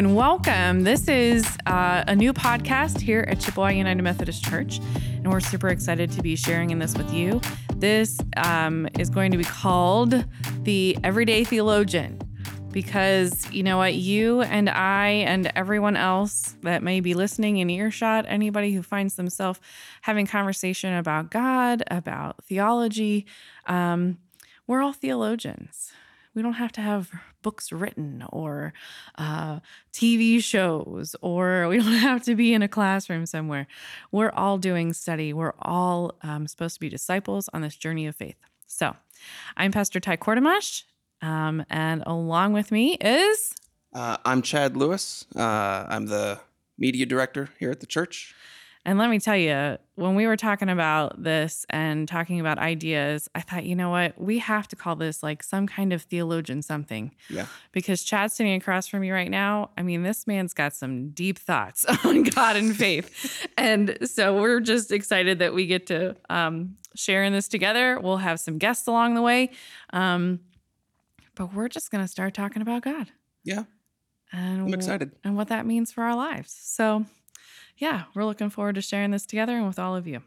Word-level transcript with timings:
and 0.00 0.16
welcome. 0.16 0.84
This 0.84 1.08
is 1.08 1.46
uh, 1.66 2.04
a 2.06 2.16
new 2.16 2.32
podcast 2.32 3.02
here 3.02 3.26
at 3.28 3.38
Chippewa 3.38 3.68
United 3.68 4.00
Methodist 4.00 4.42
Church, 4.42 4.78
and 5.04 5.30
we're 5.30 5.40
super 5.40 5.68
excited 5.68 6.10
to 6.12 6.22
be 6.22 6.36
sharing 6.36 6.70
in 6.70 6.78
this 6.78 6.96
with 6.96 7.12
you. 7.12 7.38
This 7.76 8.18
um, 8.38 8.88
is 8.98 9.10
going 9.10 9.30
to 9.30 9.36
be 9.36 9.44
called 9.44 10.24
The 10.62 10.96
Everyday 11.04 11.44
Theologian 11.44 12.18
because 12.72 13.52
you 13.52 13.62
know 13.62 13.76
what? 13.76 13.92
You 13.92 14.40
and 14.40 14.70
I 14.70 15.08
and 15.08 15.52
everyone 15.54 15.96
else 15.96 16.56
that 16.62 16.82
may 16.82 17.00
be 17.00 17.12
listening 17.12 17.58
in 17.58 17.68
earshot, 17.68 18.24
anybody 18.26 18.72
who 18.72 18.82
finds 18.82 19.16
themselves 19.16 19.60
having 20.00 20.26
conversation 20.26 20.94
about 20.94 21.30
God, 21.30 21.82
about 21.90 22.42
theology, 22.42 23.26
um, 23.66 24.16
we're 24.66 24.80
all 24.80 24.94
theologians. 24.94 25.92
We 26.32 26.40
don't 26.40 26.54
have 26.54 26.72
to 26.72 26.80
have 26.80 27.10
books 27.42 27.72
written 27.72 28.24
or 28.30 28.72
uh, 29.16 29.60
TV 29.92 30.42
shows, 30.42 31.16
or 31.20 31.68
we 31.68 31.78
don't 31.78 31.92
have 31.92 32.22
to 32.24 32.34
be 32.34 32.54
in 32.54 32.62
a 32.62 32.68
classroom 32.68 33.26
somewhere. 33.26 33.66
We're 34.12 34.30
all 34.30 34.58
doing 34.58 34.92
study. 34.92 35.32
We're 35.32 35.54
all 35.60 36.14
um, 36.22 36.46
supposed 36.46 36.74
to 36.74 36.80
be 36.80 36.88
disciples 36.88 37.48
on 37.52 37.62
this 37.62 37.76
journey 37.76 38.06
of 38.06 38.16
faith. 38.16 38.36
So, 38.66 38.96
I'm 39.56 39.72
Pastor 39.72 40.00
Ty 40.00 40.16
Kortemash, 40.18 40.84
um, 41.22 41.64
and 41.68 42.02
along 42.06 42.52
with 42.52 42.70
me 42.70 42.94
is. 43.00 43.54
Uh, 43.92 44.16
I'm 44.24 44.42
Chad 44.42 44.76
Lewis. 44.76 45.26
Uh, 45.34 45.86
I'm 45.88 46.06
the 46.06 46.40
media 46.78 47.06
director 47.06 47.50
here 47.58 47.70
at 47.70 47.80
the 47.80 47.86
church. 47.86 48.34
And 48.86 48.98
let 48.98 49.10
me 49.10 49.18
tell 49.18 49.36
you, 49.36 49.76
when 49.96 50.14
we 50.14 50.26
were 50.26 50.38
talking 50.38 50.70
about 50.70 51.22
this 51.22 51.66
and 51.68 52.08
talking 52.08 52.40
about 52.40 52.58
ideas, 52.58 53.28
I 53.34 53.42
thought, 53.42 53.64
you 53.64 53.76
know 53.76 53.90
what? 53.90 54.18
We 54.18 54.38
have 54.38 54.68
to 54.68 54.76
call 54.76 54.96
this 54.96 55.22
like 55.22 55.42
some 55.42 55.66
kind 55.66 55.92
of 55.92 56.02
theologian 56.02 56.62
something. 56.62 57.14
Yeah. 57.28 57.46
Because 57.72 58.02
Chad's 58.02 58.32
sitting 58.34 58.54
across 58.54 58.86
from 58.86 59.00
me 59.00 59.10
right 59.10 59.30
now. 59.30 59.70
I 59.76 59.82
mean, 59.82 60.02
this 60.02 60.26
man's 60.26 60.54
got 60.54 60.74
some 60.74 61.10
deep 61.10 61.38
thoughts 61.38 61.84
on 62.04 62.22
God 62.22 62.56
and 62.56 62.74
faith. 62.74 63.46
and 63.58 63.98
so 64.08 64.40
we're 64.40 64.60
just 64.60 64.92
excited 64.92 65.40
that 65.40 65.52
we 65.52 65.66
get 65.66 65.86
to 65.88 66.16
um, 66.30 66.76
share 66.94 67.22
in 67.22 67.34
this 67.34 67.48
together. 67.48 68.00
We'll 68.00 68.16
have 68.16 68.40
some 68.40 68.56
guests 68.56 68.86
along 68.86 69.14
the 69.14 69.22
way. 69.22 69.50
Um, 69.92 70.40
but 71.34 71.52
we're 71.52 71.68
just 71.68 71.90
going 71.90 72.02
to 72.02 72.08
start 72.08 72.32
talking 72.32 72.62
about 72.62 72.82
God. 72.82 73.10
Yeah. 73.44 73.64
And 74.32 74.62
I'm 74.62 74.74
excited. 74.74 75.12
And 75.24 75.36
what 75.36 75.48
that 75.48 75.66
means 75.66 75.92
for 75.92 76.04
our 76.04 76.14
lives. 76.14 76.52
So, 76.52 77.04
yeah, 77.80 78.04
we're 78.14 78.24
looking 78.24 78.50
forward 78.50 78.74
to 78.76 78.82
sharing 78.82 79.10
this 79.10 79.26
together 79.26 79.56
and 79.56 79.66
with 79.66 79.78
all 79.78 79.96
of 79.96 80.06
you. 80.06 80.22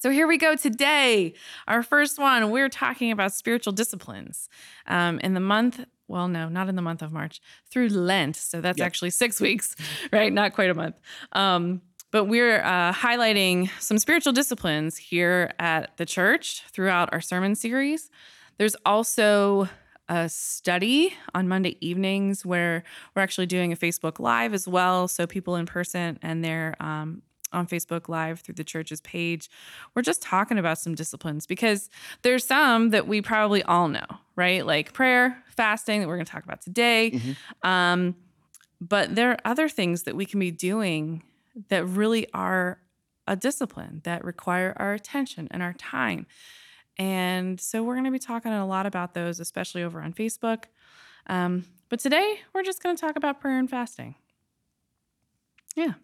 So 0.00 0.10
here 0.10 0.26
we 0.26 0.38
go 0.38 0.56
today. 0.56 1.34
Our 1.68 1.82
first 1.82 2.18
one, 2.18 2.50
we're 2.50 2.68
talking 2.68 3.10
about 3.10 3.32
spiritual 3.32 3.72
disciplines. 3.72 4.48
Um, 4.86 5.20
in 5.20 5.34
the 5.34 5.40
month, 5.40 5.84
well, 6.08 6.28
no, 6.28 6.48
not 6.48 6.68
in 6.68 6.76
the 6.76 6.82
month 6.82 7.02
of 7.02 7.12
March, 7.12 7.40
through 7.70 7.88
Lent. 7.88 8.36
So 8.36 8.60
that's 8.60 8.78
yep. 8.78 8.86
actually 8.86 9.10
six 9.10 9.40
weeks, 9.40 9.76
right? 10.12 10.32
Not 10.32 10.54
quite 10.54 10.70
a 10.70 10.74
month. 10.74 10.98
Um, 11.32 11.82
but 12.10 12.24
we're 12.24 12.62
uh, 12.62 12.92
highlighting 12.92 13.70
some 13.78 13.98
spiritual 13.98 14.32
disciplines 14.32 14.96
here 14.96 15.52
at 15.58 15.96
the 15.98 16.06
church 16.06 16.62
throughout 16.70 17.12
our 17.12 17.20
sermon 17.20 17.54
series. 17.54 18.10
There's 18.56 18.76
also 18.86 19.68
a 20.08 20.28
study 20.28 21.14
on 21.34 21.48
Monday 21.48 21.76
evenings 21.80 22.46
where 22.46 22.84
we're 23.14 23.22
actually 23.22 23.46
doing 23.46 23.72
a 23.72 23.76
Facebook 23.76 24.18
Live 24.18 24.54
as 24.54 24.68
well. 24.68 25.08
So 25.08 25.26
people 25.26 25.56
in 25.56 25.66
person 25.66 26.18
and 26.22 26.44
they're 26.44 26.76
um, 26.80 27.22
on 27.52 27.66
Facebook 27.66 28.08
Live 28.08 28.40
through 28.40 28.54
the 28.54 28.64
church's 28.64 29.00
page. 29.00 29.50
We're 29.94 30.02
just 30.02 30.22
talking 30.22 30.58
about 30.58 30.78
some 30.78 30.94
disciplines 30.94 31.46
because 31.46 31.90
there's 32.22 32.44
some 32.44 32.90
that 32.90 33.08
we 33.08 33.22
probably 33.22 33.62
all 33.62 33.88
know, 33.88 34.06
right? 34.36 34.64
Like 34.64 34.92
prayer, 34.92 35.42
fasting 35.48 36.00
that 36.00 36.08
we're 36.08 36.16
going 36.16 36.26
to 36.26 36.32
talk 36.32 36.44
about 36.44 36.60
today. 36.60 37.12
Mm-hmm. 37.12 37.68
Um, 37.68 38.16
but 38.80 39.14
there 39.14 39.30
are 39.30 39.38
other 39.44 39.68
things 39.68 40.04
that 40.04 40.14
we 40.14 40.26
can 40.26 40.38
be 40.38 40.50
doing 40.50 41.22
that 41.68 41.84
really 41.86 42.26
are 42.32 42.78
a 43.26 43.34
discipline 43.34 44.00
that 44.04 44.24
require 44.24 44.74
our 44.76 44.92
attention 44.92 45.48
and 45.50 45.62
our 45.62 45.72
time. 45.72 46.26
And 46.98 47.60
so 47.60 47.82
we're 47.82 47.94
going 47.94 48.04
to 48.04 48.10
be 48.10 48.18
talking 48.18 48.52
a 48.52 48.66
lot 48.66 48.86
about 48.86 49.14
those, 49.14 49.40
especially 49.40 49.82
over 49.82 50.00
on 50.00 50.12
Facebook. 50.12 50.64
Um, 51.26 51.64
but 51.88 52.00
today 52.00 52.40
we're 52.54 52.62
just 52.62 52.82
going 52.82 52.96
to 52.96 53.00
talk 53.00 53.16
about 53.16 53.40
prayer 53.40 53.58
and 53.58 53.68
fasting. 53.68 54.14
Yeah. 55.74 55.94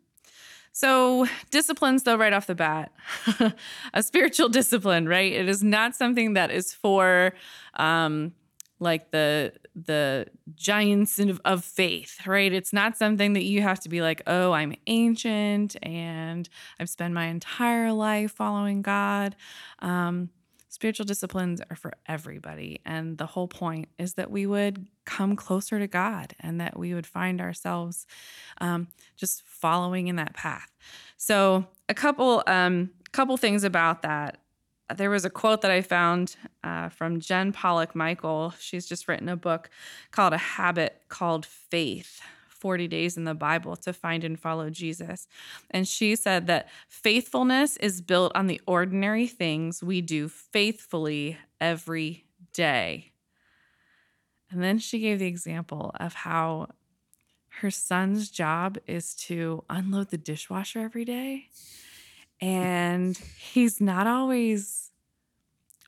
So, 0.75 1.27
disciplines, 1.51 2.03
though, 2.05 2.17
right 2.17 2.33
off 2.33 2.47
the 2.47 2.55
bat, 2.55 2.93
a 3.95 4.03
spiritual 4.03 4.49
discipline, 4.49 5.07
right? 5.07 5.31
It 5.31 5.47
is 5.49 5.63
not 5.63 5.95
something 5.95 6.33
that 6.33 6.51
is 6.51 6.73
for 6.73 7.35
um, 7.75 8.33
like 8.81 9.11
the 9.11 9.53
the 9.75 10.27
giants 10.55 11.21
of, 11.45 11.65
faith, 11.65 12.27
right? 12.27 12.53
It's 12.53 12.73
not 12.73 12.99
something 12.99 13.33
that 13.35 13.45
you 13.45 13.63
have 13.63 13.81
to 13.81 13.89
be 13.89 14.03
like, 14.03 14.21
oh, 14.27 14.53
I'm 14.53 14.75
ancient 14.87 15.77
and 15.83 16.47
I've 16.79 16.91
spent 16.91 17.15
my 17.15 17.27
entire 17.27 17.91
life 17.93 18.33
following 18.33 18.83
God. 18.83 19.35
Um, 19.79 20.29
Spiritual 20.73 21.05
disciplines 21.05 21.61
are 21.69 21.77
for 21.77 21.93
everybody. 22.07 22.81
And 22.87 23.19
the 23.19 23.27
whole 23.27 23.47
point 23.47 23.91
is 23.99 24.15
that 24.15 24.31
we 24.31 24.47
would 24.47 24.87
come 25.05 25.37
closer 25.37 25.79
to 25.79 25.87
God 25.87 26.35
and 26.41 26.59
that 26.63 26.79
we 26.79 26.95
would 26.95 27.07
find 27.07 27.43
ourselves 27.43 28.07
um, 28.59 28.89
just 29.15 29.43
following 29.45 30.09
in 30.09 30.17
that 30.17 30.33
path. 30.33 30.73
So, 31.19 31.67
a 31.91 31.95
couple, 31.95 32.43
um, 32.47 32.89
couple 33.13 33.37
things 33.37 33.65
about 33.65 34.01
that. 34.01 34.39
There 34.97 35.11
was 35.11 35.27
a 35.27 35.31
quote 35.31 35.61
that 35.61 35.71
I 35.71 35.83
found 35.83 36.37
uh, 36.65 36.89
from 36.89 37.21
Jen 37.21 37.53
Pollock 37.53 37.95
Michael. 37.95 38.55
She's 38.59 38.87
just 38.87 39.09
written 39.09 39.29
a 39.29 39.37
book 39.37 39.69
called 40.11 40.33
A 40.33 40.39
Habit 40.39 41.03
Called 41.11 41.45
Faith 41.45 42.23
40 42.63 42.87
days 42.87 43.17
in 43.17 43.25
the 43.25 43.35
Bible 43.35 43.75
to 43.75 43.93
find 43.93 44.23
and 44.23 44.39
follow 44.39 44.71
Jesus. 44.71 45.27
And 45.73 45.87
she 45.89 46.15
said 46.15 46.47
that 46.47 46.69
faithfulness 46.89 47.77
is 47.79 48.01
built 48.01 48.31
on 48.37 48.47
the 48.47 48.61
ordinary 48.69 49.27
things 49.27 49.83
we 49.83 50.01
do 50.01 50.29
faithfully 50.29 51.39
every 51.61 52.25
day. 52.53 53.11
And 54.49 54.63
then 54.63 54.79
she 54.79 55.01
gave 55.01 55.19
the 55.19 55.27
example 55.27 55.91
of 55.99 56.15
how 56.15 56.69
her 57.61 57.73
son's 57.73 58.31
job 58.31 58.79
is 58.87 59.17
to 59.27 59.65
unload 59.69 60.11
the 60.11 60.19
dishwasher 60.19 60.79
every 60.79 61.05
day. 61.05 61.49
And 62.41 63.19
he's 63.41 63.81
not 63.81 64.07
always, 64.07 64.93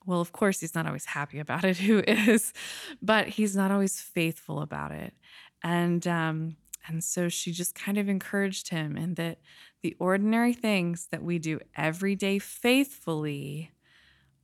well, 0.05 0.21
of 0.21 0.33
course, 0.33 0.59
he's 0.59 0.75
not 0.75 0.89
always 0.89 1.05
happy 1.05 1.39
about 1.39 1.62
it, 1.62 1.77
who 1.87 2.01
is, 2.01 2.53
but 3.01 3.29
he's 3.29 3.55
not 3.55 3.71
always 3.71 4.01
faithful 4.01 4.61
about 4.61 4.91
it. 4.91 5.15
And 5.62 6.05
um, 6.09 6.56
and 6.87 7.03
so 7.03 7.28
she 7.28 7.53
just 7.53 7.75
kind 7.75 7.99
of 7.99 8.09
encouraged 8.09 8.69
him 8.69 8.97
in 8.97 9.15
that 9.15 9.39
the 9.83 9.97
ordinary 9.99 10.53
things 10.53 11.09
that 11.11 11.22
we 11.22 11.39
do 11.39 11.61
every 11.77 12.15
day 12.15 12.39
faithfully 12.39 13.72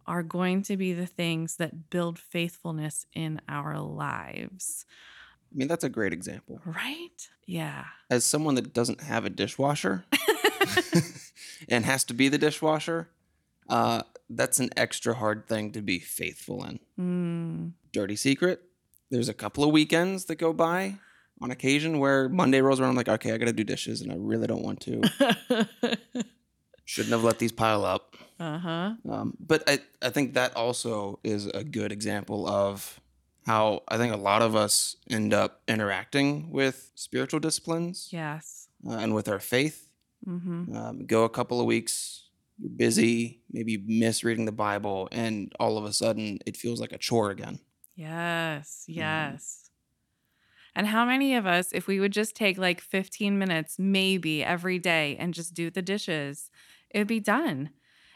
are 0.07 0.23
going 0.23 0.63
to 0.63 0.77
be 0.77 0.93
the 0.93 1.07
things 1.07 1.57
that 1.57 1.91
build 1.91 2.19
faithfulness 2.19 3.07
in 3.15 3.41
our 3.49 3.79
lives. 3.79 4.87
I 5.53 5.57
mean, 5.57 5.69
that's 5.69 5.85
a 5.85 5.89
great 5.89 6.13
example. 6.13 6.61
Right? 6.65 7.29
Yeah. 7.47 7.85
As 8.11 8.25
someone 8.25 8.55
that 8.55 8.73
doesn't 8.73 9.03
have 9.03 9.25
a 9.25 9.31
dishwasher 9.31 10.05
and 11.69 11.85
has 11.85 12.05
to 12.05 12.15
be 12.15 12.29
the 12.29 12.39
dishwasher, 12.39 13.09
uh, 13.69 14.03
that's 14.29 14.61
an 14.61 14.71
extra 14.77 15.15
hard 15.15 15.47
thing 15.49 15.73
to 15.73 15.83
be 15.83 15.99
faithful 15.99 16.65
in. 16.65 16.81
Mm. 16.99 17.73
Dirty 17.93 18.17
secret 18.17 18.63
there's 19.11 19.29
a 19.29 19.35
couple 19.35 19.65
of 19.65 19.73
weekends 19.73 20.27
that 20.27 20.37
go 20.37 20.53
by 20.53 20.97
on 21.41 21.51
occasion 21.51 21.99
where 21.99 22.29
Monday 22.29 22.61
rolls 22.61 22.81
around, 22.81 22.91
I'm 22.91 22.97
like, 22.97 23.09
okay, 23.09 23.33
I 23.33 23.39
got 23.39 23.47
to 23.47 23.53
do 23.53 23.65
dishes, 23.65 24.01
and 24.03 24.13
I 24.13 24.17
really 24.19 24.47
don't 24.47 24.63
want 24.63 24.81
to. 24.81 25.03
Shouldn't 26.85 27.13
have 27.13 27.25
let 27.25 27.39
these 27.39 27.53
pile 27.53 27.85
up. 27.85 28.17
Uh 28.39 28.59
huh. 28.59 28.95
Um, 29.09 29.37
but 29.39 29.63
I, 29.69 29.79
I 30.03 30.11
think 30.11 30.35
that 30.35 30.57
also 30.57 31.21
is 31.23 31.47
a 31.47 31.63
good 31.63 31.93
example 31.93 32.49
of 32.49 33.01
how 33.47 33.83
I 33.89 33.97
think 33.97 34.13
a 34.13 34.17
lot 34.17 34.43
of 34.43 34.55
us 34.57 34.97
end 35.09 35.33
up 35.33 35.63
interacting 35.69 36.51
with 36.51 36.91
spiritual 36.95 37.41
disciplines. 37.41 38.09
Yes. 38.11 38.69
Uh, 38.87 38.93
and 38.93 39.15
with 39.15 39.29
our 39.29 39.41
faith. 39.41 39.89
Mm-hmm. 40.27 40.77
Um, 40.77 41.07
go 41.07 41.25
a 41.25 41.29
couple 41.29 41.61
of 41.61 41.67
weeks, 41.67 42.29
you're 42.59 42.71
busy, 42.71 43.41
maybe 43.51 43.73
you 43.73 43.83
miss 43.87 44.23
reading 44.23 44.45
the 44.45 44.53
Bible, 44.53 45.09
and 45.13 45.53
all 45.59 45.79
of 45.79 45.85
a 45.85 45.93
sudden 45.93 46.39
it 46.45 46.57
feels 46.57 46.81
like 46.81 46.93
a 46.93 46.99
chore 46.99 47.31
again. 47.31 47.59
Yes, 47.95 48.87
mm-hmm. 48.89 48.99
yes. 48.99 49.60
And 50.75 50.87
how 50.87 51.05
many 51.05 51.35
of 51.35 51.47
us, 51.47 51.71
if 51.73 51.87
we 51.87 52.01
would 52.01 52.13
just 52.13 52.35
take 52.35 52.59
like 52.59 52.81
15 52.81 53.39
minutes, 53.39 53.79
maybe 53.79 54.45
every 54.45 54.79
day, 54.79 55.17
and 55.19 55.35
just 55.35 55.55
do 55.55 55.71
the 55.71 55.83
dishes, 55.83 56.51
it 56.91 56.99
would 56.99 57.07
be 57.07 57.21
done. 57.21 57.71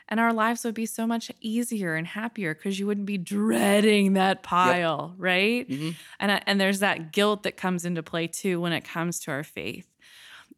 And 0.08 0.20
our 0.20 0.32
lives 0.32 0.64
would 0.64 0.74
be 0.74 0.86
so 0.86 1.06
much 1.06 1.30
easier 1.40 1.94
and 1.94 2.06
happier 2.06 2.54
because 2.54 2.78
you 2.78 2.86
wouldn't 2.86 3.06
be 3.06 3.16
dreading 3.16 4.14
that 4.14 4.42
pile, 4.42 5.12
yep. 5.12 5.22
right? 5.22 5.68
Mm-hmm. 5.68 5.90
And, 6.20 6.42
and 6.46 6.60
there's 6.60 6.80
that 6.80 7.12
guilt 7.12 7.44
that 7.44 7.56
comes 7.56 7.84
into 7.84 8.02
play 8.02 8.26
too 8.26 8.60
when 8.60 8.72
it 8.72 8.84
comes 8.84 9.18
to 9.20 9.30
our 9.30 9.42
faith. 9.42 9.88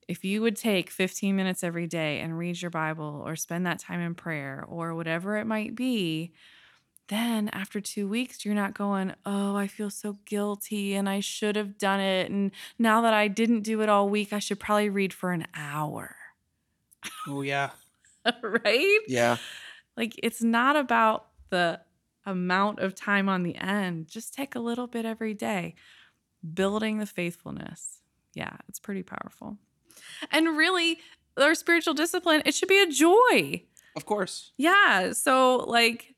If 0.09 0.25
you 0.25 0.43
would 0.43 0.57
take 0.57 0.91
15 0.91 1.35
minutes 1.35 1.65
every 1.65 1.87
day 1.87 2.21
and 2.21 2.37
read 2.37 2.61
your 2.61 2.71
Bible 2.71 3.23
or 3.25 3.37
spend 3.37 3.67
that 3.67 3.79
time 3.79 4.01
in 4.01 4.15
prayer 4.15 4.65
or 4.67 4.95
whatever 4.95 5.37
it 5.37 5.47
might 5.47 5.75
be, 5.75 6.33
then 7.09 7.49
after 7.51 7.81
two 7.81 8.09
weeks, 8.09 8.45
you're 8.45 8.55
not 8.55 8.75
going, 8.75 9.15
Oh, 9.25 9.57
I 9.57 9.67
feel 9.67 9.91
so 9.91 10.19
guilty 10.25 10.95
and 10.95 11.09
I 11.09 11.21
should 11.21 11.57
have 11.57 11.79
done 11.79 12.01
it. 12.01 12.31
And 12.31 12.51
now 12.79 13.01
that 13.03 13.15
I 13.15 13.29
didn't 13.29 13.63
do 13.63 13.81
it 13.83 13.89
all 13.89 14.09
week, 14.09 14.33
I 14.33 14.39
should 14.39 14.61
probably 14.61 14.89
read 14.89 15.13
for 15.13 15.33
an 15.33 15.47
hour. 15.55 16.17
Oh, 17.29 17.43
yeah. 17.43 17.71
right? 18.43 18.99
Yeah. 19.07 19.37
Like 19.97 20.19
it's 20.23 20.43
not 20.43 20.77
about 20.77 21.29
the 21.51 21.81
amount 22.25 22.81
of 22.81 22.95
time 22.95 23.29
on 23.29 23.45
the 23.45 23.55
end. 23.55 24.09
Just 24.09 24.35
take 24.35 24.55
a 24.55 24.61
little 24.61 24.87
bit 24.87 25.05
every 25.05 25.33
day, 25.33 25.75
building 26.55 26.99
the 26.99 27.07
faithfulness. 27.07 28.01
Yeah, 28.35 28.57
it's 28.69 28.81
pretty 28.81 29.03
powerful. 29.03 29.57
And 30.31 30.57
really, 30.57 30.99
our 31.39 31.55
spiritual 31.55 31.95
discipline, 31.95 32.43
it 32.45 32.55
should 32.55 32.69
be 32.69 32.83
a 32.83 32.87
joy. 32.87 33.63
Of 33.95 34.05
course. 34.05 34.53
Yeah. 34.59 35.13
So, 35.13 35.57
like, 35.57 36.16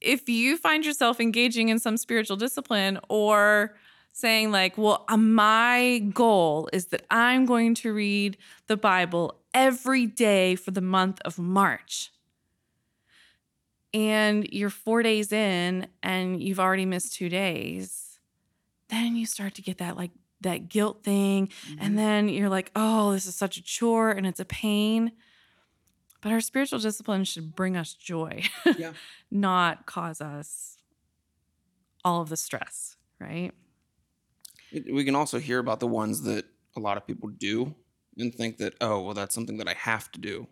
if 0.00 0.28
you 0.28 0.56
find 0.56 0.84
yourself 0.84 1.20
engaging 1.20 1.68
in 1.68 1.78
some 1.78 1.96
spiritual 1.96 2.36
discipline 2.36 2.98
or 3.08 3.76
saying, 4.12 4.50
like, 4.50 4.78
well, 4.78 5.04
uh, 5.08 5.16
my 5.16 5.98
goal 6.14 6.68
is 6.72 6.86
that 6.86 7.04
I'm 7.10 7.44
going 7.44 7.74
to 7.76 7.92
read 7.92 8.38
the 8.66 8.76
Bible 8.76 9.40
every 9.52 10.06
day 10.06 10.54
for 10.54 10.70
the 10.70 10.80
month 10.80 11.20
of 11.24 11.38
March, 11.38 12.10
and 13.92 14.46
you're 14.52 14.70
four 14.70 15.02
days 15.02 15.32
in 15.32 15.86
and 16.02 16.42
you've 16.42 16.60
already 16.60 16.84
missed 16.84 17.14
two 17.14 17.28
days, 17.28 18.18
then 18.88 19.16
you 19.16 19.26
start 19.26 19.54
to 19.54 19.62
get 19.62 19.78
that, 19.78 19.96
like, 19.96 20.10
that 20.42 20.68
guilt 20.68 21.02
thing. 21.02 21.48
Mm-hmm. 21.48 21.78
And 21.80 21.98
then 21.98 22.28
you're 22.28 22.50
like, 22.50 22.70
oh, 22.76 23.12
this 23.12 23.26
is 23.26 23.34
such 23.34 23.56
a 23.56 23.62
chore 23.62 24.10
and 24.10 24.26
it's 24.26 24.40
a 24.40 24.44
pain. 24.44 25.12
But 26.26 26.32
our 26.32 26.40
spiritual 26.40 26.80
discipline 26.80 27.22
should 27.22 27.54
bring 27.54 27.76
us 27.76 27.94
joy, 27.94 28.42
Yeah. 28.76 28.94
not 29.30 29.86
cause 29.86 30.20
us 30.20 30.76
all 32.04 32.20
of 32.20 32.30
the 32.30 32.36
stress, 32.36 32.96
right? 33.20 33.52
It- 34.72 34.92
we 34.92 35.04
can 35.04 35.14
also 35.14 35.38
hear 35.38 35.60
about 35.60 35.78
the 35.78 35.86
ones 35.86 36.22
that 36.22 36.44
a 36.74 36.80
lot 36.80 36.96
of 36.96 37.06
people 37.06 37.28
do 37.28 37.76
and 38.18 38.34
think 38.34 38.56
that, 38.56 38.74
oh, 38.80 39.02
well, 39.02 39.14
that's 39.14 39.36
something 39.36 39.58
that 39.58 39.68
I 39.68 39.74
have 39.74 40.10
to 40.10 40.18
do. 40.18 40.48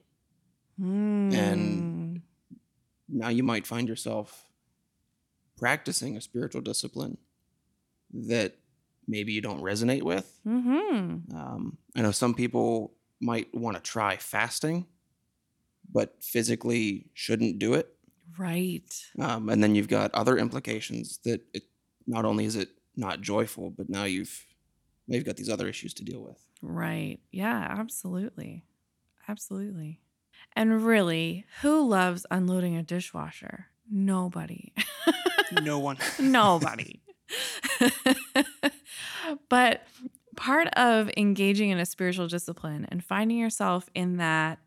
Mm. 0.80 2.20
Now 3.08 3.30
you 3.30 3.42
might 3.42 3.66
find 3.66 3.88
yourself 3.88 4.46
practicing 5.58 6.16
a 6.16 6.20
spiritual 6.20 6.60
discipline 6.60 7.18
that 8.12 8.54
maybe 9.08 9.32
you 9.32 9.40
don't 9.40 9.60
resonate 9.60 10.04
with. 10.04 10.38
Mm-hmm. 10.46 11.36
Um, 11.36 11.78
I 11.96 12.02
know 12.02 12.12
some 12.12 12.34
people 12.34 12.92
might 13.20 13.52
want 13.52 13.76
to 13.76 13.82
try 13.82 14.18
fasting, 14.18 14.86
but 15.94 16.16
physically 16.20 17.06
shouldn't 17.14 17.58
do 17.58 17.72
it. 17.72 17.88
Right. 18.36 18.82
Um, 19.18 19.48
and 19.48 19.62
then 19.62 19.74
you've 19.74 19.88
got 19.88 20.12
other 20.12 20.36
implications 20.36 21.18
that 21.24 21.40
it 21.54 21.62
not 22.06 22.24
only 22.24 22.44
is 22.44 22.56
it 22.56 22.68
not 22.96 23.20
joyful, 23.20 23.70
but 23.70 23.88
now 23.88 24.04
you've 24.04 24.44
now 25.06 25.16
you've 25.16 25.24
got 25.24 25.36
these 25.36 25.48
other 25.48 25.68
issues 25.68 25.94
to 25.94 26.04
deal 26.04 26.20
with. 26.22 26.44
Right. 26.60 27.18
Yeah, 27.30 27.66
absolutely. 27.78 28.64
Absolutely. 29.28 30.00
And 30.54 30.84
really, 30.84 31.46
who 31.62 31.88
loves 31.88 32.26
unloading 32.30 32.76
a 32.76 32.82
dishwasher? 32.82 33.66
Nobody. 33.90 34.72
No 35.62 35.78
one. 35.78 35.98
Nobody. 36.18 37.00
but 39.48 39.86
part 40.36 40.68
of 40.74 41.10
engaging 41.16 41.70
in 41.70 41.78
a 41.78 41.86
spiritual 41.86 42.26
discipline 42.26 42.86
and 42.90 43.04
finding 43.04 43.38
yourself 43.38 43.88
in 43.94 44.16
that 44.18 44.58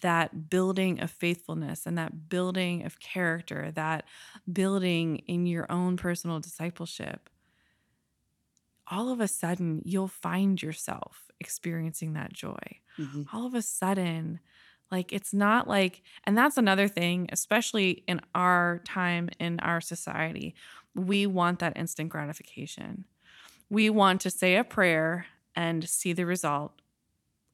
that 0.00 0.50
building 0.50 1.00
of 1.00 1.10
faithfulness 1.10 1.86
and 1.86 1.98
that 1.98 2.28
building 2.28 2.84
of 2.84 3.00
character, 3.00 3.70
that 3.72 4.04
building 4.52 5.18
in 5.26 5.46
your 5.46 5.70
own 5.70 5.96
personal 5.96 6.40
discipleship, 6.40 7.30
all 8.86 9.10
of 9.10 9.20
a 9.20 9.28
sudden 9.28 9.82
you'll 9.84 10.08
find 10.08 10.62
yourself 10.62 11.30
experiencing 11.40 12.14
that 12.14 12.32
joy 12.32 12.56
Mhm. 12.98 13.28
all 13.32 13.46
of 13.46 13.54
a 13.54 13.62
sudden 13.62 14.40
like 14.90 15.12
it's 15.12 15.34
not 15.34 15.68
like 15.68 16.02
and 16.24 16.36
that's 16.36 16.56
another 16.56 16.88
thing 16.88 17.28
especially 17.30 17.90
in 18.08 18.20
our 18.34 18.80
time 18.84 19.28
in 19.38 19.60
our 19.60 19.80
society 19.80 20.54
we 20.94 21.26
want 21.26 21.58
that 21.58 21.76
instant 21.76 22.08
gratification 22.10 23.04
we 23.70 23.90
want 23.90 24.20
to 24.22 24.30
say 24.30 24.56
a 24.56 24.64
prayer 24.64 25.26
and 25.56 25.88
see 25.88 26.12
the 26.12 26.26
result 26.26 26.80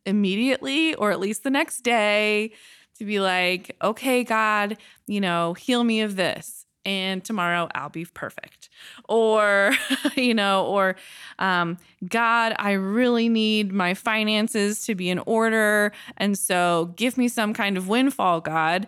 immediately 0.06 0.94
or 0.94 1.10
at 1.10 1.20
least 1.20 1.42
the 1.42 1.50
next 1.50 1.80
day 1.80 2.52
to 2.98 3.04
be 3.04 3.20
like 3.20 3.76
okay 3.82 4.22
god 4.22 4.76
you 5.06 5.20
know 5.20 5.54
heal 5.54 5.82
me 5.84 6.00
of 6.00 6.16
this 6.16 6.64
and 6.84 7.24
tomorrow 7.24 7.68
I'll 7.74 7.88
be 7.88 8.04
perfect. 8.04 8.68
Or, 9.08 9.72
you 10.16 10.34
know, 10.34 10.66
or 10.66 10.96
um, 11.38 11.78
God, 12.06 12.54
I 12.58 12.72
really 12.72 13.28
need 13.28 13.72
my 13.72 13.94
finances 13.94 14.84
to 14.86 14.94
be 14.94 15.08
in 15.10 15.18
order. 15.20 15.92
And 16.16 16.38
so 16.38 16.92
give 16.96 17.16
me 17.16 17.28
some 17.28 17.54
kind 17.54 17.76
of 17.76 17.88
windfall, 17.88 18.40
God. 18.40 18.86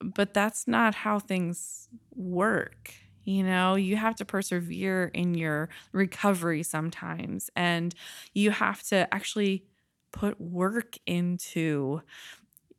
But 0.00 0.34
that's 0.34 0.66
not 0.66 0.94
how 0.94 1.18
things 1.18 1.88
work. 2.14 2.92
You 3.24 3.42
know, 3.42 3.74
you 3.76 3.96
have 3.96 4.16
to 4.16 4.24
persevere 4.24 5.10
in 5.14 5.34
your 5.34 5.68
recovery 5.92 6.62
sometimes, 6.62 7.50
and 7.56 7.94
you 8.34 8.50
have 8.50 8.82
to 8.84 9.12
actually 9.14 9.64
put 10.12 10.40
work 10.40 10.96
into 11.06 12.02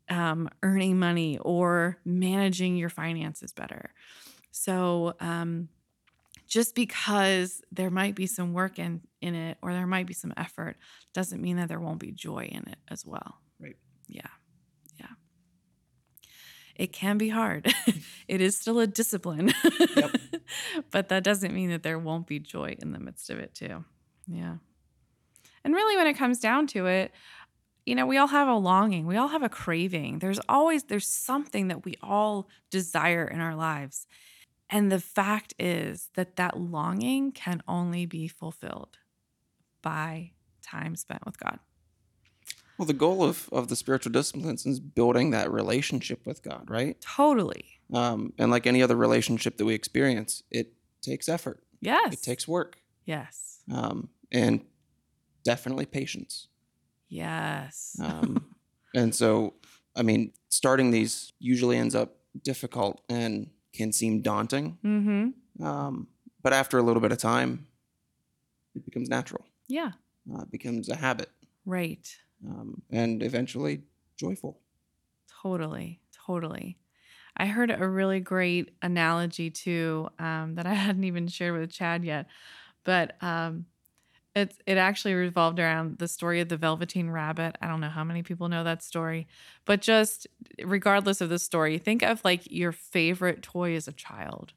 um, 0.09 0.49
earning 0.63 0.99
money 0.99 1.37
or 1.39 1.97
managing 2.05 2.75
your 2.77 2.89
finances 2.89 3.51
better. 3.53 3.91
So, 4.51 5.15
um, 5.19 5.69
just 6.47 6.75
because 6.75 7.61
there 7.71 7.89
might 7.89 8.15
be 8.15 8.27
some 8.27 8.53
work 8.53 8.79
in 8.79 9.01
in 9.21 9.35
it 9.35 9.57
or 9.61 9.73
there 9.73 9.87
might 9.87 10.07
be 10.07 10.13
some 10.13 10.33
effort 10.37 10.77
doesn't 11.13 11.41
mean 11.41 11.57
that 11.57 11.69
there 11.69 11.79
won't 11.79 11.99
be 11.99 12.11
joy 12.11 12.45
in 12.51 12.67
it 12.67 12.77
as 12.89 13.05
well. 13.05 13.39
Right. 13.59 13.77
Yeah. 14.07 14.21
Yeah. 14.23 14.44
It 16.75 16.91
can 16.91 17.17
be 17.17 17.29
hard. 17.29 17.73
it 18.27 18.41
is 18.41 18.57
still 18.57 18.79
a 18.79 18.87
discipline. 18.87 19.53
Yep. 19.95 20.11
but 20.91 21.09
that 21.09 21.23
doesn't 21.23 21.53
mean 21.53 21.69
that 21.69 21.83
there 21.83 21.99
won't 21.99 22.27
be 22.27 22.39
joy 22.39 22.75
in 22.81 22.91
the 22.91 22.99
midst 22.99 23.29
of 23.29 23.39
it 23.39 23.53
too. 23.55 23.85
Yeah. 24.27 24.55
And 25.63 25.73
really 25.73 25.95
when 25.95 26.07
it 26.07 26.15
comes 26.15 26.39
down 26.39 26.67
to 26.67 26.85
it, 26.85 27.11
you 27.85 27.95
know, 27.95 28.05
we 28.05 28.17
all 28.17 28.27
have 28.27 28.47
a 28.47 28.55
longing, 28.55 29.05
we 29.05 29.15
all 29.15 29.27
have 29.27 29.43
a 29.43 29.49
craving. 29.49 30.19
There's 30.19 30.39
always 30.49 30.83
there's 30.83 31.07
something 31.07 31.67
that 31.67 31.85
we 31.85 31.95
all 32.01 32.49
desire 32.71 33.25
in 33.25 33.39
our 33.39 33.55
lives. 33.55 34.07
And 34.69 34.91
the 34.91 34.99
fact 34.99 35.53
is 35.59 36.09
that 36.15 36.37
that 36.37 36.59
longing 36.59 37.31
can 37.31 37.61
only 37.67 38.05
be 38.05 38.27
fulfilled 38.27 38.97
by 39.81 40.31
time 40.63 40.95
spent 40.95 41.25
with 41.25 41.39
God. 41.39 41.59
Well, 42.77 42.85
the 42.85 42.93
goal 42.93 43.23
of, 43.23 43.47
of 43.51 43.67
the 43.69 43.75
spiritual 43.75 44.11
disciplines 44.11 44.65
is 44.65 44.79
building 44.79 45.31
that 45.31 45.51
relationship 45.51 46.25
with 46.25 46.43
God, 46.43 46.69
right? 46.69 46.99
Totally. 47.01 47.65
Um, 47.93 48.33
and 48.37 48.51
like 48.51 48.67
any 48.67 48.81
other 48.83 48.95
relationship 48.95 49.57
that 49.57 49.65
we 49.65 49.73
experience, 49.73 50.43
it 50.51 50.73
takes 51.01 51.29
effort, 51.29 51.63
Yes. 51.81 52.13
it 52.13 52.21
takes 52.21 52.47
work, 52.47 52.77
Yes. 53.05 53.59
um, 53.71 54.09
and 54.31 54.61
definitely 55.43 55.85
patience. 55.85 56.47
Yes. 57.07 57.95
Um, 58.01 58.45
and 58.95 59.13
so, 59.13 59.53
I 59.95 60.01
mean, 60.01 60.33
starting 60.49 60.91
these 60.91 61.31
usually 61.39 61.77
ends 61.77 61.95
up 61.95 62.17
difficult 62.43 63.01
and 63.07 63.49
can 63.73 63.91
seem 63.93 64.21
daunting. 64.21 64.77
mm-hmm. 64.83 65.65
Um, 65.65 66.07
but 66.41 66.51
after 66.53 66.77
a 66.77 66.81
little 66.83 67.01
bit 67.01 67.11
of 67.13 67.17
time, 67.17 67.67
it 68.75 68.83
becomes 68.83 69.07
natural. 69.09 69.45
Yeah. 69.67 69.91
Uh, 70.31 70.41
it 70.41 70.51
becomes 70.51 70.89
a 70.89 70.95
habit, 70.95 71.29
Right. 71.65 72.17
Um, 72.47 72.81
and 72.89 73.23
eventually 73.23 73.83
joyful. 74.17 74.59
Totally, 75.41 76.01
totally. 76.25 76.77
I 77.37 77.47
heard 77.47 77.71
a 77.71 77.87
really 77.87 78.19
great 78.19 78.75
analogy 78.81 79.51
too 79.51 80.09
um, 80.19 80.55
that 80.55 80.65
I 80.65 80.73
hadn't 80.75 81.03
even 81.03 81.27
shared 81.27 81.59
with 81.59 81.71
Chad 81.71 82.05
yet, 82.05 82.27
but 82.83 83.21
um, 83.23 83.67
it 84.35 84.55
it 84.67 84.77
actually 84.77 85.15
revolved 85.15 85.59
around 85.59 85.99
the 85.99 86.07
story 86.07 86.41
of 86.41 86.49
the 86.49 86.57
Velveteen 86.57 87.09
Rabbit. 87.09 87.57
I 87.61 87.67
don't 87.67 87.81
know 87.81 87.89
how 87.89 88.03
many 88.03 88.23
people 88.23 88.49
know 88.49 88.63
that 88.65 88.83
story, 88.83 89.27
but 89.65 89.81
just 89.81 90.27
regardless 90.63 91.21
of 91.21 91.29
the 91.29 91.39
story, 91.39 91.77
think 91.79 92.03
of 92.03 92.23
like 92.25 92.51
your 92.51 92.71
favorite 92.71 93.43
toy 93.43 93.75
as 93.75 93.87
a 93.87 93.93
child, 93.93 94.53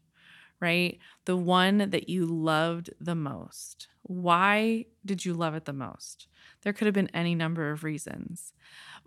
right? 0.61 0.99
The 1.27 1.37
one 1.37 1.91
that 1.91 2.09
you 2.09 2.27
loved 2.27 2.91
the 3.01 3.15
most. 3.15 3.89
Why 4.03 4.87
did 5.05 5.25
you 5.25 5.35
love 5.35 5.55
it 5.55 5.65
the 5.67 5.73
most? 5.73 6.29
There 6.63 6.73
could 6.73 6.87
have 6.87 6.95
been 6.95 7.11
any 7.15 7.35
number 7.35 7.71
of 7.71 7.85
reasons, 7.85 8.53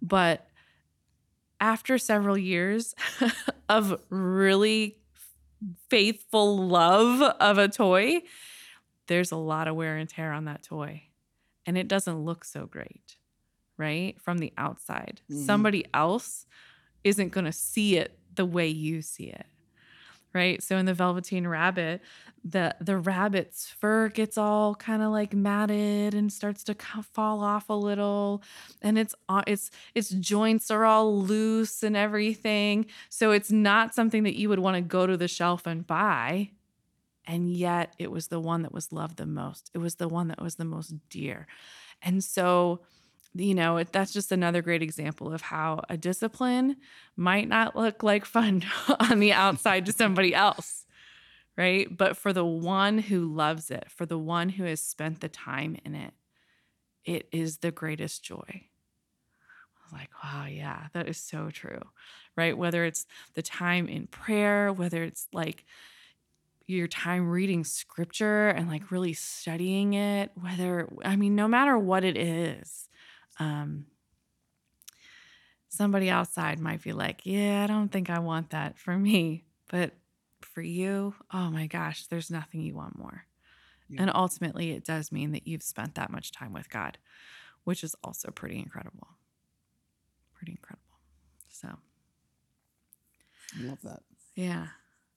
but 0.01 0.47
after 1.59 1.97
several 1.97 2.37
years 2.37 2.95
of 3.69 3.99
really 4.09 4.97
faithful 5.89 6.57
love 6.67 7.21
of 7.39 7.57
a 7.57 7.67
toy, 7.67 8.21
there's 9.07 9.31
a 9.31 9.35
lot 9.37 9.67
of 9.67 9.75
wear 9.75 9.97
and 9.97 10.09
tear 10.09 10.31
on 10.31 10.45
that 10.45 10.63
toy. 10.63 11.03
And 11.65 11.77
it 11.77 11.87
doesn't 11.87 12.17
look 12.25 12.43
so 12.43 12.65
great, 12.65 13.17
right? 13.77 14.19
From 14.19 14.39
the 14.39 14.51
outside. 14.57 15.21
Mhm. 15.29 15.45
Somebody 15.45 15.85
else 15.93 16.45
isn't 17.03 17.29
going 17.29 17.45
to 17.45 17.51
see 17.51 17.97
it 17.97 18.17
the 18.33 18.45
way 18.45 18.67
you 18.67 19.01
see 19.01 19.25
it. 19.25 19.45
Right? 20.33 20.61
So 20.61 20.77
in 20.77 20.85
the 20.85 20.93
Velveteen 20.93 21.47
Rabbit, 21.47 22.01
the 22.43 22.75
the 22.81 22.97
rabbit's 22.97 23.69
fur 23.69 24.09
gets 24.09 24.37
all 24.37 24.73
kind 24.75 25.03
of 25.03 25.11
like 25.11 25.33
matted 25.33 26.13
and 26.13 26.31
starts 26.31 26.63
to 26.65 26.75
fall 27.13 27.41
off 27.43 27.69
a 27.69 27.73
little, 27.73 28.41
and 28.81 28.97
it's 28.97 29.13
uh, 29.29 29.43
its 29.45 29.69
its 29.93 30.09
joints 30.09 30.71
are 30.71 30.85
all 30.85 31.21
loose 31.21 31.83
and 31.83 31.95
everything. 31.95 32.85
So 33.09 33.31
it's 33.31 33.51
not 33.51 33.93
something 33.93 34.23
that 34.23 34.37
you 34.37 34.49
would 34.49 34.59
want 34.59 34.75
to 34.75 34.81
go 34.81 35.05
to 35.05 35.17
the 35.17 35.27
shelf 35.27 35.67
and 35.67 35.85
buy. 35.85 36.51
And 37.27 37.51
yet 37.55 37.93
it 37.99 38.11
was 38.11 38.27
the 38.27 38.39
one 38.39 38.63
that 38.63 38.73
was 38.73 38.91
loved 38.91 39.17
the 39.17 39.27
most. 39.27 39.69
It 39.73 39.77
was 39.77 39.95
the 39.95 40.07
one 40.07 40.29
that 40.29 40.41
was 40.41 40.55
the 40.55 40.65
most 40.65 40.95
dear. 41.09 41.47
And 42.01 42.23
so 42.23 42.81
you 43.33 43.55
know, 43.55 43.81
that's 43.83 44.11
just 44.11 44.31
another 44.31 44.61
great 44.61 44.81
example 44.81 45.33
of 45.33 45.41
how 45.41 45.81
a 45.89 45.97
discipline 45.97 46.77
might 47.15 47.47
not 47.47 47.75
look 47.75 48.03
like 48.03 48.25
fun 48.25 48.63
on 48.99 49.19
the 49.19 49.33
outside 49.33 49.85
to 49.85 49.93
somebody 49.93 50.35
else, 50.35 50.85
right? 51.57 51.87
But 51.95 52.17
for 52.17 52.33
the 52.33 52.45
one 52.45 52.97
who 52.97 53.33
loves 53.33 53.71
it, 53.71 53.89
for 53.89 54.05
the 54.05 54.17
one 54.17 54.49
who 54.49 54.63
has 54.65 54.81
spent 54.81 55.21
the 55.21 55.29
time 55.29 55.77
in 55.85 55.95
it, 55.95 56.13
it 57.05 57.27
is 57.31 57.59
the 57.59 57.71
greatest 57.71 58.23
joy. 58.23 58.43
I 58.47 59.83
was 59.85 59.93
like, 59.93 60.09
wow, 60.23 60.45
yeah, 60.45 60.87
that 60.93 61.07
is 61.07 61.17
so 61.17 61.49
true, 61.49 61.81
right? 62.35 62.57
Whether 62.57 62.85
it's 62.85 63.05
the 63.33 63.41
time 63.41 63.87
in 63.87 64.07
prayer, 64.07 64.73
whether 64.73 65.03
it's 65.03 65.27
like, 65.33 65.65
your 66.67 66.87
time 66.87 67.29
reading 67.29 67.65
scripture 67.65 68.47
and 68.47 68.69
like 68.69 68.91
really 68.91 69.11
studying 69.11 69.93
it, 69.93 70.31
whether, 70.39 70.87
I 71.03 71.17
mean, 71.17 71.35
no 71.35 71.47
matter 71.47 71.77
what 71.77 72.05
it 72.05 72.15
is, 72.15 72.87
um, 73.39 73.85
somebody 75.69 76.09
outside 76.09 76.59
might 76.59 76.83
be 76.83 76.93
like, 76.93 77.21
yeah, 77.23 77.63
I 77.63 77.67
don't 77.67 77.91
think 77.91 78.09
I 78.09 78.19
want 78.19 78.51
that 78.51 78.77
for 78.77 78.97
me. 78.97 79.45
But 79.69 79.93
for 80.41 80.61
you, 80.61 81.15
oh 81.33 81.49
my 81.49 81.67
gosh, 81.67 82.07
there's 82.07 82.29
nothing 82.29 82.61
you 82.61 82.75
want 82.75 82.97
more. 82.97 83.25
Yeah. 83.89 84.03
And 84.03 84.11
ultimately, 84.13 84.71
it 84.71 84.85
does 84.85 85.11
mean 85.11 85.31
that 85.31 85.47
you've 85.47 85.63
spent 85.63 85.95
that 85.95 86.11
much 86.11 86.31
time 86.31 86.53
with 86.53 86.69
God, 86.69 86.97
which 87.63 87.83
is 87.83 87.95
also 88.03 88.31
pretty 88.31 88.57
incredible. 88.57 89.07
Pretty 90.35 90.53
incredible. 90.53 90.81
So, 91.49 91.69
I 93.57 93.63
love 93.63 93.81
that. 93.83 94.01
Yeah. 94.35 94.67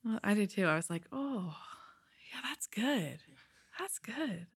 Well, 0.03 0.19
I 0.23 0.33
did 0.33 0.49
too. 0.49 0.65
I 0.65 0.75
was 0.75 0.89
like, 0.89 1.03
oh, 1.11 1.55
yeah, 2.33 2.41
that's 2.43 2.67
good. 2.67 3.19
That's 3.79 3.99
good. 3.99 4.47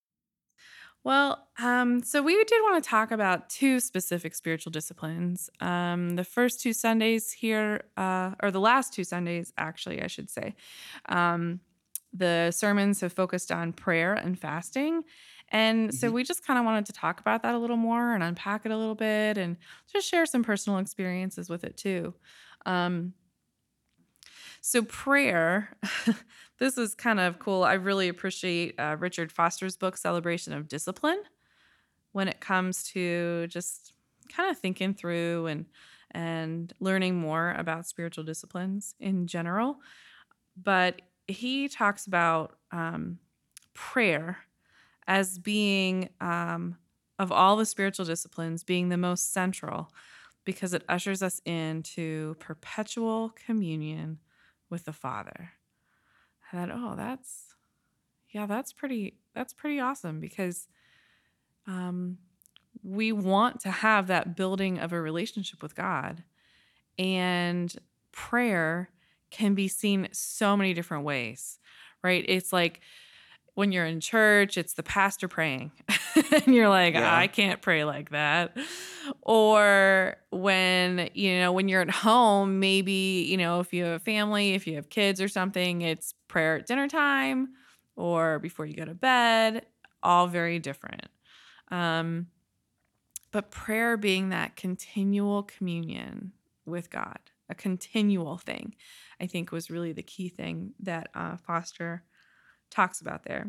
Well, 1.03 1.47
um, 1.57 2.03
so 2.03 2.21
we 2.21 2.35
did 2.35 2.61
want 2.61 2.83
to 2.83 2.89
talk 2.89 3.11
about 3.11 3.49
two 3.49 3.79
specific 3.79 4.35
spiritual 4.35 4.71
disciplines. 4.71 5.49
Um, 5.61 6.15
the 6.15 6.25
first 6.25 6.61
two 6.61 6.73
Sundays 6.73 7.31
here, 7.31 7.85
uh, 7.95 8.31
or 8.43 8.51
the 8.51 8.59
last 8.59 8.93
two 8.93 9.05
Sundays, 9.05 9.53
actually, 9.57 10.01
I 10.01 10.07
should 10.07 10.29
say, 10.29 10.55
um, 11.07 11.61
the 12.11 12.51
sermons 12.51 13.01
have 13.01 13.13
focused 13.13 13.51
on 13.51 13.71
prayer 13.71 14.13
and 14.13 14.37
fasting. 14.37 15.03
And 15.49 15.93
so 15.93 16.07
mm-hmm. 16.07 16.15
we 16.15 16.23
just 16.23 16.45
kind 16.45 16.59
of 16.59 16.65
wanted 16.65 16.85
to 16.87 16.93
talk 16.93 17.19
about 17.19 17.43
that 17.43 17.55
a 17.55 17.57
little 17.57 17.77
more 17.77 18.13
and 18.13 18.21
unpack 18.21 18.65
it 18.65 18.71
a 18.71 18.77
little 18.77 18.95
bit 18.95 19.37
and 19.37 19.57
just 19.91 20.07
share 20.07 20.25
some 20.25 20.43
personal 20.43 20.79
experiences 20.79 21.49
with 21.49 21.63
it 21.63 21.77
too. 21.77 22.13
Um, 22.65 23.13
so, 24.61 24.83
prayer, 24.83 25.75
this 26.59 26.77
is 26.77 26.95
kind 26.95 27.19
of 27.19 27.39
cool. 27.39 27.63
I 27.63 27.73
really 27.73 28.07
appreciate 28.07 28.79
uh, 28.79 28.97
Richard 28.99 29.31
Foster's 29.31 29.77
book, 29.77 29.97
Celebration 29.97 30.53
of 30.53 30.67
Discipline, 30.67 31.21
when 32.11 32.27
it 32.27 32.39
comes 32.39 32.83
to 32.91 33.47
just 33.47 33.93
kind 34.29 34.49
of 34.49 34.57
thinking 34.57 34.93
through 34.93 35.47
and 35.47 35.65
and 36.11 36.73
learning 36.79 37.15
more 37.15 37.53
about 37.57 37.85
spiritual 37.85 38.23
disciplines 38.23 38.95
in 38.99 39.27
general. 39.27 39.77
But 40.61 41.01
he 41.27 41.67
talks 41.67 42.07
about 42.07 42.57
um, 42.71 43.19
prayer 43.73 44.39
as 45.07 45.37
being, 45.37 46.09
um, 46.19 46.77
of 47.19 47.31
all 47.31 47.57
the 47.57 47.65
spiritual 47.65 48.05
disciplines, 48.05 48.63
being 48.63 48.89
the 48.89 48.97
most 48.97 49.33
central 49.33 49.91
because 50.45 50.73
it 50.73 50.83
ushers 50.89 51.21
us 51.21 51.41
into 51.45 52.35
perpetual 52.39 53.31
communion 53.45 54.19
with 54.69 54.85
the 54.85 54.93
Father. 54.93 55.51
I 56.51 56.57
thought, 56.57 56.71
oh, 56.71 56.95
that's 56.95 57.55
yeah, 58.31 58.45
that's 58.45 58.73
pretty 58.73 59.15
that's 59.33 59.53
pretty 59.53 59.79
awesome 59.79 60.19
because 60.19 60.67
um, 61.67 62.17
we 62.83 63.11
want 63.11 63.59
to 63.61 63.71
have 63.71 64.07
that 64.07 64.35
building 64.35 64.79
of 64.79 64.93
a 64.93 65.01
relationship 65.01 65.61
with 65.61 65.75
God, 65.75 66.23
and 66.97 67.75
prayer 68.11 68.89
can 69.31 69.53
be 69.53 69.67
seen 69.67 70.07
so 70.11 70.57
many 70.57 70.73
different 70.73 71.03
ways, 71.03 71.59
right? 72.03 72.25
It's 72.27 72.51
like 72.51 72.81
when 73.59 73.73
you're 73.73 73.85
in 73.85 73.99
church, 73.99 74.57
it's 74.57 74.73
the 74.75 74.83
pastor 74.83 75.27
praying. 75.27 75.73
and 76.15 76.55
you're 76.55 76.69
like, 76.69 76.93
yeah. 76.93 77.13
I 77.13 77.27
can't 77.27 77.61
pray 77.61 77.83
like 77.83 78.11
that. 78.11 78.57
Or 79.21 80.15
when, 80.29 81.09
you 81.13 81.39
know, 81.39 81.51
when 81.51 81.67
you're 81.67 81.81
at 81.81 81.89
home, 81.89 82.61
maybe, 82.61 83.27
you 83.29 83.35
know, 83.35 83.59
if 83.59 83.73
you 83.73 83.83
have 83.83 83.95
a 83.97 83.99
family, 83.99 84.53
if 84.53 84.65
you 84.65 84.75
have 84.75 84.89
kids 84.89 85.19
or 85.19 85.27
something, 85.27 85.81
it's 85.81 86.13
prayer 86.29 86.55
at 86.55 86.67
dinner 86.67 86.87
time 86.87 87.49
or 87.97 88.39
before 88.39 88.65
you 88.65 88.75
go 88.75 88.85
to 88.85 88.93
bed, 88.93 89.65
all 90.01 90.27
very 90.27 90.59
different. 90.59 91.07
Um, 91.69 92.27
but 93.33 93.51
prayer 93.51 93.97
being 93.97 94.29
that 94.29 94.55
continual 94.55 95.43
communion 95.43 96.31
with 96.65 96.89
God, 96.89 97.19
a 97.49 97.55
continual 97.55 98.37
thing, 98.37 98.73
I 99.19 99.27
think 99.27 99.51
was 99.51 99.69
really 99.69 99.91
the 99.91 100.01
key 100.01 100.29
thing 100.29 100.75
that 100.79 101.09
uh, 101.13 101.35
Foster 101.35 102.03
talks 102.69 103.01
about 103.01 103.23
there. 103.23 103.47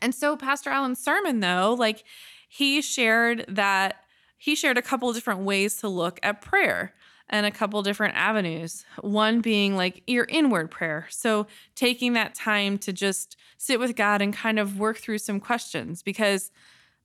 And 0.00 0.14
so 0.14 0.36
Pastor 0.36 0.70
Allen's 0.70 1.02
sermon 1.02 1.40
though, 1.40 1.74
like 1.78 2.04
he 2.48 2.82
shared 2.82 3.44
that 3.48 4.02
he 4.38 4.54
shared 4.54 4.78
a 4.78 4.82
couple 4.82 5.12
different 5.12 5.40
ways 5.40 5.76
to 5.78 5.88
look 5.88 6.20
at 6.22 6.42
prayer 6.42 6.94
and 7.28 7.46
a 7.46 7.50
couple 7.50 7.82
different 7.82 8.14
avenues. 8.14 8.84
One 9.00 9.40
being 9.40 9.76
like 9.76 10.02
your 10.06 10.26
inward 10.28 10.70
prayer. 10.70 11.06
So 11.10 11.46
taking 11.74 12.12
that 12.12 12.34
time 12.34 12.78
to 12.78 12.92
just 12.92 13.36
sit 13.58 13.80
with 13.80 13.96
God 13.96 14.22
and 14.22 14.34
kind 14.34 14.58
of 14.58 14.78
work 14.78 14.98
through 14.98 15.18
some 15.18 15.40
questions 15.40 16.02
because 16.02 16.50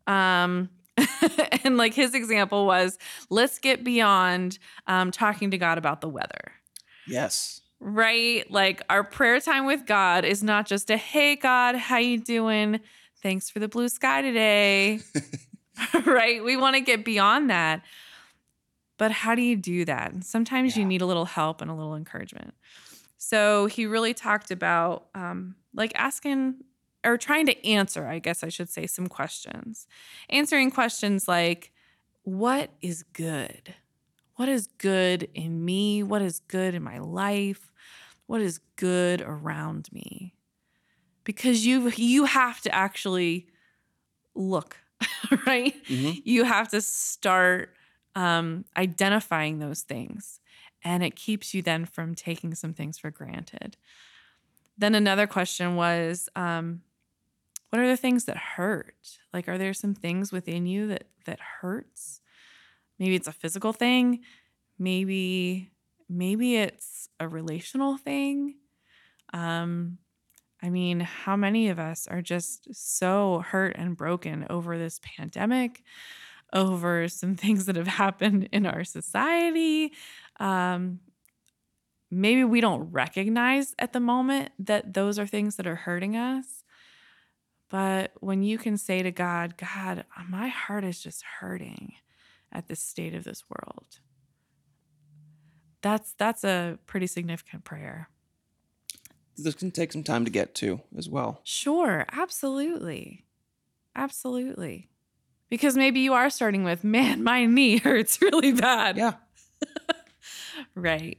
um 0.07 0.69
and 1.63 1.77
like 1.77 1.93
his 1.93 2.13
example 2.13 2.65
was 2.65 2.97
let's 3.29 3.59
get 3.59 3.83
beyond 3.83 4.59
um, 4.87 5.09
talking 5.09 5.51
to 5.51 5.57
God 5.57 5.77
about 5.77 6.01
the 6.01 6.09
weather. 6.09 6.51
Yes 7.07 7.61
right? 7.81 8.49
Like 8.49 8.81
our 8.89 9.03
prayer 9.03 9.41
time 9.41 9.65
with 9.65 9.85
God 9.85 10.23
is 10.23 10.41
not 10.41 10.67
just 10.67 10.89
a 10.89 10.97
hey 10.97 11.35
God, 11.35 11.75
how 11.75 11.97
you 11.97 12.19
doing? 12.19 12.79
Thanks 13.21 13.49
for 13.49 13.59
the 13.59 13.67
blue 13.67 13.89
sky 13.89 14.21
today. 14.21 14.99
right? 16.05 16.43
We 16.43 16.57
want 16.57 16.75
to 16.75 16.81
get 16.81 17.03
beyond 17.03 17.49
that. 17.49 17.83
But 18.97 19.11
how 19.11 19.35
do 19.35 19.41
you 19.41 19.55
do 19.55 19.85
that? 19.85 20.23
Sometimes 20.23 20.75
yeah. 20.75 20.81
you 20.81 20.87
need 20.87 21.01
a 21.01 21.05
little 21.05 21.25
help 21.25 21.61
and 21.61 21.71
a 21.71 21.73
little 21.73 21.95
encouragement. 21.95 22.53
So 23.17 23.65
he 23.65 23.85
really 23.85 24.13
talked 24.13 24.51
about 24.51 25.07
um, 25.15 25.55
like 25.73 25.91
asking 25.95 26.55
or 27.03 27.17
trying 27.17 27.47
to 27.47 27.67
answer, 27.67 28.05
I 28.05 28.19
guess 28.19 28.43
I 28.43 28.49
should 28.49 28.69
say, 28.69 28.85
some 28.85 29.07
questions. 29.07 29.87
Answering 30.29 30.69
questions 30.69 31.27
like, 31.27 31.71
what 32.23 32.69
is 32.81 33.03
good? 33.13 33.73
What 34.35 34.49
is 34.49 34.67
good 34.77 35.29
in 35.33 35.63
me? 35.63 36.03
What 36.03 36.21
is 36.21 36.39
good 36.39 36.73
in 36.75 36.83
my 36.83 36.99
life? 36.99 37.71
what 38.31 38.39
is 38.39 38.61
good 38.77 39.19
around 39.19 39.89
me 39.91 40.33
because 41.25 41.65
you 41.65 41.89
you 41.97 42.23
have 42.23 42.61
to 42.61 42.73
actually 42.73 43.45
look 44.33 44.77
right 45.45 45.75
mm-hmm. 45.87 46.17
you 46.23 46.45
have 46.45 46.69
to 46.69 46.79
start 46.79 47.73
um, 48.15 48.63
identifying 48.77 49.59
those 49.59 49.81
things 49.81 50.39
and 50.81 51.03
it 51.03 51.13
keeps 51.17 51.53
you 51.53 51.61
then 51.61 51.83
from 51.83 52.15
taking 52.15 52.55
some 52.55 52.71
things 52.71 52.97
for 52.97 53.11
granted 53.11 53.75
then 54.77 54.95
another 54.95 55.27
question 55.27 55.75
was 55.75 56.29
um, 56.37 56.83
what 57.69 57.81
are 57.81 57.87
the 57.87 57.97
things 57.97 58.23
that 58.23 58.37
hurt 58.37 59.19
like 59.33 59.49
are 59.49 59.57
there 59.57 59.73
some 59.73 59.93
things 59.93 60.31
within 60.31 60.65
you 60.65 60.87
that 60.87 61.03
that 61.25 61.39
hurts 61.59 62.20
maybe 63.01 63.15
it's 63.15 63.27
a 63.27 63.33
physical 63.33 63.73
thing 63.73 64.21
maybe 64.81 65.71
maybe 66.09 66.57
it's 66.57 67.07
a 67.19 67.27
relational 67.27 67.97
thing. 67.97 68.55
Um, 69.33 69.99
I 70.61 70.69
mean, 70.69 70.99
how 70.99 71.35
many 71.35 71.69
of 71.69 71.79
us 71.79 72.07
are 72.07 72.21
just 72.21 72.67
so 72.75 73.43
hurt 73.47 73.75
and 73.77 73.95
broken 73.95 74.45
over 74.49 74.77
this 74.77 74.99
pandemic, 75.03 75.83
over 76.51 77.07
some 77.07 77.35
things 77.37 77.65
that 77.65 77.77
have 77.77 77.87
happened 77.87 78.49
in 78.51 78.65
our 78.65 78.83
society? 78.83 79.93
Um, 80.39 80.99
maybe 82.09 82.43
we 82.43 82.59
don't 82.59 82.91
recognize 82.91 83.73
at 83.79 83.93
the 83.93 84.01
moment 84.01 84.51
that 84.59 84.93
those 84.93 85.17
are 85.17 85.27
things 85.27 85.55
that 85.55 85.67
are 85.67 85.75
hurting 85.75 86.17
us. 86.17 86.63
But 87.69 88.11
when 88.19 88.43
you 88.43 88.57
can 88.57 88.77
say 88.77 89.01
to 89.01 89.11
God, 89.11 89.55
God, 89.55 90.03
my 90.27 90.49
heart 90.49 90.83
is 90.83 91.01
just 91.01 91.23
hurting 91.39 91.93
at 92.51 92.67
the 92.67 92.75
state 92.75 93.13
of 93.13 93.23
this 93.23 93.43
world 93.49 93.99
that's 95.81 96.13
that's 96.13 96.43
a 96.43 96.77
pretty 96.85 97.07
significant 97.07 97.63
prayer. 97.63 98.09
this 99.37 99.55
can 99.55 99.71
take 99.71 99.91
some 99.91 100.03
time 100.03 100.25
to 100.25 100.31
get 100.31 100.53
to 100.55 100.81
as 100.97 101.09
well. 101.09 101.41
Sure, 101.43 102.05
absolutely. 102.11 103.25
Absolutely. 103.95 104.89
Because 105.49 105.75
maybe 105.75 105.99
you 105.99 106.13
are 106.13 106.29
starting 106.29 106.63
with, 106.63 106.83
man, 106.83 107.23
my 107.23 107.45
knee 107.45 107.77
hurts 107.83 108.21
really 108.21 108.53
bad. 108.53 108.95
Yeah. 108.97 109.13
right. 110.75 111.17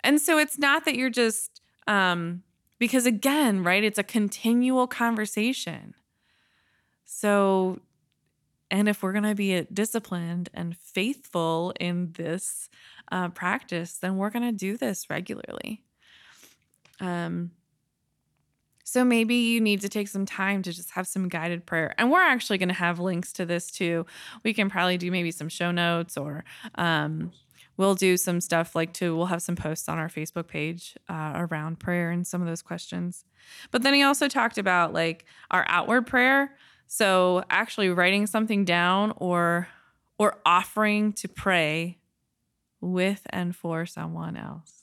And 0.00 0.20
so 0.20 0.38
it's 0.38 0.58
not 0.58 0.84
that 0.84 0.96
you're 0.96 1.10
just, 1.10 1.62
um, 1.86 2.42
because 2.78 3.06
again, 3.06 3.64
right, 3.64 3.82
it's 3.82 3.98
a 3.98 4.02
continual 4.02 4.86
conversation. 4.86 5.94
So, 7.04 7.80
and 8.70 8.88
if 8.88 9.02
we're 9.02 9.12
going 9.12 9.24
to 9.24 9.34
be 9.34 9.62
disciplined 9.72 10.48
and 10.52 10.76
faithful 10.76 11.72
in 11.78 12.12
this 12.12 12.68
uh, 13.12 13.28
practice, 13.28 13.98
then 13.98 14.16
we're 14.16 14.30
going 14.30 14.44
to 14.44 14.52
do 14.52 14.76
this 14.76 15.08
regularly. 15.08 15.84
Um, 17.00 17.52
so 18.84 19.04
maybe 19.04 19.34
you 19.34 19.60
need 19.60 19.80
to 19.80 19.88
take 19.88 20.08
some 20.08 20.26
time 20.26 20.62
to 20.62 20.72
just 20.72 20.90
have 20.92 21.08
some 21.08 21.28
guided 21.28 21.66
prayer. 21.66 21.94
And 21.98 22.10
we're 22.10 22.22
actually 22.22 22.58
going 22.58 22.68
to 22.68 22.74
have 22.74 23.00
links 23.00 23.32
to 23.34 23.44
this 23.44 23.70
too. 23.70 24.06
We 24.44 24.54
can 24.54 24.70
probably 24.70 24.96
do 24.96 25.10
maybe 25.10 25.32
some 25.32 25.48
show 25.48 25.72
notes 25.72 26.16
or 26.16 26.44
um, 26.76 27.32
we'll 27.76 27.96
do 27.96 28.16
some 28.16 28.40
stuff 28.40 28.76
like 28.76 28.92
too. 28.92 29.16
We'll 29.16 29.26
have 29.26 29.42
some 29.42 29.56
posts 29.56 29.88
on 29.88 29.98
our 29.98 30.08
Facebook 30.08 30.46
page 30.46 30.96
uh, 31.08 31.32
around 31.34 31.80
prayer 31.80 32.10
and 32.10 32.24
some 32.24 32.40
of 32.40 32.46
those 32.46 32.62
questions. 32.62 33.24
But 33.72 33.82
then 33.82 33.92
he 33.92 34.02
also 34.02 34.28
talked 34.28 34.56
about 34.56 34.92
like 34.92 35.24
our 35.50 35.64
outward 35.68 36.06
prayer. 36.06 36.56
So 36.86 37.44
actually 37.50 37.90
writing 37.90 38.26
something 38.26 38.64
down 38.64 39.12
or 39.16 39.68
or 40.18 40.38
offering 40.46 41.12
to 41.12 41.28
pray 41.28 41.98
with 42.80 43.26
and 43.30 43.54
for 43.54 43.84
someone 43.86 44.36
else 44.36 44.76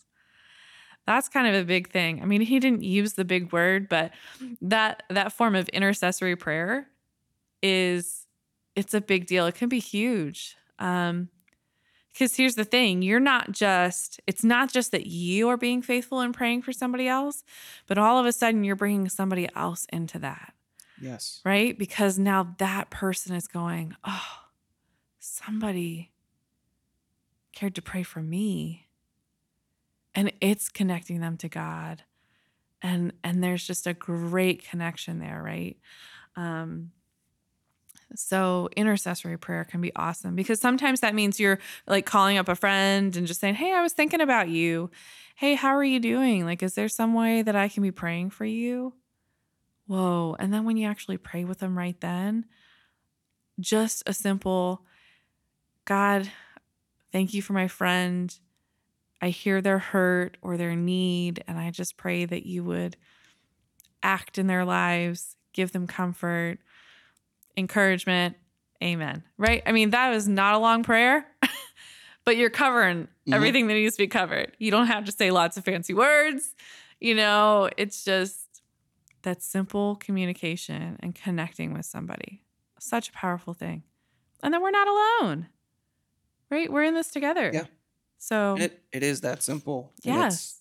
that's 1.05 1.27
kind 1.27 1.48
of 1.48 1.62
a 1.62 1.65
big 1.65 1.89
thing. 1.89 2.22
I 2.22 2.25
mean, 2.25 2.41
he 2.41 2.60
didn't 2.60 2.83
use 2.83 3.13
the 3.13 3.25
big 3.25 3.51
word, 3.51 3.89
but 3.89 4.12
that 4.62 5.03
that 5.10 5.33
form 5.33 5.55
of 5.55 5.67
intercessory 5.69 6.36
prayer 6.36 6.88
is 7.62 8.25
it's 8.75 8.93
a 8.93 9.01
big 9.01 9.27
deal. 9.27 9.45
It 9.45 9.55
can 9.55 9.69
be 9.69 9.79
huge. 9.79 10.55
Um 10.79 11.29
because 12.13 12.36
here's 12.36 12.53
the 12.53 12.63
thing, 12.63 13.01
you're 13.01 13.19
not 13.19 13.51
just 13.51 14.22
it's 14.27 14.43
not 14.43 14.72
just 14.72 14.91
that 14.91 15.07
you 15.07 15.50
are 15.50 15.57
being 15.57 15.81
faithful 15.81 16.19
and 16.19 16.33
praying 16.33 16.62
for 16.62 16.72
somebody 16.72 17.07
else, 17.07 17.43
but 17.88 17.98
all 17.98 18.19
of 18.19 18.25
a 18.25 18.31
sudden 18.31 18.63
you're 18.63 18.75
bringing 18.75 19.10
somebody 19.10 19.50
else 19.55 19.86
into 19.91 20.19
that. 20.19 20.53
Yes. 21.03 21.41
Right? 21.43 21.77
Because 21.77 22.17
now 22.17 22.55
that 22.60 22.89
person 22.89 23.36
is 23.36 23.48
going, 23.48 23.95
"Oh, 24.03 24.25
somebody 25.19 26.12
cared 27.53 27.75
to 27.75 27.81
pray 27.81 28.03
for 28.03 28.22
me." 28.22 28.88
and 30.15 30.31
it's 30.41 30.69
connecting 30.69 31.19
them 31.22 31.38
to 31.38 31.50
God. 31.50 32.03
And 32.81 33.13
and 33.24 33.43
there's 33.43 33.65
just 33.65 33.88
a 33.88 33.93
great 33.93 34.67
connection 34.67 35.19
there, 35.19 35.41
right? 35.43 35.77
Um 36.36 36.91
so 38.15 38.69
intercessory 38.75 39.38
prayer 39.38 39.63
can 39.63 39.81
be 39.81 39.91
awesome 39.95 40.36
because 40.36 40.60
sometimes 40.60 41.00
that 41.00 41.15
means 41.15 41.39
you're 41.39 41.60
like 41.88 42.05
calling 42.05 42.38
up 42.38 42.48
a 42.48 42.55
friend 42.55 43.15
and 43.15 43.25
just 43.25 43.39
saying, 43.39 43.55
"Hey, 43.55 43.74
I 43.74 43.81
was 43.81 43.93
thinking 43.93 44.22
about 44.22 44.50
you. 44.50 44.91
Hey, 45.36 45.55
how 45.55 45.69
are 45.75 45.83
you 45.83 46.00
doing? 46.00 46.45
Like 46.45 46.62
is 46.62 46.75
there 46.75 46.89
some 46.89 47.13
way 47.13 47.41
that 47.41 47.56
I 47.56 47.69
can 47.69 47.82
be 47.84 47.91
praying 47.91 48.32
for 48.32 48.45
you?" 48.45 48.93
Whoa. 49.86 50.36
And 50.39 50.54
then 50.54 50.65
when 50.65 50.78
you 50.78 50.88
actually 50.88 51.17
pray 51.17 51.43
with 51.43 51.60
them 51.60 51.78
right 51.78 52.00
then, 52.00 52.46
just 53.60 54.04
a 54.08 54.13
simple 54.13 54.86
God, 55.86 56.30
thank 57.12 57.34
you 57.34 57.41
for 57.41 57.54
my 57.54 57.67
friend. 57.67 58.34
I 59.22 59.30
hear 59.30 59.62
their 59.62 59.80
hurt 59.80 60.38
or 60.41 60.58
their 60.58 60.76
need, 60.76 61.43
and 61.48 61.58
I 61.58 61.72
just 61.72 61.98
pray 61.98 62.26
that 62.26 62.46
you 62.46 62.63
would 62.63 62.98
act 64.02 64.38
in 64.38 64.48
their 64.48 64.65
lives, 64.65 65.36
give 65.54 65.72
them 65.72 65.88
comfort, 65.88 66.60
encouragement. 67.56 68.36
Amen. 68.84 69.24
Right? 69.38 69.63
I 69.65 69.72
mean, 69.72 69.91
that 69.91 70.10
was 70.10 70.28
not 70.28 70.56
a 70.56 70.58
long 70.58 70.84
prayer, 70.84 71.26
but 72.26 72.36
you're 72.36 72.50
covering 72.50 73.04
mm-hmm. 73.04 73.34
everything 73.34 73.67
that 73.67 73.76
needs 73.76 73.96
to 73.96 74.04
be 74.04 74.08
covered. 74.08 74.56
You 74.60 74.72
don't 74.72 74.88
have 74.88 75.06
to 75.06 75.12
say 75.12 75.32
lots 75.32 75.56
of 75.56 75.63
fancy 75.63 75.93
words. 75.93 76.54
You 77.00 77.15
know, 77.15 77.69
it's 77.78 78.04
just 78.04 78.42
that 79.23 79.41
simple 79.41 79.95
communication 79.95 80.97
and 81.01 81.15
connecting 81.15 81.73
with 81.73 81.86
somebody. 81.86 82.43
Such 82.79 83.09
a 83.09 83.13
powerful 83.13 83.53
thing. 83.53 83.83
And 84.41 84.53
then 84.53 84.62
we're 84.62 84.71
not 84.71 84.88
alone, 84.88 85.47
right? 86.49 86.71
We're 86.71 86.83
in 86.83 86.93
this 86.93 87.09
together. 87.09 87.49
Yeah. 87.53 87.65
So 88.17 88.57
it, 88.59 88.81
it 88.91 89.03
is 89.03 89.21
that 89.21 89.41
simple. 89.43 89.93
Yes. 90.03 90.59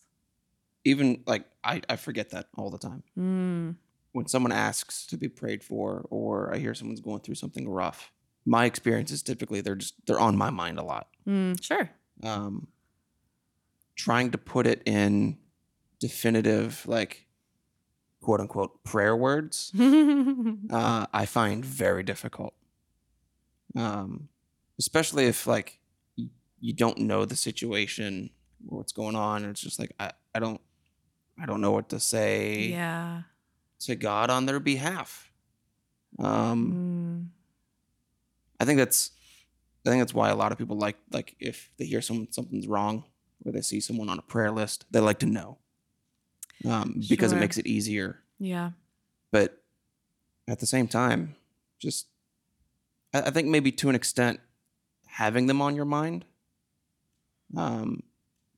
Even 0.84 1.22
like 1.26 1.44
I, 1.62 1.82
I 1.88 1.96
forget 1.96 2.30
that 2.30 2.48
all 2.56 2.70
the 2.70 2.78
time. 2.78 3.02
Mm. 3.18 3.76
When 4.12 4.26
someone 4.26 4.52
asks 4.52 5.06
to 5.06 5.16
be 5.16 5.28
prayed 5.28 5.64
for, 5.64 6.06
or 6.10 6.54
I 6.54 6.58
hear 6.58 6.74
someone's 6.74 7.00
going 7.00 7.20
through 7.20 7.36
something 7.36 7.68
rough, 7.68 8.12
my 8.44 8.64
experience 8.66 9.10
is 9.10 9.22
typically 9.22 9.60
they're 9.60 9.74
just 9.74 9.94
they're 10.06 10.20
on 10.20 10.36
my 10.36 10.50
mind 10.50 10.78
a 10.78 10.82
lot. 10.82 11.08
Mm, 11.26 11.62
sure. 11.62 11.90
Um, 12.22 12.68
trying 13.94 14.30
to 14.32 14.38
put 14.38 14.66
it 14.66 14.82
in 14.84 15.38
definitive, 15.98 16.84
like 16.86 17.26
quote 18.22 18.40
unquote 18.40 18.82
prayer 18.84 19.14
words, 19.14 19.72
uh, 20.70 21.06
I 21.12 21.26
find 21.26 21.64
very 21.64 22.02
difficult. 22.02 22.54
Um, 23.76 24.28
especially 24.78 25.26
if 25.26 25.46
like 25.46 25.78
you 26.62 26.72
don't 26.72 26.98
know 26.98 27.24
the 27.24 27.36
situation 27.36 28.30
or 28.68 28.78
what's 28.78 28.92
going 28.92 29.16
on. 29.16 29.44
It's 29.44 29.60
just 29.60 29.78
like 29.78 29.92
I, 29.98 30.12
I 30.34 30.38
don't 30.38 30.60
I 31.40 31.44
don't 31.44 31.60
know 31.60 31.72
what 31.72 31.88
to 31.90 32.00
say 32.00 32.68
yeah. 32.68 33.22
to 33.80 33.96
God 33.96 34.30
on 34.30 34.46
their 34.46 34.60
behalf. 34.60 35.30
Um 36.18 36.72
mm. 36.72 37.42
I 38.60 38.64
think 38.64 38.78
that's 38.78 39.10
I 39.84 39.90
think 39.90 40.00
that's 40.00 40.14
why 40.14 40.30
a 40.30 40.36
lot 40.36 40.52
of 40.52 40.58
people 40.58 40.78
like 40.78 40.96
like 41.10 41.34
if 41.40 41.70
they 41.78 41.84
hear 41.84 42.00
someone 42.00 42.30
something's 42.30 42.68
wrong 42.68 43.04
or 43.44 43.52
they 43.52 43.60
see 43.60 43.80
someone 43.80 44.08
on 44.08 44.18
a 44.18 44.22
prayer 44.22 44.52
list, 44.52 44.84
they 44.90 45.00
like 45.00 45.18
to 45.18 45.26
know. 45.26 45.58
Um, 46.64 47.00
because 47.08 47.30
sure. 47.30 47.38
it 47.38 47.40
makes 47.40 47.58
it 47.58 47.66
easier. 47.66 48.20
Yeah. 48.38 48.70
But 49.30 49.62
at 50.46 50.60
the 50.60 50.66
same 50.66 50.86
time, 50.86 51.34
just 51.80 52.06
I, 53.12 53.22
I 53.22 53.30
think 53.30 53.48
maybe 53.48 53.72
to 53.72 53.88
an 53.88 53.94
extent, 53.94 54.40
having 55.06 55.46
them 55.46 55.60
on 55.60 55.76
your 55.76 55.84
mind 55.84 56.24
um, 57.56 58.02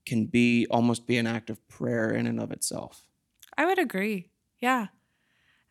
can 0.06 0.26
be 0.26 0.66
almost 0.70 1.06
be 1.06 1.16
an 1.16 1.26
act 1.26 1.50
of 1.50 1.66
prayer 1.68 2.10
in 2.10 2.26
and 2.26 2.40
of 2.40 2.52
itself. 2.52 3.06
I 3.56 3.66
would 3.66 3.78
agree. 3.78 4.30
Yeah. 4.60 4.88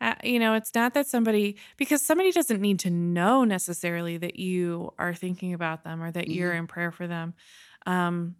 Uh, 0.01 0.15
you 0.23 0.39
know, 0.39 0.53
it's 0.53 0.75
not 0.75 0.93
that 0.95 1.07
somebody, 1.07 1.55
because 1.77 2.01
somebody 2.01 2.31
doesn't 2.31 2.59
need 2.59 2.79
to 2.79 2.89
know 2.89 3.45
necessarily 3.45 4.17
that 4.17 4.37
you 4.37 4.91
are 4.97 5.13
thinking 5.13 5.53
about 5.53 5.83
them 5.83 6.03
or 6.03 6.11
that 6.11 6.25
mm-hmm. 6.25 6.33
you're 6.33 6.53
in 6.53 6.67
prayer 6.67 6.91
for 6.91 7.07
them. 7.07 7.33
Um, 7.85 8.35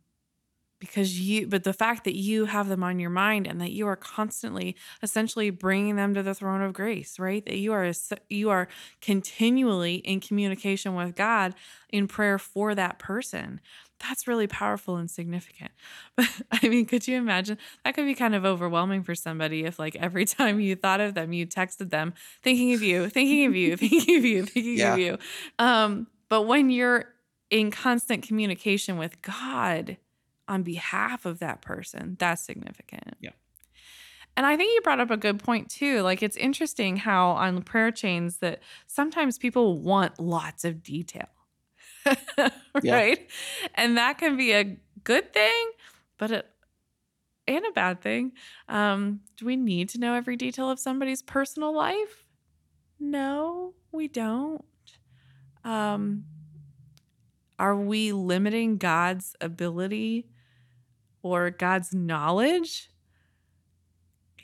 because 0.84 1.20
you 1.20 1.48
but 1.48 1.64
the 1.64 1.74
fact 1.74 2.04
that 2.04 2.16
you 2.16 2.46
have 2.46 2.68
them 2.68 2.84
on 2.84 3.00
your 3.00 3.10
mind 3.10 3.48
and 3.48 3.62
that 3.62 3.72
you 3.72 3.88
are 3.88 3.96
constantly 3.96 4.76
essentially 5.02 5.50
bringing 5.50 5.96
them 5.96 6.14
to 6.14 6.22
the 6.22 6.34
throne 6.34 6.62
of 6.62 6.74
grace 6.74 7.18
right 7.18 7.46
that 7.46 7.58
you 7.58 7.72
are 7.72 7.92
you 8.30 8.50
are 8.50 8.68
continually 9.02 9.96
in 9.96 10.20
communication 10.20 10.94
with 10.94 11.16
God 11.16 11.56
in 11.90 12.08
prayer 12.08 12.38
for 12.38 12.76
that 12.76 13.00
person 13.00 13.62
that's 14.00 14.28
really 14.28 14.48
powerful 14.48 14.98
and 14.98 15.10
significant. 15.10 15.72
But 16.16 16.28
I 16.52 16.68
mean, 16.68 16.86
could 16.86 17.08
you 17.08 17.18
imagine? 17.18 17.58
That 17.84 17.96
could 17.96 18.06
be 18.06 18.14
kind 18.16 18.36
of 18.36 18.46
overwhelming 18.46 19.04
for 19.04 19.16
somebody 19.16 19.64
if, 19.64 19.80
like, 19.80 19.96
every 19.96 20.26
time 20.38 20.60
you 20.60 20.76
thought 20.76 21.00
of 21.00 21.14
them, 21.14 21.34
you 21.34 21.48
texted 21.48 21.90
them, 21.90 22.14
thinking 22.44 22.74
of 22.74 22.84
you, 22.84 23.10
thinking 23.10 23.46
of 23.46 23.56
you, 23.56 23.78
thinking 23.78 24.18
of 24.18 24.26
you, 24.26 24.46
thinking 24.46 24.78
yeah. 24.78 24.94
of 24.94 25.00
you. 25.00 25.18
Um, 25.58 26.08
but 26.30 26.44
when 26.44 26.70
you're 26.70 27.06
in 27.50 27.72
constant 27.72 28.24
communication 28.24 28.98
with 28.98 29.22
God 29.22 29.98
on 30.48 30.64
behalf 30.64 31.26
of 31.26 31.40
that 31.40 31.62
person, 31.62 32.16
that's 32.20 32.44
significant. 32.44 33.16
Yeah. 33.20 33.32
And 34.36 34.46
I 34.46 34.58
think 34.58 34.74
you 34.74 34.82
brought 34.82 35.00
up 35.00 35.12
a 35.12 35.18
good 35.18 35.44
point 35.44 35.70
too. 35.70 36.02
Like 36.02 36.24
it's 36.24 36.38
interesting 36.38 36.98
how 36.98 37.32
on 37.32 37.62
prayer 37.62 37.92
chains 37.92 38.38
that 38.38 38.62
sometimes 38.88 39.38
people 39.38 39.80
want 39.80 40.20
lots 40.20 40.66
of 40.66 40.82
detail. 40.82 41.28
right? 42.84 43.30
And 43.76 43.98
that 43.98 44.18
can 44.18 44.36
be 44.36 44.52
a 44.52 44.78
good 45.04 45.32
thing, 45.34 45.72
but 46.18 46.32
it 46.32 46.48
and 47.46 47.66
a 47.66 47.72
bad 47.72 48.02
thing. 48.02 48.32
Um, 48.70 49.22
do 49.38 49.46
we 49.46 49.56
need 49.56 49.90
to 49.90 50.00
know 50.00 50.14
every 50.14 50.38
detail 50.38 50.70
of 50.70 50.80
somebody's 50.80 51.22
personal 51.22 51.76
life? 51.76 52.26
No, 53.00 53.74
we 53.92 54.08
don't. 54.08 54.64
Um, 55.66 56.24
are 57.60 57.76
we 57.76 58.14
limiting 58.14 58.78
God's 58.78 59.36
ability 59.42 60.30
or 61.24 61.50
God's 61.50 61.94
knowledge? 61.94 62.90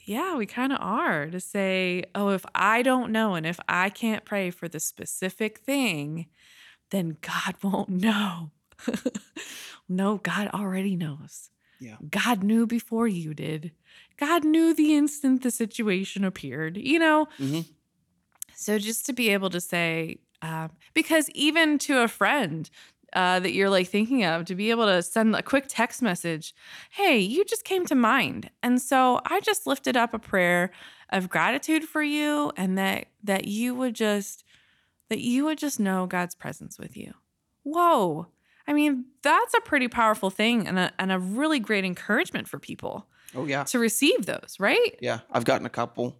Yeah, 0.05 0.35
we 0.37 0.47
kind 0.47 0.73
of 0.73 0.79
are 0.81 1.27
to 1.27 1.39
say, 1.39 2.05
oh, 2.15 2.29
if 2.29 2.43
I 2.55 2.81
don't 2.81 3.11
know 3.11 3.35
and 3.35 3.45
if 3.45 3.59
I 3.69 3.89
can't 3.91 4.25
pray 4.25 4.49
for 4.49 4.67
the 4.67 4.79
specific 4.79 5.59
thing, 5.59 6.25
then 6.89 7.17
God 7.21 7.55
won't 7.63 7.89
know. 7.89 8.49
no, 9.89 10.17
God 10.17 10.47
already 10.53 10.95
knows. 10.95 11.51
Yeah. 11.79 11.97
God 12.09 12.43
knew 12.43 12.65
before 12.65 13.07
you 13.07 13.33
did. 13.33 13.71
God 14.17 14.43
knew 14.43 14.73
the 14.73 14.95
instant 14.95 15.43
the 15.43 15.51
situation 15.51 16.25
appeared, 16.25 16.75
you 16.77 16.97
know? 16.99 17.27
Mhm. 17.37 17.65
So 18.55 18.77
just 18.79 19.05
to 19.05 19.13
be 19.13 19.29
able 19.29 19.49
to 19.51 19.61
say, 19.61 20.17
um, 20.41 20.71
because 20.93 21.29
even 21.29 21.77
to 21.79 21.99
a 21.99 22.07
friend 22.07 22.69
uh, 23.13 23.39
that 23.39 23.53
you're 23.53 23.69
like 23.69 23.87
thinking 23.87 24.23
of, 24.23 24.45
to 24.45 24.55
be 24.55 24.69
able 24.69 24.85
to 24.85 25.01
send 25.01 25.35
a 25.35 25.43
quick 25.43 25.65
text 25.67 26.01
message, 26.01 26.53
hey, 26.91 27.17
you 27.19 27.43
just 27.45 27.63
came 27.63 27.85
to 27.87 27.95
mind. 27.95 28.49
And 28.63 28.81
so 28.81 29.21
I 29.25 29.39
just 29.39 29.65
lifted 29.67 29.97
up 29.97 30.13
a 30.13 30.19
prayer 30.19 30.71
of 31.09 31.29
gratitude 31.29 31.83
for 31.83 32.03
you 32.03 32.51
and 32.55 32.77
that 32.77 33.07
that 33.23 33.45
you 33.47 33.73
would 33.75 33.95
just 33.95 34.43
that 35.09 35.19
you 35.19 35.45
would 35.45 35.57
just 35.57 35.79
know 35.79 36.05
God's 36.05 36.35
presence 36.35 36.77
with 36.77 36.95
you. 36.95 37.13
Whoa. 37.63 38.27
I 38.67 38.73
mean, 38.73 39.05
that's 39.23 39.55
a 39.55 39.61
pretty 39.61 39.87
powerful 39.87 40.29
thing 40.29 40.67
and 40.67 40.77
a, 40.77 40.91
and 40.99 41.11
a 41.11 41.17
really 41.17 41.59
great 41.59 41.83
encouragement 41.83 42.47
for 42.47 42.59
people 42.59 43.07
Oh 43.35 43.45
yeah. 43.45 43.63
to 43.65 43.79
receive 43.79 44.27
those, 44.27 44.55
right? 44.59 44.95
Yeah. 45.01 45.19
I've 45.31 45.45
gotten 45.45 45.65
a 45.65 45.69
couple. 45.69 46.19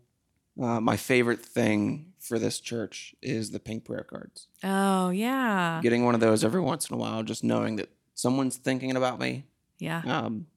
Uh, 0.60 0.82
my 0.82 0.98
favorite 0.98 1.46
thing 1.46 2.09
for 2.20 2.38
this 2.40 2.60
church 2.60 3.16
is 3.22 3.52
the 3.52 3.60
pink 3.60 3.86
prayer 3.86 4.04
cards. 4.04 4.48
Oh, 4.64 5.10
yeah. 5.10 5.80
Getting 5.82 6.06
one 6.06 6.16
of 6.16 6.22
those 6.22 6.44
every 6.44 6.62
once 6.62 6.90
in 6.90 6.94
a 6.96 6.98
while, 6.98 7.24
just 7.24 7.44
knowing 7.44 7.78
that 7.78 7.90
someone's 8.16 8.58
thinking 8.58 8.96
about 8.96 9.20
me. 9.20 9.46
Yeah. 9.80 10.02
Um, 10.06 10.48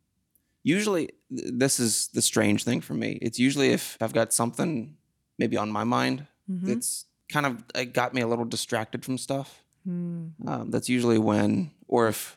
usually, 0.63 1.07
th- 1.35 1.51
this 1.55 1.79
is 1.81 2.09
the 2.09 2.23
strange 2.23 2.65
thing 2.65 2.81
for 2.81 2.95
me. 2.95 3.19
It's 3.23 3.39
usually 3.39 3.71
if 3.71 3.97
I've 4.01 4.13
got 4.13 4.33
something 4.33 4.97
maybe 5.39 5.57
on 5.57 5.71
my 5.71 5.85
mind 5.85 6.27
Mhm. 6.51 6.67
that's 6.67 7.07
kind 7.31 7.47
of 7.47 7.65
it 7.75 7.95
got 7.95 8.13
me 8.15 8.21
a 8.21 8.27
little 8.27 8.45
distracted 8.45 9.05
from 9.05 9.17
stuff. 9.19 9.63
Mm. 9.89 10.33
Um, 10.47 10.71
that's 10.71 10.89
usually 10.89 11.19
when, 11.19 11.71
or 11.89 12.09
if 12.09 12.37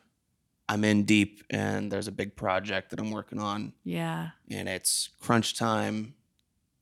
I'm 0.68 0.82
in 0.84 1.04
deep 1.04 1.44
and 1.50 1.92
there's 1.92 2.08
a 2.08 2.12
big 2.12 2.34
project 2.36 2.90
that 2.90 2.98
I'm 3.00 3.10
working 3.10 3.38
on 3.40 3.72
Yeah. 3.84 4.30
and 4.50 4.68
it's 4.68 5.10
crunch 5.20 5.56
time. 5.56 6.14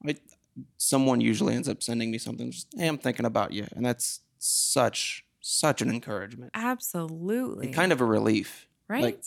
I, 0.07 0.17
someone 0.77 1.21
usually 1.21 1.55
ends 1.55 1.69
up 1.69 1.83
sending 1.83 2.11
me 2.11 2.19
something. 2.19 2.51
Just, 2.51 2.69
hey, 2.77 2.87
I'm 2.87 2.99
thinking 2.99 3.27
about 3.27 3.53
you, 3.53 3.67
and 3.75 3.85
that's 3.85 4.21
such 4.39 5.25
such 5.41 5.83
an 5.83 5.91
encouragement 5.91 6.51
Absolutely. 6.55 7.67
and 7.67 7.75
kind 7.75 7.93
of 7.93 8.01
a 8.01 8.05
relief. 8.05 8.67
right. 8.89 9.03
like, 9.05 9.23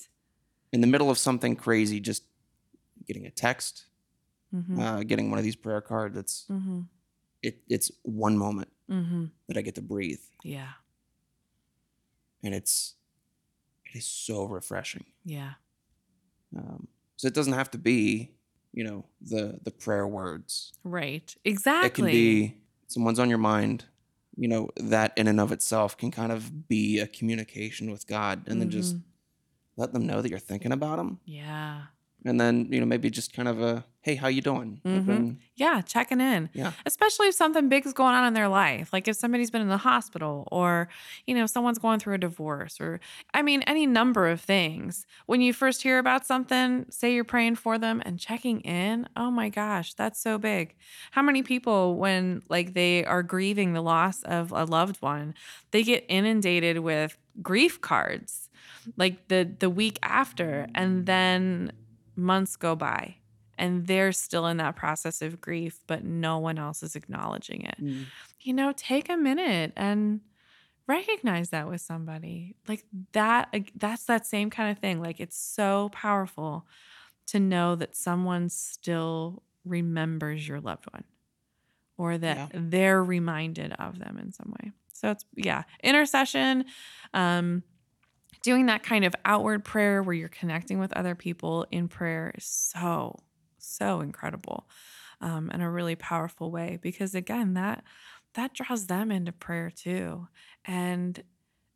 In 0.72 0.82
the 0.82 0.88
middle 0.88 1.12
of 1.12 1.18
something 1.20 1.56
crazy, 1.56 2.00
just 2.00 2.24
getting 3.08 3.28
a 3.28 3.30
text, 3.30 3.86
mm-hmm. 4.54 4.80
uh, 4.80 5.04
getting 5.04 5.30
one 5.30 5.38
of 5.38 5.46
these 5.46 5.56
prayer 5.56 5.80
cards. 5.82 6.18
It's 6.18 6.46
mm-hmm. 6.50 6.82
it, 7.44 7.60
it's 7.70 7.92
one 8.04 8.38
moment 8.38 8.70
Mm-hmm. 8.90 9.26
that 9.48 9.58
I 9.58 9.62
get 9.62 9.76
to 9.76 9.82
breathe, 9.82 10.22
Yeah. 10.46 10.70
and 12.42 12.56
it's 12.56 12.94
it 13.86 13.98
is 13.98 14.06
so 14.06 14.46
refreshing. 14.46 15.04
Yeah. 15.26 15.54
Um, 16.58 16.88
so 17.18 17.28
it 17.28 17.34
doesn't 17.34 17.54
have 17.54 17.70
to 17.72 17.78
be, 17.78 18.32
you 18.78 18.84
know, 18.84 19.06
the 19.22 19.60
the 19.64 19.72
prayer 19.72 20.08
words. 20.08 20.72
Right. 20.84 21.36
Exactly. 21.44 21.88
It 21.88 21.94
can 21.96 22.06
be 22.06 22.56
someone's 22.88 23.20
on 23.20 23.30
your 23.30 23.40
mind. 23.54 23.86
You 24.40 24.48
know, 24.48 24.70
that 24.78 25.14
in 25.18 25.28
and 25.28 25.40
of 25.40 25.52
itself 25.52 25.98
can 25.98 26.12
kind 26.12 26.32
of 26.32 26.68
be 26.68 27.00
a 27.00 27.08
communication 27.08 27.90
with 27.92 28.06
God, 28.06 28.48
and 28.48 28.62
then 28.62 28.70
just 28.70 28.96
Mhm. 28.96 29.02
let 29.78 29.94
them 29.94 30.06
know 30.06 30.22
that 30.22 30.30
you're 30.30 30.48
thinking 30.52 30.72
about 30.72 30.98
them, 30.98 31.20
Yeah. 31.26 31.86
And 32.28 32.40
then 32.40 32.68
you 32.72 32.80
know 32.80 32.86
maybe 32.86 33.10
just 33.10 33.34
kind 33.34 33.48
of 33.48 33.62
a 33.62 33.84
hey, 34.02 34.16
how 34.16 34.30
you 34.30 34.42
doing? 34.42 34.80
Mhm. 34.86 35.10
And- 35.10 35.38
Yeah. 35.58 35.82
Checking 35.82 36.22
in. 36.22 36.50
yeah, 36.54 36.72
especially 36.86 37.28
if 37.28 37.36
something 37.36 37.68
big 37.68 37.86
is 37.86 37.92
going 37.92 38.16
on 38.16 38.26
in 38.26 38.34
their 38.34 38.48
life 38.48 38.94
like 38.94 39.08
if 39.10 39.18
somebody's 39.18 39.52
been 39.52 39.62
in 39.62 39.68
the 39.68 39.78
hospital 39.92 40.48
or 40.52 40.88
you 41.26 41.36
know 41.36 41.46
someone's 41.46 41.78
going 41.80 42.00
through 42.00 42.14
a 42.14 42.18
divorce 42.18 42.80
or 42.80 43.00
i 43.34 43.42
mean 43.42 43.64
any 43.64 43.86
number 43.86 44.28
of 44.30 44.40
things 44.40 45.06
when 45.26 45.42
you 45.42 45.52
first 45.52 45.82
hear 45.84 45.98
about 46.00 46.26
something 46.26 46.86
say 46.90 47.14
you're 47.14 47.24
praying 47.26 47.56
for 47.56 47.78
them 47.78 48.02
and 48.06 48.18
checking 48.20 48.62
in 48.62 49.08
oh 49.18 49.30
my 49.32 49.50
gosh 49.50 49.94
that's 49.96 50.20
so 50.22 50.38
big 50.38 50.76
how 51.12 51.22
many 51.22 51.42
people 51.44 51.96
when 51.98 52.42
like 52.50 52.74
they 52.74 53.04
are 53.04 53.24
grieving 53.24 53.74
the 53.74 53.82
loss 53.82 54.22
of 54.24 54.52
a 54.54 54.64
loved 54.64 55.02
one 55.02 55.34
they 55.72 55.84
get 55.84 56.06
inundated 56.08 56.80
with 56.80 57.18
grief 57.42 57.82
cards 57.82 58.50
like 58.96 59.28
the 59.28 59.50
the 59.60 59.70
week 59.70 59.98
after 60.04 60.68
and 60.76 61.06
then 61.08 61.72
months 62.18 62.56
go 62.56 62.76
by 62.76 63.18
and 63.58 63.88
they're 63.88 64.12
still 64.12 64.46
in 64.48 64.58
that 64.58 64.76
process 64.76 65.22
of 65.22 65.42
grief, 65.42 65.80
but 65.88 66.04
no 66.04 66.38
one 66.40 66.58
else 66.60 66.84
is 66.84 66.96
acknowledging 66.96 67.62
it. 67.64 67.78
You 68.42 68.54
know, 68.54 68.74
take 68.76 69.10
a 69.10 69.18
minute 69.18 69.74
and 69.76 70.22
recognize 70.88 71.50
that 71.50 71.68
with 71.68 71.82
somebody. 71.82 72.56
Like 72.68 72.86
that, 73.14 73.54
that's 73.76 74.06
that 74.06 74.26
same 74.26 74.50
kind 74.50 74.72
of 74.72 74.80
thing. 74.80 75.02
Like 75.02 75.20
it's 75.20 75.38
so 75.38 75.90
powerful 75.90 76.66
to 77.28 77.40
know 77.40 77.76
that 77.76 77.96
someone 77.96 78.50
still 78.50 79.44
remembers 79.66 80.48
your 80.48 80.62
loved 80.62 80.86
one 80.94 81.04
or 81.98 82.18
that 82.18 82.38
Yeah. 82.38 82.48
they're 82.54 83.04
reminded 83.04 83.74
of 83.74 84.00
them 84.00 84.18
in 84.18 84.32
some 84.32 84.54
way. 84.62 84.72
So 84.94 85.12
it's, 85.12 85.26
yeah, 85.36 85.64
intercession. 85.84 86.66
Um, 87.14 87.64
doing 88.48 88.68
that 88.68 88.82
kind 88.82 89.04
of 89.04 89.14
outward 89.26 89.66
prayer 89.66 90.02
where 90.02 90.16
you're 90.16 90.30
connecting 90.30 90.80
with 90.80 90.94
other 90.94 91.16
people 91.16 91.66
in 91.70 91.90
prayer 91.90 92.34
is 92.38 92.46
so 92.46 93.14
so 93.58 94.00
incredible 94.00 94.70
um, 95.20 95.52
in 95.52 95.60
a 95.60 95.70
really 95.70 95.98
powerful 95.98 96.50
way 96.50 96.80
because 96.82 97.14
again 97.14 97.56
that 97.56 97.84
that 98.36 98.54
draws 98.54 98.88
them 98.88 99.12
into 99.12 99.34
prayer 99.34 99.70
too. 99.70 100.30
And 100.64 101.22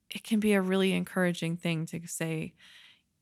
it 0.09 0.23
can 0.23 0.39
be 0.39 0.53
a 0.53 0.61
really 0.61 0.93
encouraging 0.93 1.57
thing 1.57 1.87
to 1.87 1.99
say 2.07 2.53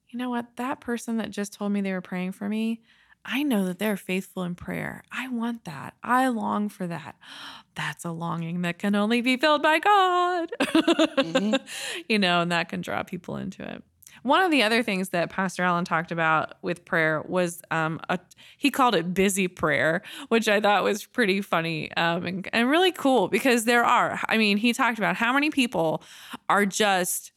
you 0.09 0.19
know 0.19 0.29
what? 0.29 0.55
That 0.57 0.79
person 0.79 1.17
that 1.17 1.31
just 1.31 1.53
told 1.53 1.71
me 1.71 1.81
they 1.81 1.93
were 1.93 2.01
praying 2.01 2.33
for 2.33 2.47
me 2.47 2.81
I 3.25 3.43
know 3.43 3.65
that 3.65 3.79
they're 3.79 3.97
faithful 3.97 4.43
in 4.43 4.55
prayer. 4.55 5.03
I 5.11 5.27
want 5.27 5.65
that. 5.65 5.95
I 6.03 6.27
long 6.29 6.69
for 6.69 6.87
that. 6.87 7.15
That's 7.75 8.03
a 8.03 8.11
longing 8.11 8.61
that 8.63 8.77
can 8.79 8.95
only 8.95 9.21
be 9.21 9.37
filled 9.37 9.61
by 9.61 9.79
God. 9.79 10.51
Mhm. 10.59 11.59
you 12.09 12.19
know, 12.19 12.41
and 12.41 12.51
that 12.51 12.69
can 12.69 12.81
draw 12.81 13.03
people 13.03 13.37
into 13.37 13.63
it. 13.63 13.83
One 14.23 14.43
of 14.43 14.51
the 14.51 14.63
other 14.63 14.83
things 14.83 15.09
that 15.09 15.29
Pastor 15.29 15.63
Allen 15.63 15.85
talked 15.85 16.11
about 16.11 16.55
with 16.61 16.83
prayer 16.83 17.23
was 17.25 17.61
um, 17.71 18.01
a, 18.09 18.19
he 18.57 18.69
called 18.69 18.95
it 18.95 19.13
busy 19.13 19.47
prayer, 19.47 20.01
which 20.27 20.49
I 20.49 20.59
thought 20.59 20.83
was 20.83 21.05
pretty 21.05 21.41
funny 21.41 21.89
um, 21.95 22.25
and, 22.25 22.49
and 22.51 22.69
really 22.69 22.91
cool 22.91 23.29
because 23.29 23.63
there 23.63 23.85
are. 23.85 24.19
I 24.27 24.37
mean, 24.37 24.57
he 24.57 24.73
talked 24.73 24.97
about 24.97 25.15
how 25.15 25.31
many 25.31 25.51
people 25.51 26.03
are 26.49 26.65
just 26.65 27.31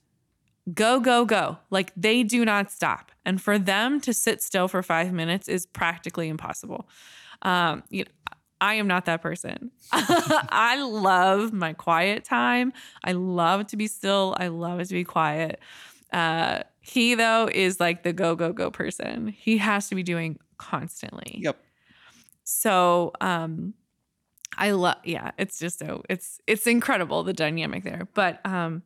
go, 0.73 1.01
go, 1.01 1.25
go. 1.25 1.59
Like 1.71 1.93
they 1.97 2.23
do 2.23 2.45
not 2.45 2.71
stop. 2.71 3.13
And 3.25 3.41
for 3.41 3.59
them 3.59 4.01
to 4.03 4.13
sit 4.13 4.43
still 4.43 4.69
for 4.69 4.83
five 4.83 5.13
minutes 5.13 5.49
is 5.49 5.67
practically 5.67 6.29
impossible. 6.29 6.89
Um, 7.43 7.83
you 7.91 8.05
know, 8.05 8.11
I 8.61 8.75
am 8.75 8.87
not 8.87 9.07
that 9.07 9.23
person. 9.23 9.73
I 9.93 10.81
love 10.81 11.53
my 11.53 11.73
quiet 11.73 12.25
time. 12.25 12.73
I 13.03 13.13
love 13.13 13.67
to 13.69 13.77
be 13.77 13.89
still. 13.89 14.37
I 14.39 14.49
love 14.49 14.79
it 14.79 14.87
to 14.87 14.95
be 14.95 15.03
quiet. 15.03 15.59
Uh, 16.13 16.63
he 16.81 17.15
though 17.15 17.49
is 17.53 17.81
like 17.81 18.05
the 18.05 18.13
go 18.13 18.37
go 18.37 18.53
go 18.53 18.71
person. 18.71 19.29
He 19.29 19.59
has 19.59 19.89
to 19.89 19.97
be 19.97 20.05
doing 20.05 20.39
constantly. 20.59 21.41
Yep. 21.43 21.59
So 22.45 23.13
um, 23.21 23.75
I 24.57 24.73
love. 24.73 24.99
Yeah, 25.05 25.33
it's 25.39 25.59
just 25.59 25.81
so 25.81 26.03
it's 26.09 26.41
it's 26.47 26.67
incredible 26.67 27.25
the 27.25 27.33
dynamic 27.33 27.83
there. 27.83 28.07
But 28.15 28.45
um, 28.45 28.83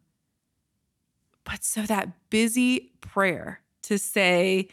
but 1.46 1.64
so 1.64 1.82
that 1.82 2.28
busy 2.28 2.92
prayer 3.00 3.61
to 3.82 3.96
say 3.96 4.68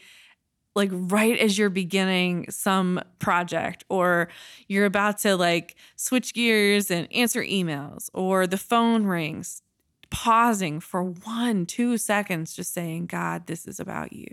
like 0.74 0.90
right 0.92 1.38
as 1.38 1.56
you're 1.56 1.70
beginning 1.70 2.50
some 2.50 3.00
project 3.20 3.84
or 3.88 4.28
you're 4.66 4.84
about 4.84 5.18
to 5.18 5.36
like 5.36 5.76
switch 5.96 6.34
gears 6.34 6.90
and 6.90 7.10
answer 7.12 7.42
emails 7.42 8.10
or 8.12 8.46
the 8.46 8.58
phone 8.58 9.04
rings 9.06 9.62
pausing 10.10 10.80
for 10.80 11.02
one 11.02 11.64
two 11.64 11.96
seconds 11.96 12.54
just 12.54 12.74
saying 12.74 13.06
god 13.06 13.46
this 13.46 13.66
is 13.66 13.80
about 13.80 14.12
you. 14.12 14.28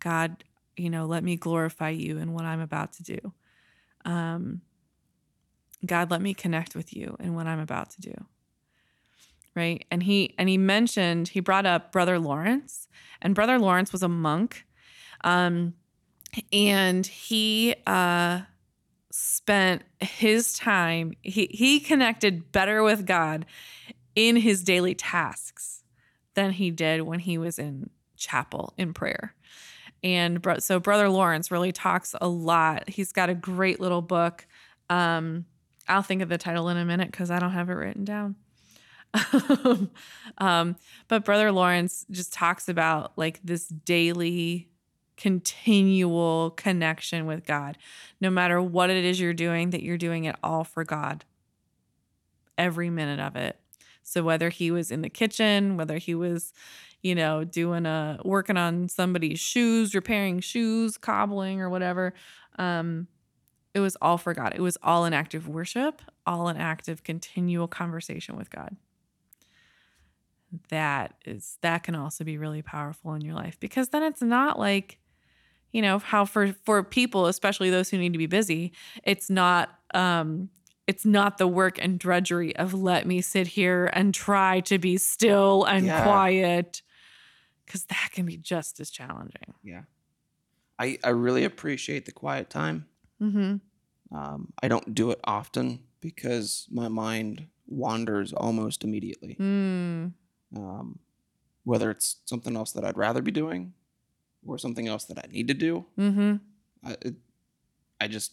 God 0.00 0.44
you 0.76 0.88
know 0.88 1.06
let 1.06 1.24
me 1.24 1.36
glorify 1.36 1.90
you 1.90 2.18
in 2.18 2.32
what 2.32 2.44
i'm 2.44 2.60
about 2.60 2.92
to 2.94 3.02
do. 3.02 3.32
Um 4.04 4.62
god 5.84 6.10
let 6.10 6.22
me 6.22 6.34
connect 6.34 6.74
with 6.76 6.94
you 6.96 7.16
in 7.20 7.34
what 7.34 7.46
i'm 7.46 7.60
about 7.60 7.90
to 7.90 8.00
do 8.00 8.14
right? 9.58 9.84
And 9.90 10.02
he 10.02 10.34
and 10.38 10.48
he 10.48 10.56
mentioned 10.56 11.28
he 11.28 11.40
brought 11.40 11.66
up 11.66 11.92
brother 11.92 12.18
lawrence 12.18 12.88
and 13.20 13.34
brother 13.34 13.58
lawrence 13.58 13.92
was 13.92 14.02
a 14.02 14.08
monk. 14.08 14.64
Um 15.24 15.74
and 16.52 17.06
he 17.06 17.74
uh 17.86 18.42
spent 19.10 19.82
his 20.00 20.54
time 20.54 21.12
he 21.22 21.48
he 21.50 21.80
connected 21.80 22.52
better 22.52 22.82
with 22.82 23.04
god 23.04 23.44
in 24.14 24.36
his 24.36 24.62
daily 24.62 24.94
tasks 24.94 25.82
than 26.34 26.52
he 26.52 26.70
did 26.70 27.02
when 27.02 27.18
he 27.18 27.36
was 27.36 27.58
in 27.58 27.90
chapel 28.16 28.74
in 28.76 28.92
prayer. 28.92 29.34
And 30.04 30.40
bro- 30.40 30.58
so 30.58 30.78
brother 30.78 31.08
lawrence 31.08 31.50
really 31.50 31.72
talks 31.72 32.14
a 32.20 32.28
lot. 32.28 32.88
He's 32.88 33.10
got 33.12 33.28
a 33.30 33.34
great 33.34 33.80
little 33.80 34.02
book. 34.02 34.46
Um 34.88 35.46
i'll 35.88 36.02
think 36.02 36.22
of 36.22 36.28
the 36.28 36.38
title 36.38 36.68
in 36.68 36.76
a 36.76 36.84
minute 36.84 37.10
because 37.10 37.30
i 37.30 37.38
don't 37.38 37.52
have 37.52 37.70
it 37.70 37.74
written 37.74 38.04
down 38.04 38.36
um, 40.38 40.76
but 41.08 41.24
brother 41.24 41.50
lawrence 41.50 42.04
just 42.10 42.32
talks 42.32 42.68
about 42.68 43.12
like 43.16 43.40
this 43.42 43.66
daily 43.68 44.68
continual 45.18 46.50
connection 46.52 47.26
with 47.26 47.44
God. 47.44 47.76
No 48.20 48.30
matter 48.30 48.62
what 48.62 48.88
it 48.88 49.04
is 49.04 49.20
you're 49.20 49.34
doing, 49.34 49.70
that 49.70 49.82
you're 49.82 49.98
doing 49.98 50.24
it 50.24 50.36
all 50.42 50.64
for 50.64 50.84
God. 50.84 51.24
Every 52.56 52.88
minute 52.88 53.20
of 53.20 53.36
it. 53.36 53.60
So 54.02 54.22
whether 54.22 54.48
he 54.48 54.70
was 54.70 54.90
in 54.90 55.02
the 55.02 55.10
kitchen, 55.10 55.76
whether 55.76 55.98
he 55.98 56.14
was, 56.14 56.54
you 57.02 57.14
know, 57.14 57.44
doing 57.44 57.84
a 57.84 58.18
working 58.24 58.56
on 58.56 58.88
somebody's 58.88 59.38
shoes, 59.38 59.94
repairing 59.94 60.40
shoes, 60.40 60.96
cobbling 60.96 61.60
or 61.60 61.68
whatever, 61.68 62.14
um, 62.58 63.08
it 63.74 63.80
was 63.80 63.96
all 64.00 64.16
for 64.18 64.32
God. 64.32 64.54
It 64.54 64.62
was 64.62 64.78
all 64.82 65.04
an 65.04 65.12
act 65.12 65.34
of 65.34 65.46
worship, 65.46 66.00
all 66.26 66.48
an 66.48 66.56
act 66.56 66.88
of 66.88 67.02
continual 67.02 67.68
conversation 67.68 68.36
with 68.36 68.50
God. 68.50 68.76
That 70.70 71.14
is 71.26 71.58
that 71.62 71.82
can 71.82 71.94
also 71.94 72.24
be 72.24 72.38
really 72.38 72.62
powerful 72.62 73.14
in 73.14 73.20
your 73.20 73.34
life 73.34 73.58
because 73.60 73.90
then 73.90 74.02
it's 74.02 74.22
not 74.22 74.58
like 74.58 74.98
you 75.72 75.82
know 75.82 75.98
how 75.98 76.24
for 76.24 76.54
for 76.64 76.82
people 76.82 77.26
especially 77.26 77.68
those 77.70 77.90
who 77.90 77.98
need 77.98 78.12
to 78.12 78.18
be 78.18 78.26
busy 78.26 78.72
it's 79.04 79.28
not 79.28 79.78
um 79.92 80.48
it's 80.86 81.04
not 81.04 81.36
the 81.36 81.46
work 81.46 81.78
and 81.82 81.98
drudgery 81.98 82.56
of 82.56 82.72
let 82.72 83.06
me 83.06 83.20
sit 83.20 83.46
here 83.48 83.90
and 83.92 84.14
try 84.14 84.60
to 84.60 84.78
be 84.78 84.96
still 84.96 85.64
and 85.64 85.84
Yeah. 85.84 86.02
quiet 86.02 86.82
because 87.66 87.84
that 87.86 88.08
can 88.12 88.24
be 88.24 88.38
just 88.38 88.80
as 88.80 88.88
challenging 88.90 89.52
Yeah. 89.62 89.82
I, 90.78 90.98
I 91.04 91.10
really 91.10 91.44
appreciate 91.44 92.06
the 92.06 92.12
quiet 92.12 92.48
time. 92.48 92.86
mm-hmm 93.20 93.56
Um, 94.16 94.52
I 94.62 94.68
don't 94.68 94.94
do 94.94 95.10
it 95.10 95.20
often 95.24 95.80
because 96.00 96.66
my 96.70 96.88
mind 96.88 97.48
wanders 97.66 98.32
almost 98.32 98.84
immediately. 98.84 99.36
mm, 99.38 100.12
Um, 100.56 100.98
whether 101.64 101.90
it's 101.90 102.16
something 102.24 102.56
else 102.56 102.72
that 102.72 102.84
I'd 102.84 102.96
rather 102.96 103.20
be 103.22 103.30
doing 103.30 103.74
or 104.46 104.56
something 104.58 104.88
else 104.88 105.04
that 105.04 105.18
I 105.18 105.26
need 105.30 105.48
to 105.48 105.54
do, 105.54 105.84
mm-hmm 105.98 106.36
I, 106.84 106.96
it, 107.02 107.14
I 108.00 108.08
just 108.08 108.32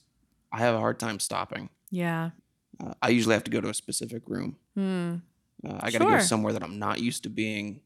I 0.54 0.60
have 0.60 0.75
a 0.75 0.80
hard 0.80 0.99
time 0.99 1.19
stopping. 1.19 1.69
yeah 1.91 2.32
Uh, 2.80 2.93
I 3.01 3.10
usually 3.10 3.34
have 3.34 3.43
to 3.45 3.51
go 3.51 3.62
to 3.62 3.69
a 3.69 3.73
specific 3.73 4.23
room. 4.28 4.56
mm, 4.78 5.21
Uh, 5.65 5.80
I 5.82 5.91
got 5.91 5.99
to 5.99 6.06
Sure. 6.06 6.17
go 6.17 6.23
somewhere 6.23 6.54
that 6.54 6.63
I'm 6.63 6.78
not 6.80 6.99
used 6.99 7.23
to 7.23 7.30
being, 7.30 7.82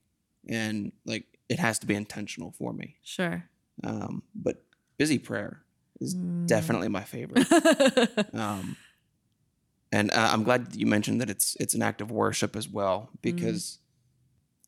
and 0.47 0.91
like 1.05 1.25
it 1.47 1.59
has 1.59 1.79
to 1.79 1.87
be 1.87 1.95
intentional 1.95 2.51
for 2.51 2.73
me. 2.73 2.97
sure 3.01 3.43
Um, 3.83 4.21
but 4.35 4.61
busy 4.97 5.17
prayer 5.17 5.61
is 6.01 6.15
Mm. 6.15 6.45
definitely 6.47 6.89
my 6.89 7.03
favorite. 7.03 7.47
um, 8.33 8.75
and 9.91 10.11
uh, 10.11 10.29
I'm 10.33 10.43
glad 10.43 10.75
you 10.75 10.85
mentioned 10.85 11.21
that 11.21 11.29
it's 11.29 11.55
it's 11.59 11.73
an 11.73 11.81
act 11.81 12.01
of 12.01 12.11
worship 12.11 12.55
as 12.55 12.67
well 12.67 13.09
because 13.21 13.79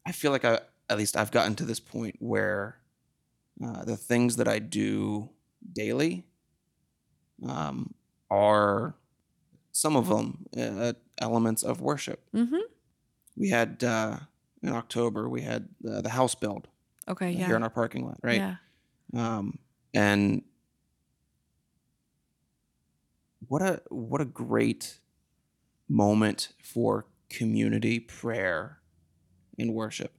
I 0.06 0.12
feel 0.12 0.32
like 0.32 0.46
I 0.46 0.60
at 0.90 0.98
least 0.98 1.16
I've 1.16 1.32
gotten 1.32 1.56
to 1.56 1.66
this 1.66 1.80
point 1.80 2.16
where 2.20 2.78
uh, 3.64 3.86
the 3.86 3.96
things 3.98 4.36
that 4.38 4.48
I 4.48 4.60
do 4.60 5.30
daily 5.74 6.26
um, 7.48 7.94
are 8.30 8.96
some 9.72 9.96
of 9.96 10.08
them 10.10 10.46
uh, 10.58 10.94
elements 11.20 11.64
of 11.64 11.80
worship. 11.82 12.24
mm-hmm 12.36 12.60
We 13.38 13.50
had 13.50 13.84
uh, 13.84 14.18
in 14.62 14.70
October 14.74 15.30
we 15.30 15.42
had 15.42 15.70
uh, 15.88 16.02
the 16.02 16.10
house 16.10 16.36
build 16.36 16.68
okay 17.08 17.32
yeah 17.32 17.48
here 17.48 17.56
in 17.56 17.64
our 17.64 17.70
parking 17.70 18.06
lot, 18.06 18.20
right? 18.22 18.38
yeah 18.38 18.56
um, 19.14 19.60
and 19.94 20.44
what 23.48 23.62
a 23.62 23.82
what 23.90 24.22
a 24.22 24.26
great 24.26 25.00
moment 25.90 26.50
for 26.64 27.06
community 27.30 28.00
prayer 28.00 28.78
and 29.60 29.74
worship. 29.74 30.16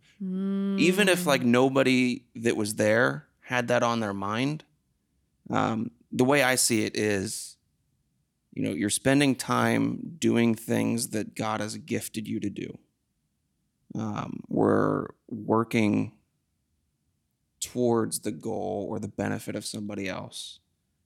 Even 0.76 1.08
if 1.08 1.22
Mm. 1.24 1.26
like 1.26 1.42
nobody 1.42 2.24
that 2.34 2.56
was 2.56 2.74
there 2.76 3.26
had 3.40 3.68
that 3.68 3.82
on 3.82 4.00
their 4.00 4.14
mind 4.14 4.64
um, 5.50 5.90
the 6.12 6.24
way 6.24 6.42
i 6.42 6.54
see 6.54 6.84
it 6.84 6.96
is 6.96 7.56
you 8.52 8.62
know 8.62 8.70
you're 8.70 8.88
spending 8.90 9.34
time 9.34 10.16
doing 10.18 10.54
things 10.54 11.08
that 11.08 11.34
god 11.34 11.60
has 11.60 11.76
gifted 11.76 12.26
you 12.28 12.38
to 12.40 12.48
do. 12.50 12.78
Um, 13.94 14.42
we're 14.48 15.08
working 15.28 16.12
towards 17.60 18.20
the 18.20 18.30
goal 18.32 18.86
or 18.88 18.98
the 18.98 19.08
benefit 19.08 19.54
of 19.54 19.64
somebody 19.66 20.08
else 20.08 20.60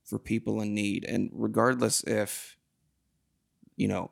for 0.04 0.18
people 0.18 0.60
in 0.60 0.74
need. 0.74 1.04
And 1.04 1.30
regardless 1.32 2.02
if 2.04 2.56
you 3.76 3.88
know 3.88 4.10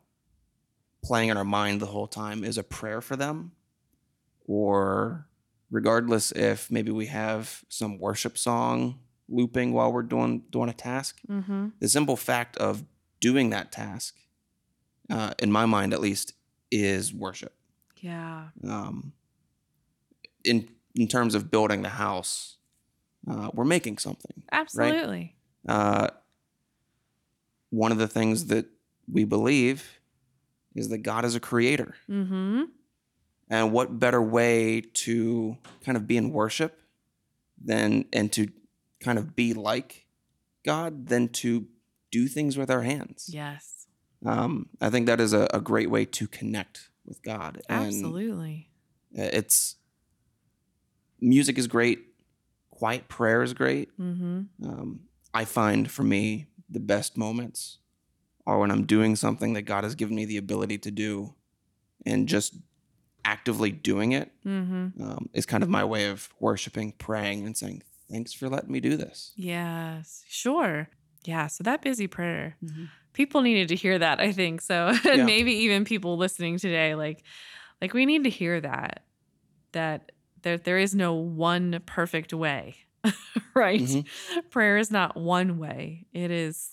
playing 1.02 1.28
in 1.28 1.36
our 1.36 1.44
mind 1.44 1.80
the 1.80 1.86
whole 1.86 2.06
time 2.08 2.42
is 2.44 2.58
a 2.58 2.62
prayer 2.64 3.00
for 3.00 3.14
them 3.16 3.52
or 4.46 5.26
regardless 5.70 6.32
if 6.32 6.70
maybe 6.70 6.90
we 6.90 7.06
have 7.06 7.64
some 7.68 7.98
worship 7.98 8.38
song 8.38 8.98
looping 9.28 9.72
while 9.72 9.92
we're 9.92 10.02
doing 10.02 10.42
doing 10.50 10.68
a 10.68 10.72
task 10.74 11.18
mm-hmm. 11.28 11.68
the 11.80 11.88
simple 11.88 12.16
fact 12.16 12.56
of 12.58 12.84
doing 13.20 13.50
that 13.50 13.72
task 13.72 14.16
uh, 15.10 15.32
in 15.38 15.50
my 15.50 15.66
mind 15.66 15.92
at 15.92 16.00
least 16.00 16.34
is 16.70 17.12
worship. 17.12 17.52
Yeah. 18.00 18.48
Um, 18.66 19.12
in 20.44 20.68
in 20.94 21.08
terms 21.08 21.34
of 21.34 21.50
building 21.50 21.82
the 21.82 21.88
house 21.88 22.58
uh, 23.28 23.50
we're 23.54 23.64
making 23.64 23.98
something 23.98 24.42
absolutely. 24.52 25.36
Uh, 25.66 26.08
one 27.70 27.90
of 27.90 27.98
the 27.98 28.06
things 28.06 28.46
that 28.46 28.66
we 29.10 29.24
believe 29.24 30.00
is 30.74 30.90
that 30.90 30.98
God 30.98 31.24
is 31.24 31.34
a 31.34 31.40
creator. 31.40 31.94
mm-hmm 32.08 32.64
And 33.50 33.72
what 33.72 33.98
better 33.98 34.22
way 34.22 34.80
to 34.80 35.58
kind 35.84 35.96
of 35.96 36.06
be 36.06 36.16
in 36.16 36.32
worship 36.32 36.80
than 37.62 38.06
and 38.12 38.32
to 38.32 38.48
kind 39.00 39.18
of 39.18 39.36
be 39.36 39.52
like 39.52 40.06
God 40.64 41.08
than 41.08 41.28
to 41.28 41.66
do 42.10 42.26
things 42.26 42.56
with 42.56 42.70
our 42.70 42.82
hands? 42.82 43.28
yes 43.32 43.86
Um, 44.24 44.68
I 44.80 44.88
think 44.90 45.06
that 45.06 45.20
is 45.20 45.32
a, 45.32 45.46
a 45.52 45.60
great 45.60 45.90
way 45.90 46.04
to 46.06 46.26
connect 46.26 46.88
with 47.04 47.22
God. 47.22 47.60
And 47.68 47.86
absolutely 47.86 48.70
it's 49.12 49.76
music 51.20 51.58
is 51.58 51.66
great, 51.66 52.00
quiet 52.70 53.08
prayer 53.08 53.42
is 53.42 53.52
great. 53.52 53.96
mm-hmm 53.98 54.42
um, 54.66 55.00
I 55.34 55.44
find 55.44 55.90
for 55.90 56.04
me 56.04 56.46
the 56.70 56.80
best 56.80 57.16
moments 57.16 57.78
are 58.46 58.58
when 58.58 58.70
I'm 58.70 58.84
doing 58.84 59.16
something 59.16 59.54
that 59.54 59.62
God 59.62 59.84
has 59.84 59.94
given 59.94 60.14
me 60.14 60.24
the 60.24 60.36
ability 60.36 60.78
to 60.78 60.90
do, 60.90 61.34
and 62.06 62.28
just 62.28 62.54
actively 63.24 63.70
doing 63.72 64.12
it 64.12 64.30
mm-hmm 64.46 65.02
um, 65.02 65.28
is 65.32 65.46
kind 65.46 65.62
of 65.62 65.68
my 65.68 65.84
way 65.84 66.08
of 66.10 66.28
worshiping, 66.40 66.92
praying, 66.98 67.44
and 67.46 67.56
saying, 67.56 67.82
"Thanks 68.10 68.32
for 68.32 68.48
letting 68.48 68.70
me 68.70 68.80
do 68.80 68.96
this." 68.96 69.32
Yes, 69.36 70.22
sure. 70.28 70.88
Yeah, 71.24 71.46
so 71.48 71.64
that 71.64 71.82
busy 71.82 72.06
prayer. 72.06 72.56
Mhm. 72.62 72.88
People 73.12 73.40
needed 73.42 73.68
to 73.68 73.76
hear 73.76 73.98
that, 73.98 74.20
I 74.20 74.30
think. 74.32 74.60
So 74.60 74.92
Yeah. 75.04 75.24
maybe 75.24 75.52
even 75.64 75.84
people 75.84 76.16
listening 76.16 76.58
today 76.58 76.94
like 76.94 77.24
like 77.80 77.92
we 77.94 78.06
need 78.06 78.24
to 78.24 78.30
hear 78.30 78.60
that 78.60 79.04
that 79.72 80.12
there 80.42 80.58
there 80.58 80.78
is 80.78 80.94
no 80.94 81.14
one 81.14 81.80
perfect 81.86 82.32
way. 82.34 82.76
right? 83.54 83.80
Mhm. 83.80 84.06
Prayer 84.50 84.76
is 84.78 84.90
not 84.90 85.16
one 85.16 85.58
way. 85.58 86.06
It 86.12 86.30
is 86.30 86.70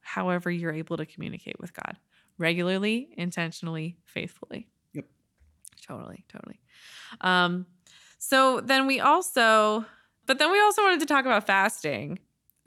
however 0.00 0.50
you're 0.50 0.72
able 0.72 0.96
to 0.96 1.06
communicate 1.06 1.58
with 1.60 1.72
God 1.72 1.96
regularly, 2.38 3.14
intentionally, 3.16 3.96
faithfully. 4.04 4.68
Totally, 5.86 6.24
totally. 6.28 6.60
Um 7.20 7.66
so 8.18 8.60
then 8.60 8.86
we 8.86 9.00
also 9.00 9.84
but 10.26 10.38
then 10.38 10.50
we 10.50 10.60
also 10.60 10.82
wanted 10.82 11.00
to 11.00 11.06
talk 11.06 11.24
about 11.24 11.46
fasting. 11.46 12.18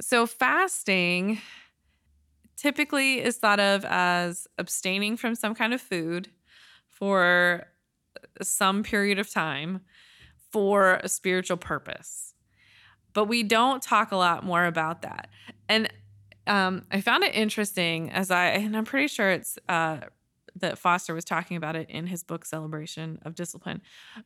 So, 0.02 0.26
fasting 0.28 1.40
typically 2.56 3.24
is 3.24 3.38
thought 3.38 3.60
of 3.60 3.86
as 3.86 4.48
abstaining 4.58 5.18
from 5.18 5.36
some 5.36 5.56
kind 5.56 5.74
of 5.74 5.82
food 5.82 6.30
for 6.88 7.68
some 8.42 8.84
period 8.84 9.20
of 9.20 9.30
time 9.30 9.82
for 10.52 10.96
a 11.04 11.10
spiritual 11.10 11.58
purpose. 11.58 12.34
But 13.14 13.26
we 13.26 13.44
don't 13.44 13.82
talk 13.82 14.12
a 14.12 14.16
lot 14.16 14.44
more 14.44 14.66
about 14.66 15.02
that. 15.02 15.30
And 15.68 15.92
um, 16.46 16.84
I 16.92 17.02
found 17.02 17.24
it 17.24 17.36
interesting 17.36 18.12
as 18.12 18.32
I, 18.32 18.48
and 18.50 18.78
I'm 18.78 18.86
pretty 18.86 19.08
sure 19.08 19.30
it's 19.32 19.58
uh, 19.68 20.00
that 20.60 20.78
Foster 20.78 21.13
was 21.13 21.26
talking 21.26 21.58
about 21.58 21.76
it 21.76 21.89
in 21.89 22.08
his 22.08 22.24
book, 22.24 22.46
Celebration 22.46 23.20
of 23.24 23.36
Discipline. 23.36 23.82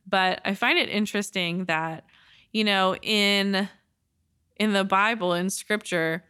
But 0.07 0.41
I 0.45 0.53
find 0.53 0.77
it 0.77 0.89
interesting 0.89 1.65
that, 1.65 2.05
you 2.51 2.63
know, 2.63 2.95
in 2.97 3.69
in 4.57 4.73
the 4.73 4.83
Bible, 4.83 5.33
in 5.33 5.49
scripture, 5.49 6.23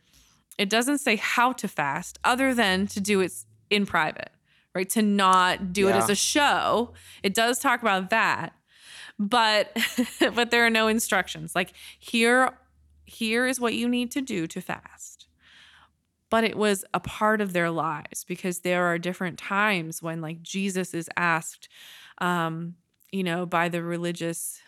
it 0.58 0.70
doesn't 0.70 1.00
say 1.00 1.18
how 1.18 1.52
to 1.54 1.68
fast 1.68 2.20
other 2.24 2.54
than 2.54 2.88
to 2.88 3.02
do 3.02 3.20
it 3.20 3.34
in 3.70 3.86
private, 3.86 4.30
right? 4.74 4.90
To 4.92 5.02
not 5.02 5.74
do 5.74 5.88
it 5.90 5.96
as 5.96 6.10
a 6.10 6.16
show. 6.16 6.94
It 7.24 7.34
does 7.34 7.60
talk 7.60 7.82
about 7.82 8.10
that. 8.12 8.54
But 9.20 9.76
but 10.36 10.52
there 10.52 10.66
are 10.66 10.70
no 10.70 10.88
instructions. 10.88 11.56
Like 11.56 11.74
here 12.00 12.52
here 13.06 13.46
is 13.46 13.60
what 13.60 13.74
you 13.74 13.90
need 13.90 14.12
to 14.12 14.22
do 14.22 14.48
to 14.48 14.62
fast. 14.62 15.21
But 16.32 16.44
it 16.46 16.58
was 16.58 16.84
a 16.96 17.00
part 17.00 17.42
of 17.42 17.54
their 17.54 17.70
lives 17.70 18.24
because 18.24 18.62
there 18.62 18.86
are 18.86 18.98
different 18.98 19.38
times 19.38 20.02
when 20.02 20.22
like 20.22 20.42
Jesus 20.42 20.96
is 20.96 21.10
asked 21.18 21.70
um 22.20 22.76
you 23.12 23.24
know 23.24 23.46
by 23.46 23.70
the 23.70 23.84
religious 23.84 24.62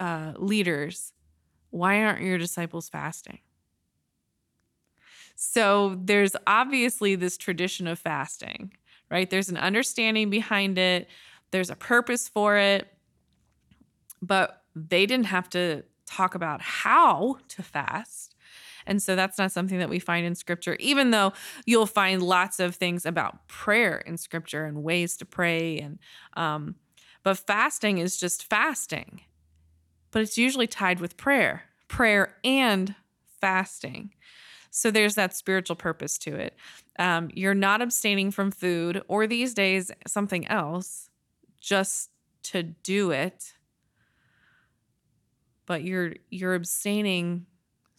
uh 0.00 0.32
leaders 0.36 1.12
why 1.70 2.02
aren't 2.02 2.22
your 2.22 2.38
disciples 2.38 2.88
fasting? 2.88 3.38
So 5.36 5.96
there's 6.02 6.36
obviously 6.46 7.14
this 7.14 7.36
tradition 7.38 7.86
of 7.86 7.98
fasting, 7.98 8.72
right? 9.10 9.30
There's 9.30 9.48
an 9.48 9.56
understanding 9.56 10.30
behind 10.30 10.78
it, 10.78 11.08
there's 11.50 11.70
a 11.70 11.76
purpose 11.76 12.28
for 12.28 12.56
it, 12.56 12.92
but 14.20 14.64
they 14.76 15.06
didn't 15.06 15.26
have 15.26 15.48
to 15.50 15.84
talk 16.06 16.34
about 16.34 16.60
how 16.60 17.38
to 17.48 17.62
fast. 17.62 18.29
And 18.90 19.00
so 19.00 19.14
that's 19.14 19.38
not 19.38 19.52
something 19.52 19.78
that 19.78 19.88
we 19.88 20.00
find 20.00 20.26
in 20.26 20.34
scripture, 20.34 20.76
even 20.80 21.12
though 21.12 21.32
you'll 21.64 21.86
find 21.86 22.20
lots 22.20 22.58
of 22.58 22.74
things 22.74 23.06
about 23.06 23.46
prayer 23.46 23.98
in 23.98 24.16
scripture 24.16 24.64
and 24.64 24.82
ways 24.82 25.16
to 25.18 25.24
pray. 25.24 25.78
And, 25.78 26.00
um, 26.36 26.74
but 27.22 27.38
fasting 27.38 27.98
is 27.98 28.18
just 28.18 28.42
fasting, 28.42 29.20
but 30.10 30.22
it's 30.22 30.36
usually 30.36 30.66
tied 30.66 30.98
with 30.98 31.16
prayer, 31.16 31.62
prayer 31.86 32.34
and 32.42 32.96
fasting. 33.40 34.10
So 34.72 34.90
there's 34.90 35.14
that 35.14 35.36
spiritual 35.36 35.76
purpose 35.76 36.18
to 36.18 36.34
it. 36.34 36.56
Um, 36.98 37.30
you're 37.32 37.54
not 37.54 37.82
abstaining 37.82 38.32
from 38.32 38.50
food 38.50 39.02
or 39.06 39.28
these 39.28 39.54
days 39.54 39.92
something 40.08 40.48
else 40.48 41.10
just 41.60 42.10
to 42.42 42.64
do 42.64 43.12
it, 43.12 43.52
but 45.66 45.84
you're 45.84 46.14
you're 46.28 46.54
abstaining 46.54 47.46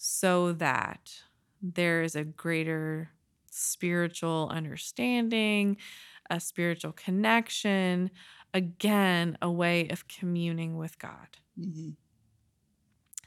so 0.04 0.52
that 0.54 1.14
there 1.62 2.02
is 2.02 2.16
a 2.16 2.24
greater 2.24 3.12
spiritual 3.52 4.50
understanding, 4.52 5.78
a 6.28 6.40
spiritual 6.40 6.92
connection, 6.92 8.10
again, 8.52 9.38
a 9.44 9.52
way 9.52 9.88
of 9.90 10.08
communing 10.08 10.76
with 10.76 10.98
God. 10.98 11.38
Mm-hmm. 11.60 11.92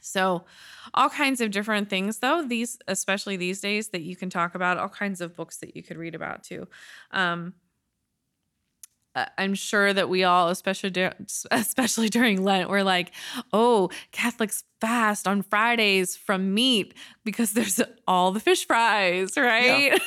So, 0.01 0.43
all 0.93 1.09
kinds 1.09 1.39
of 1.39 1.49
different 1.49 1.89
things, 1.89 2.19
though, 2.19 2.45
these, 2.45 2.77
especially 2.89 3.37
these 3.37 3.61
days, 3.61 3.87
that 3.89 4.01
you 4.01 4.17
can 4.17 4.29
talk 4.29 4.53
about, 4.53 4.77
all 4.77 4.89
kinds 4.89 5.21
of 5.21 5.33
books 5.33 5.55
that 5.59 5.77
you 5.77 5.81
could 5.81 5.95
read 5.95 6.13
about 6.13 6.43
too. 6.43 6.67
Um, 7.11 7.53
I'm 9.37 9.53
sure 9.55 9.93
that 9.93 10.09
we 10.09 10.23
all, 10.23 10.49
especially 10.49 10.91
especially 11.51 12.09
during 12.09 12.43
Lent, 12.43 12.69
we're 12.69 12.83
like, 12.83 13.11
oh, 13.53 13.89
Catholics 14.11 14.63
fast 14.81 15.27
on 15.27 15.41
Fridays 15.41 16.15
from 16.15 16.53
meat 16.53 16.93
because 17.23 17.53
there's 17.53 17.81
all 18.07 18.31
the 18.31 18.39
fish 18.39 18.67
fries, 18.67 19.37
right? 19.37 19.99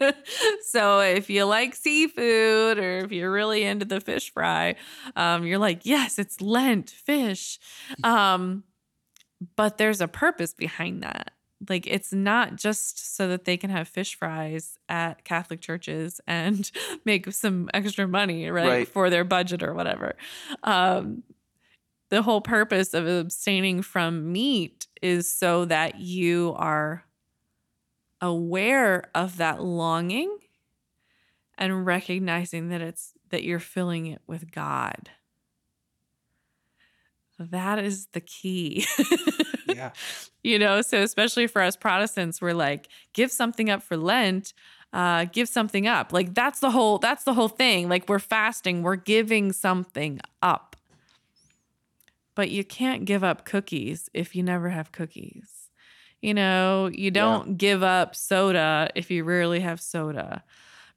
Yeah. 0.00 0.12
so 0.66 1.00
if 1.00 1.28
you 1.28 1.44
like 1.44 1.74
seafood 1.74 2.78
or 2.78 2.98
if 2.98 3.12
you're 3.12 3.32
really 3.32 3.64
into 3.64 3.84
the 3.84 4.00
fish 4.00 4.32
fry, 4.32 4.76
um, 5.14 5.44
you're 5.44 5.58
like, 5.58 5.84
yes, 5.84 6.18
it's 6.18 6.40
Lent 6.40 6.90
fish. 6.90 7.58
Um, 8.02 8.64
but 9.56 9.78
there's 9.78 10.00
a 10.00 10.08
purpose 10.08 10.54
behind 10.54 11.02
that. 11.02 11.32
Like 11.68 11.86
it's 11.86 12.12
not 12.12 12.56
just 12.56 13.16
so 13.16 13.28
that 13.28 13.44
they 13.44 13.56
can 13.56 13.70
have 13.70 13.88
fish 13.88 14.16
fries 14.16 14.78
at 14.88 15.24
Catholic 15.24 15.60
churches 15.60 16.20
and 16.26 16.70
make 17.04 17.32
some 17.32 17.68
extra 17.74 18.08
money, 18.08 18.50
right, 18.50 18.68
right. 18.68 18.88
for 18.88 19.10
their 19.10 19.24
budget 19.24 19.62
or 19.62 19.74
whatever. 19.74 20.14
Um, 20.62 21.22
the 22.08 22.22
whole 22.22 22.40
purpose 22.40 22.92
of 22.92 23.06
abstaining 23.06 23.82
from 23.82 24.32
meat 24.32 24.86
is 25.00 25.30
so 25.30 25.64
that 25.64 25.98
you 25.98 26.54
are 26.58 27.04
aware 28.20 29.10
of 29.14 29.38
that 29.38 29.62
longing 29.62 30.36
and 31.56 31.86
recognizing 31.86 32.68
that 32.68 32.80
it's 32.80 33.12
that 33.30 33.44
you're 33.44 33.58
filling 33.58 34.06
it 34.06 34.20
with 34.26 34.50
God. 34.50 35.10
That 37.50 37.78
is 37.78 38.06
the 38.12 38.20
key. 38.20 38.86
yeah. 39.68 39.90
You 40.44 40.58
know, 40.58 40.82
so 40.82 41.00
especially 41.00 41.46
for 41.46 41.62
us 41.62 41.76
Protestants, 41.76 42.42
we're 42.42 42.52
like, 42.52 42.88
give 43.12 43.30
something 43.30 43.70
up 43.70 43.80
for 43.80 43.96
Lent, 43.96 44.54
uh, 44.92 45.26
give 45.26 45.48
something 45.48 45.86
up. 45.86 46.12
Like 46.12 46.34
that's 46.34 46.58
the 46.58 46.72
whole 46.72 46.98
that's 46.98 47.22
the 47.22 47.34
whole 47.34 47.48
thing. 47.48 47.88
Like 47.88 48.08
we're 48.08 48.18
fasting, 48.18 48.82
we're 48.82 48.96
giving 48.96 49.52
something 49.52 50.20
up. 50.42 50.74
But 52.34 52.50
you 52.50 52.64
can't 52.64 53.04
give 53.04 53.22
up 53.22 53.44
cookies 53.44 54.10
if 54.12 54.34
you 54.34 54.42
never 54.42 54.70
have 54.70 54.90
cookies. 54.90 55.68
You 56.20 56.34
know, 56.34 56.90
you 56.92 57.10
don't 57.10 57.48
yeah. 57.48 57.54
give 57.54 57.82
up 57.82 58.14
soda 58.14 58.90
if 58.94 59.10
you 59.10 59.24
rarely 59.24 59.60
have 59.60 59.80
soda 59.80 60.42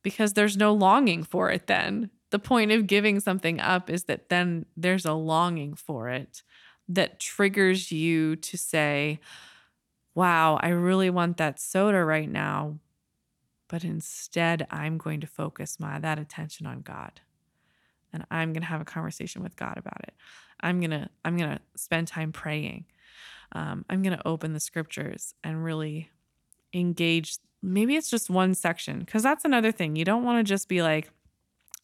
because 0.03 0.33
there's 0.33 0.55
no 0.55 0.73
longing 0.73 1.23
for 1.23 1.49
it 1.49 1.67
then. 1.67 2.09
The 2.31 2.39
point 2.39 2.71
of 2.71 2.87
giving 2.87 3.19
something 3.19 3.59
up 3.59 3.89
is 3.89 4.05
that 4.05 4.29
then 4.29 4.65
there's 4.75 5.05
a 5.05 5.13
longing 5.13 5.75
for 5.75 6.09
it 6.09 6.43
that 6.87 7.19
triggers 7.19 7.91
you 7.91 8.35
to 8.35 8.57
say, 8.57 9.19
wow, 10.13 10.57
I 10.61 10.69
really 10.69 11.09
want 11.09 11.37
that 11.37 11.59
soda 11.59 12.03
right 12.03 12.29
now. 12.29 12.79
But 13.67 13.83
instead, 13.83 14.67
I'm 14.69 14.97
going 14.97 15.21
to 15.21 15.27
focus 15.27 15.79
my 15.79 15.99
that 15.99 16.19
attention 16.19 16.65
on 16.65 16.81
God. 16.81 17.21
And 18.13 18.25
I'm 18.31 18.53
going 18.53 18.61
to 18.61 18.67
have 18.67 18.81
a 18.81 18.85
conversation 18.85 19.43
with 19.43 19.55
God 19.55 19.77
about 19.77 20.01
it. 20.03 20.13
I'm 20.61 20.79
going 20.79 20.91
to 20.91 21.09
I'm 21.25 21.35
going 21.37 21.51
to 21.51 21.59
spend 21.75 22.07
time 22.07 22.31
praying. 22.31 22.85
Um, 23.51 23.85
I'm 23.89 24.01
going 24.01 24.17
to 24.17 24.27
open 24.27 24.53
the 24.53 24.59
scriptures 24.59 25.33
and 25.43 25.63
really 25.63 26.09
engage. 26.73 27.37
Maybe 27.61 27.95
it's 27.95 28.09
just 28.09 28.29
one 28.29 28.53
section 28.53 28.99
because 28.99 29.23
that's 29.23 29.45
another 29.45 29.71
thing. 29.71 29.95
You 29.95 30.05
don't 30.05 30.23
want 30.23 30.45
to 30.45 30.49
just 30.49 30.69
be 30.69 30.81
like, 30.81 31.09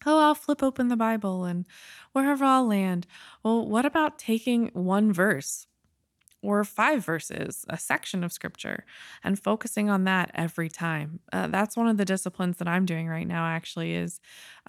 oh, 0.05 0.19
I'll 0.19 0.35
flip 0.35 0.63
open 0.63 0.87
the 0.87 0.95
Bible 0.95 1.45
and 1.45 1.65
wherever 2.13 2.45
I'll 2.45 2.67
land. 2.67 3.07
Well, 3.43 3.67
what 3.67 3.85
about 3.85 4.19
taking 4.19 4.69
one 4.73 5.13
verse 5.13 5.67
or 6.43 6.63
five 6.63 7.05
verses, 7.05 7.65
a 7.69 7.77
section 7.77 8.23
of 8.23 8.31
scripture, 8.31 8.83
and 9.23 9.39
focusing 9.39 9.89
on 9.89 10.05
that 10.05 10.31
every 10.33 10.69
time? 10.69 11.19
Uh, 11.31 11.47
that's 11.47 11.77
one 11.77 11.87
of 11.87 11.97
the 11.97 12.05
disciplines 12.05 12.57
that 12.57 12.67
I'm 12.67 12.85
doing 12.85 13.07
right 13.07 13.27
now. 13.27 13.45
Actually, 13.45 13.93
is 13.93 14.19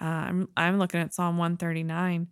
uh, 0.00 0.04
I'm 0.04 0.48
I'm 0.56 0.78
looking 0.78 1.00
at 1.00 1.14
Psalm 1.14 1.38
139, 1.38 2.28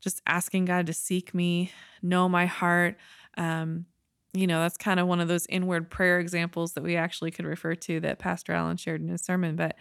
just 0.00 0.20
asking 0.26 0.64
God 0.64 0.86
to 0.86 0.92
seek 0.92 1.34
me, 1.34 1.72
know 2.02 2.28
my 2.28 2.46
heart. 2.46 2.96
Um, 3.36 3.86
you 4.32 4.46
know, 4.46 4.60
that's 4.60 4.76
kind 4.76 5.00
of 5.00 5.08
one 5.08 5.20
of 5.20 5.28
those 5.28 5.46
inward 5.48 5.90
prayer 5.90 6.20
examples 6.20 6.74
that 6.74 6.84
we 6.84 6.96
actually 6.96 7.32
could 7.32 7.46
refer 7.46 7.74
to 7.74 8.00
that 8.00 8.18
Pastor 8.18 8.52
Allen 8.52 8.76
shared 8.76 9.00
in 9.00 9.08
his 9.08 9.22
sermon, 9.22 9.56
but 9.56 9.76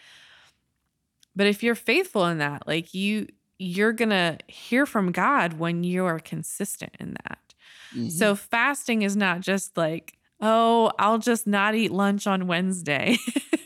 but 1.39 1.47
if 1.47 1.63
you're 1.63 1.73
faithful 1.73 2.25
in 2.25 2.39
that, 2.39 2.67
like 2.67 2.93
you 2.93 3.25
you're 3.58 3.93
going 3.93 4.10
to 4.10 4.38
hear 4.47 4.86
from 4.86 5.13
God 5.13 5.54
when 5.54 5.86
you 5.86 6.04
are 6.04 6.19
consistent 6.19 6.93
in 6.99 7.15
that. 7.23 7.54
Mm-hmm. 7.95 8.10
So 8.10 8.36
fasting 8.36 9.04
is 9.04 9.15
not 9.15 9.39
just 9.39 9.78
like, 9.78 10.17
"Oh, 10.41 10.91
I'll 10.99 11.17
just 11.17 11.47
not 11.47 11.75
eat 11.75 11.93
lunch 11.93 12.28
on 12.28 12.47
Wednesday." 12.47 13.15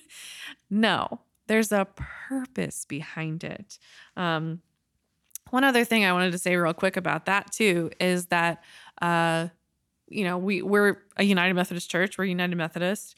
no, 0.70 1.22
there's 1.48 1.72
a 1.72 1.88
purpose 1.96 2.86
behind 2.86 3.44
it. 3.44 3.80
Um, 4.16 4.62
one 5.50 5.64
other 5.64 5.84
thing 5.84 6.06
I 6.06 6.14
wanted 6.14 6.34
to 6.34 6.38
say 6.38 6.56
real 6.56 6.76
quick 6.76 6.96
about 6.96 7.26
that 7.26 7.52
too 7.52 7.90
is 8.00 8.28
that 8.28 8.64
uh, 9.02 9.48
you 10.10 10.26
know 10.26 10.38
we 10.38 10.62
we're 10.62 10.98
a 11.18 11.24
United 11.24 11.56
Methodist 11.56 11.90
Church. 11.90 12.20
We're 12.20 12.26
United 12.26 12.56
Methodist, 12.56 13.16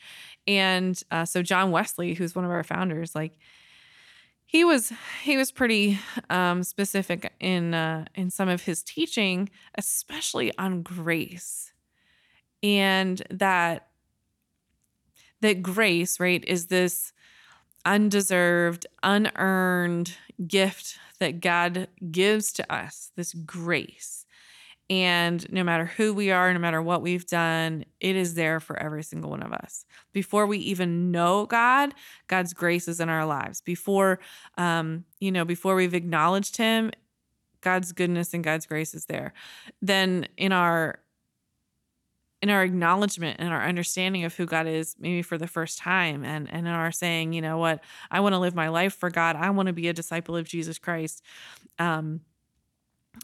and 0.47 0.97
uh, 1.11 1.25
so 1.25 1.41
John 1.41 1.71
Wesley, 1.71 2.13
who's 2.13 2.37
one 2.37 2.45
of 2.45 2.51
our 2.51 2.63
founders, 2.63 3.13
like 3.13 3.37
he 4.45 4.63
was 4.63 4.91
he 5.23 5.37
was 5.37 5.51
pretty 5.51 5.99
um, 6.29 6.63
specific 6.63 7.33
in 7.39 7.73
uh, 7.73 8.05
in 8.15 8.29
some 8.29 8.49
of 8.49 8.63
his 8.63 8.83
teaching, 8.83 9.49
especially 9.75 10.55
on 10.57 10.81
grace, 10.81 11.73
and 12.61 13.21
that 13.29 13.87
that 15.41 15.61
grace 15.61 16.19
right 16.19 16.43
is 16.45 16.67
this 16.67 17.11
undeserved, 17.85 18.87
unearned 19.03 20.17
gift 20.47 20.97
that 21.19 21.39
God 21.39 21.87
gives 22.11 22.51
to 22.53 22.73
us. 22.73 23.11
This 23.15 23.33
grace, 23.33 24.24
and 24.89 25.51
no 25.51 25.63
matter 25.63 25.85
who 25.85 26.13
we 26.13 26.29
are, 26.31 26.53
no 26.53 26.59
matter 26.59 26.81
what 26.81 27.01
we've 27.01 27.25
done, 27.25 27.85
it 27.99 28.15
is 28.15 28.35
there 28.35 28.59
for 28.59 28.77
every 28.77 29.01
single 29.01 29.31
one 29.31 29.41
of 29.41 29.51
us. 29.51 29.85
Before 30.13 30.45
we 30.45 30.59
even 30.59 31.11
know 31.11 31.47
God, 31.47 31.93
God's 32.27 32.53
grace 32.53 32.87
is 32.87 32.99
in 32.99 33.09
our 33.09 33.25
lives. 33.25 33.61
Before, 33.61 34.19
um, 34.57 35.05
you 35.19 35.31
know, 35.31 35.43
before 35.43 35.75
we've 35.75 35.95
acknowledged 35.95 36.57
Him, 36.57 36.91
God's 37.61 37.93
goodness 37.93 38.33
and 38.35 38.43
God's 38.43 38.67
grace 38.67 38.93
is 38.93 39.05
there. 39.05 39.33
Then 39.81 40.27
in 40.37 40.51
our 40.51 40.99
in 42.41 42.51
our 42.51 42.63
acknowledgement 42.63 43.37
and 43.39 43.49
our 43.49 43.63
understanding 43.63 44.23
of 44.23 44.35
who 44.35 44.45
God 44.45 44.67
is, 44.67 44.95
maybe 44.99 45.23
for 45.23 45.35
the 45.35 45.47
first 45.47 45.79
time, 45.79 46.23
and 46.23 46.47
and 46.51 46.67
in 46.67 46.73
our 46.73 46.91
saying, 46.91 47.33
you 47.33 47.41
know 47.41 47.57
what, 47.57 47.83
I 48.11 48.19
want 48.19 48.33
to 48.33 48.39
live 48.39 48.53
my 48.53 48.67
life 48.67 48.93
for 48.93 49.09
God. 49.09 49.35
I 49.35 49.49
want 49.49 49.65
to 49.65 49.73
be 49.73 49.87
a 49.87 49.93
disciple 49.93 50.37
of 50.37 50.47
Jesus 50.47 50.77
Christ. 50.77 51.23
Um, 51.79 52.21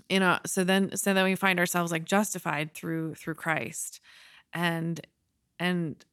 you 0.09 0.19
know 0.19 0.39
so 0.45 0.63
then 0.63 0.95
so 0.95 1.13
then 1.13 1.23
we 1.23 1.35
find 1.35 1.59
ourselves 1.59 1.91
like 1.91 2.05
justified 2.05 2.73
through 2.73 3.15
through 3.15 3.33
christ 3.33 3.99
and 4.53 5.05
and 5.59 6.05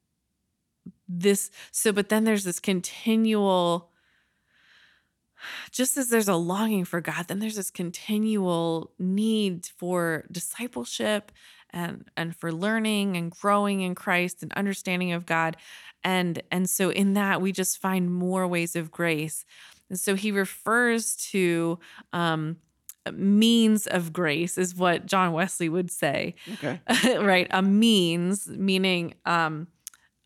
this 1.08 1.50
so 1.70 1.92
but 1.92 2.08
then 2.08 2.24
there's 2.24 2.44
this 2.44 2.60
continual 2.60 3.90
just 5.70 5.96
as 5.96 6.08
there's 6.08 6.28
a 6.28 6.34
longing 6.34 6.84
for 6.84 7.00
god 7.00 7.26
then 7.28 7.38
there's 7.38 7.56
this 7.56 7.70
continual 7.70 8.92
need 8.98 9.66
for 9.76 10.24
discipleship 10.30 11.32
and 11.70 12.04
and 12.16 12.34
for 12.34 12.52
learning 12.52 13.16
and 13.16 13.30
growing 13.30 13.80
in 13.80 13.94
Christ 13.94 14.42
and 14.42 14.52
understanding 14.54 15.12
of 15.12 15.26
God. 15.26 15.56
And 16.04 16.42
and 16.50 16.68
so 16.68 16.90
in 16.90 17.14
that 17.14 17.40
we 17.40 17.52
just 17.52 17.78
find 17.78 18.12
more 18.12 18.46
ways 18.46 18.76
of 18.76 18.90
grace. 18.90 19.44
And 19.90 19.98
so 19.98 20.14
he 20.14 20.30
refers 20.30 21.16
to 21.30 21.78
um 22.12 22.56
means 23.12 23.86
of 23.86 24.12
grace 24.12 24.58
is 24.58 24.74
what 24.74 25.06
John 25.06 25.32
Wesley 25.32 25.68
would 25.68 25.90
say. 25.90 26.34
Okay. 26.54 26.80
right? 27.18 27.46
A 27.50 27.62
means 27.62 28.48
meaning 28.48 29.14
um 29.24 29.68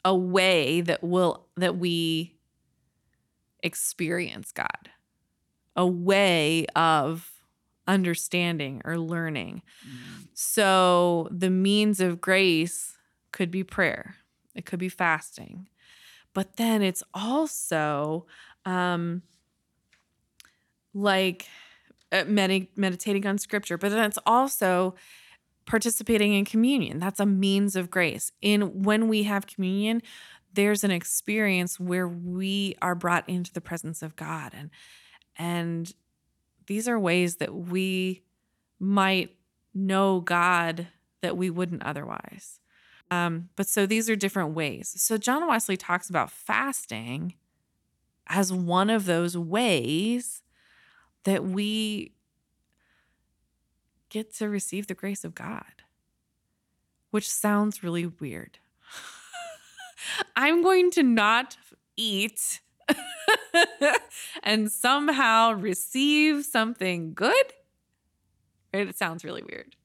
a 0.05 0.15
way 0.15 0.81
that 0.81 1.03
will 1.03 1.47
that 1.57 1.77
we 1.77 2.35
experience 3.63 4.53
God. 4.53 4.91
A 5.77 5.87
way 5.87 6.67
of 6.77 7.33
understanding 7.87 8.83
or 8.85 8.99
learning. 8.99 9.63
So 10.35 11.29
the 11.31 11.51
means 11.51 12.01
of 12.01 12.21
grace 12.21 12.97
could 13.33 13.51
be 13.51 13.65
prayer. 13.65 14.17
It 14.55 14.67
could 14.67 14.79
be 14.79 14.89
fasting. 14.89 15.69
But 16.35 16.57
then 16.57 16.83
it's 16.83 17.03
also 17.15 18.27
um 18.65 19.23
like 20.95 21.47
uh, 22.13 22.25
medi- 22.27 22.71
meditating 22.77 23.27
on 23.27 23.39
scripture, 23.39 23.77
but 23.77 23.91
then 23.91 24.05
it's 24.05 24.19
also 24.27 24.95
participating 25.65 26.35
in 26.35 26.45
communion. 26.45 26.99
That's 26.99 27.21
a 27.21 27.27
means 27.27 27.77
of 27.77 27.91
grace. 27.91 28.33
In 28.41 28.83
when 28.83 29.09
we 29.09 29.25
have 29.25 29.47
communion, 29.47 30.03
there's 30.53 30.85
an 30.85 30.91
experience 30.91 31.81
where 31.81 32.07
we 32.07 32.77
are 32.83 32.95
brought 32.95 33.29
into 33.29 33.53
the 33.53 33.61
presence 33.61 34.03
of 34.03 34.17
God 34.17 34.53
and 34.55 34.71
and 35.37 35.93
these 36.67 36.87
are 36.87 36.99
ways 36.99 37.37
that 37.37 37.55
we 37.55 38.23
might 38.79 39.35
know 39.75 40.21
God 40.21 40.89
that 41.23 41.37
we 41.37 41.51
wouldn't 41.51 41.83
otherwise. 41.83 42.61
Um, 43.11 43.49
but 43.57 43.67
so 43.67 43.87
these 43.87 44.09
are 44.09 44.17
different 44.17 44.55
ways. 44.55 44.93
So 44.97 45.19
John 45.19 45.47
Wesley 45.47 45.77
talks 45.77 46.09
about 46.09 46.31
fasting 46.31 47.35
as 48.27 48.53
one 48.53 48.91
of 48.91 49.05
those 49.05 49.37
ways 49.37 50.43
that 51.25 51.45
we 51.45 52.13
get 54.09 54.35
to 54.35 54.49
receive 54.49 54.87
the 54.87 54.95
grace 54.95 55.25
of 55.25 55.35
God, 55.35 55.83
which 57.11 57.29
sounds 57.29 57.83
really 57.83 58.07
weird. 58.07 58.59
I'm 60.37 60.63
going 60.63 60.91
to 60.93 61.03
not 61.03 61.57
eat 61.97 62.61
and 64.43 64.71
somehow 64.71 65.53
receive 65.53 66.45
something 66.45 67.15
good. 67.15 67.53
It 68.73 68.97
sounds 68.97 69.25
really 69.25 69.43
weird. 69.43 69.77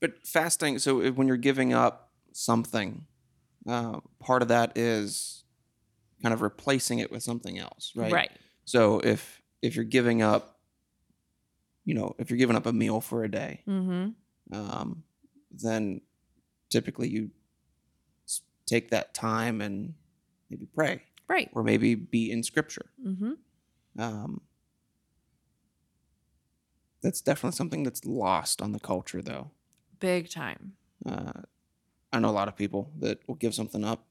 But 0.00 0.26
fasting, 0.26 0.78
so 0.78 1.10
when 1.12 1.28
you're 1.28 1.36
giving 1.36 1.72
up 1.72 2.10
something, 2.32 3.06
uh, 3.68 4.00
part 4.20 4.42
of 4.42 4.48
that 4.48 4.76
is 4.76 5.44
kind 6.22 6.34
of 6.34 6.42
replacing 6.42 6.98
it 6.98 7.10
with 7.10 7.22
something 7.22 7.58
else, 7.58 7.92
right? 7.94 8.12
Right. 8.12 8.30
So 8.64 9.00
if 9.00 9.40
if 9.60 9.76
you're 9.76 9.84
giving 9.84 10.22
up, 10.22 10.58
you 11.84 11.94
know, 11.94 12.14
if 12.18 12.30
you're 12.30 12.38
giving 12.38 12.56
up 12.56 12.66
a 12.66 12.72
meal 12.72 13.00
for 13.00 13.24
a 13.24 13.30
day, 13.30 13.62
Mm-hmm. 13.68 14.54
um, 14.54 15.02
then 15.50 16.00
typically 16.70 17.08
you 17.08 17.30
take 18.66 18.90
that 18.90 19.12
time 19.14 19.60
and 19.60 19.94
maybe 20.48 20.66
pray 20.74 21.02
Right. 21.28 21.50
or 21.52 21.62
maybe 21.62 21.94
be 21.94 22.30
in 22.30 22.42
scripture. 22.42 22.86
Mm-hmm. 23.06 23.32
Um, 23.98 24.40
that's 27.02 27.20
definitely 27.20 27.56
something 27.56 27.82
that's 27.82 28.04
lost 28.04 28.62
on 28.62 28.72
the 28.72 28.78
culture, 28.80 29.20
though. 29.22 29.50
Big 29.98 30.30
time. 30.30 30.74
Uh, 31.04 31.32
I 32.12 32.18
know 32.20 32.28
a 32.28 32.30
lot 32.30 32.48
of 32.48 32.56
people 32.56 32.90
that 33.00 33.18
will 33.26 33.34
give 33.34 33.54
something 33.54 33.84
up. 33.84 34.06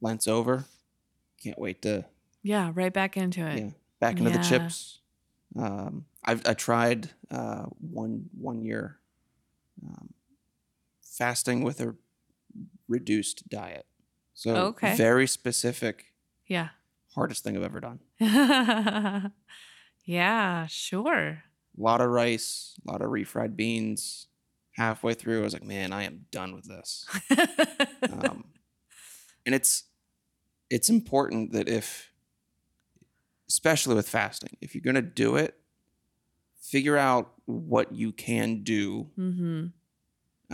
Lent's 0.00 0.26
over. 0.26 0.64
Can't 1.42 1.58
wait 1.58 1.82
to 1.82 2.04
Yeah. 2.42 2.72
Right 2.74 2.92
back 2.92 3.16
into 3.16 3.46
it. 3.46 3.58
yeah 3.58 3.70
back 4.00 4.18
into 4.18 4.30
the 4.30 4.38
chips. 4.38 5.00
Um, 5.56 6.04
I've 6.24 6.42
I 6.46 6.54
tried 6.54 7.10
uh, 7.30 7.64
one 7.80 8.30
one 8.38 8.62
year 8.62 8.98
um, 9.86 10.14
fasting 11.02 11.62
with 11.62 11.80
a 11.80 11.94
reduced 12.88 13.48
diet. 13.48 13.86
So 14.34 14.56
Okay. 14.56 14.96
very 14.96 15.26
specific. 15.26 16.12
Yeah. 16.46 16.70
Hardest 17.14 17.44
thing 17.44 17.56
I've 17.56 17.62
ever 17.62 17.80
done. 17.80 18.00
yeah. 20.04 20.66
Sure. 20.66 21.42
A 21.76 21.82
lot 21.82 22.00
of 22.00 22.08
rice, 22.10 22.78
a 22.86 22.90
lot 22.92 23.02
of 23.02 23.10
refried 23.10 23.56
beans. 23.56 24.28
Halfway 24.72 25.14
through, 25.14 25.40
I 25.40 25.44
was 25.44 25.52
like, 25.52 25.62
man, 25.62 25.92
I 25.92 26.02
am 26.02 26.26
done 26.32 26.52
with 26.52 26.64
this. 26.64 27.06
um, 28.10 28.44
and 29.46 29.54
it's 29.54 29.84
it's 30.68 30.88
important 30.88 31.52
that 31.52 31.68
if 31.68 32.10
especially 33.48 33.94
with 33.94 34.08
fasting 34.08 34.56
if 34.60 34.74
you're 34.74 34.82
going 34.82 34.94
to 34.96 35.02
do 35.02 35.36
it 35.36 35.60
figure 36.70 36.96
out 36.96 37.32
what 37.46 37.92
you 37.92 38.10
can 38.12 38.62
do 38.62 39.06
mm-hmm. 39.18 39.66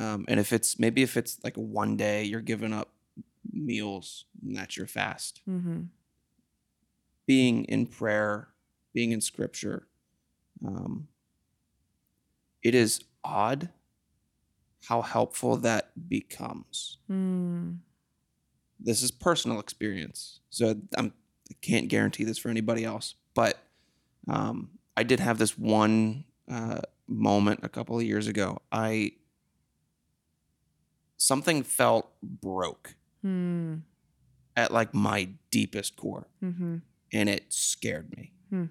um, 0.03 0.25
and 0.29 0.41
if 0.41 0.53
it's 0.53 0.79
maybe 0.79 1.03
if 1.03 1.17
it's 1.17 1.39
like 1.45 1.55
one 1.57 1.97
day 1.97 2.25
you're 2.25 2.41
giving 2.41 2.73
up 2.73 2.89
meals 3.53 4.25
and 4.43 4.57
that's 4.57 4.77
your 4.77 4.87
fast 4.87 5.41
Mm-hmm. 5.49 5.83
being 7.27 7.65
in 7.65 7.87
prayer 7.87 8.49
being 8.93 9.13
in 9.13 9.21
scripture 9.21 9.87
um, 10.67 11.07
it 12.63 12.75
is 12.75 13.03
odd 13.25 13.69
how 14.89 15.03
helpful 15.03 15.57
that 15.59 15.93
becomes 16.09 16.99
Mm. 17.11 17.79
this 18.81 19.03
is 19.03 19.11
personal 19.11 19.61
experience, 19.61 20.41
so 20.51 20.75
I'm, 20.97 21.13
I 21.51 21.55
can't 21.61 21.89
guarantee 21.89 22.25
this 22.25 22.39
for 22.39 22.49
anybody 22.49 22.85
else. 22.85 23.15
But 23.35 23.59
um, 24.27 24.71
I 25.01 25.03
did 25.03 25.19
have 25.21 25.39
this 25.39 25.57
one 25.57 26.25
uh, 26.51 26.81
moment 27.09 27.61
a 27.63 27.69
couple 27.71 27.97
of 27.99 28.03
years 28.05 28.27
ago. 28.27 28.59
I 28.71 29.13
something 31.17 31.63
felt 31.63 32.11
broke 32.23 32.95
Mm. 33.25 33.83
at 34.57 34.73
like 34.73 34.95
my 34.95 35.29
deepest 35.51 35.97
core, 35.97 36.27
Mm-hmm. 36.43 36.77
and 37.13 37.29
it 37.29 37.53
scared 37.53 38.15
me. 38.17 38.33
Hmm. 38.51 38.65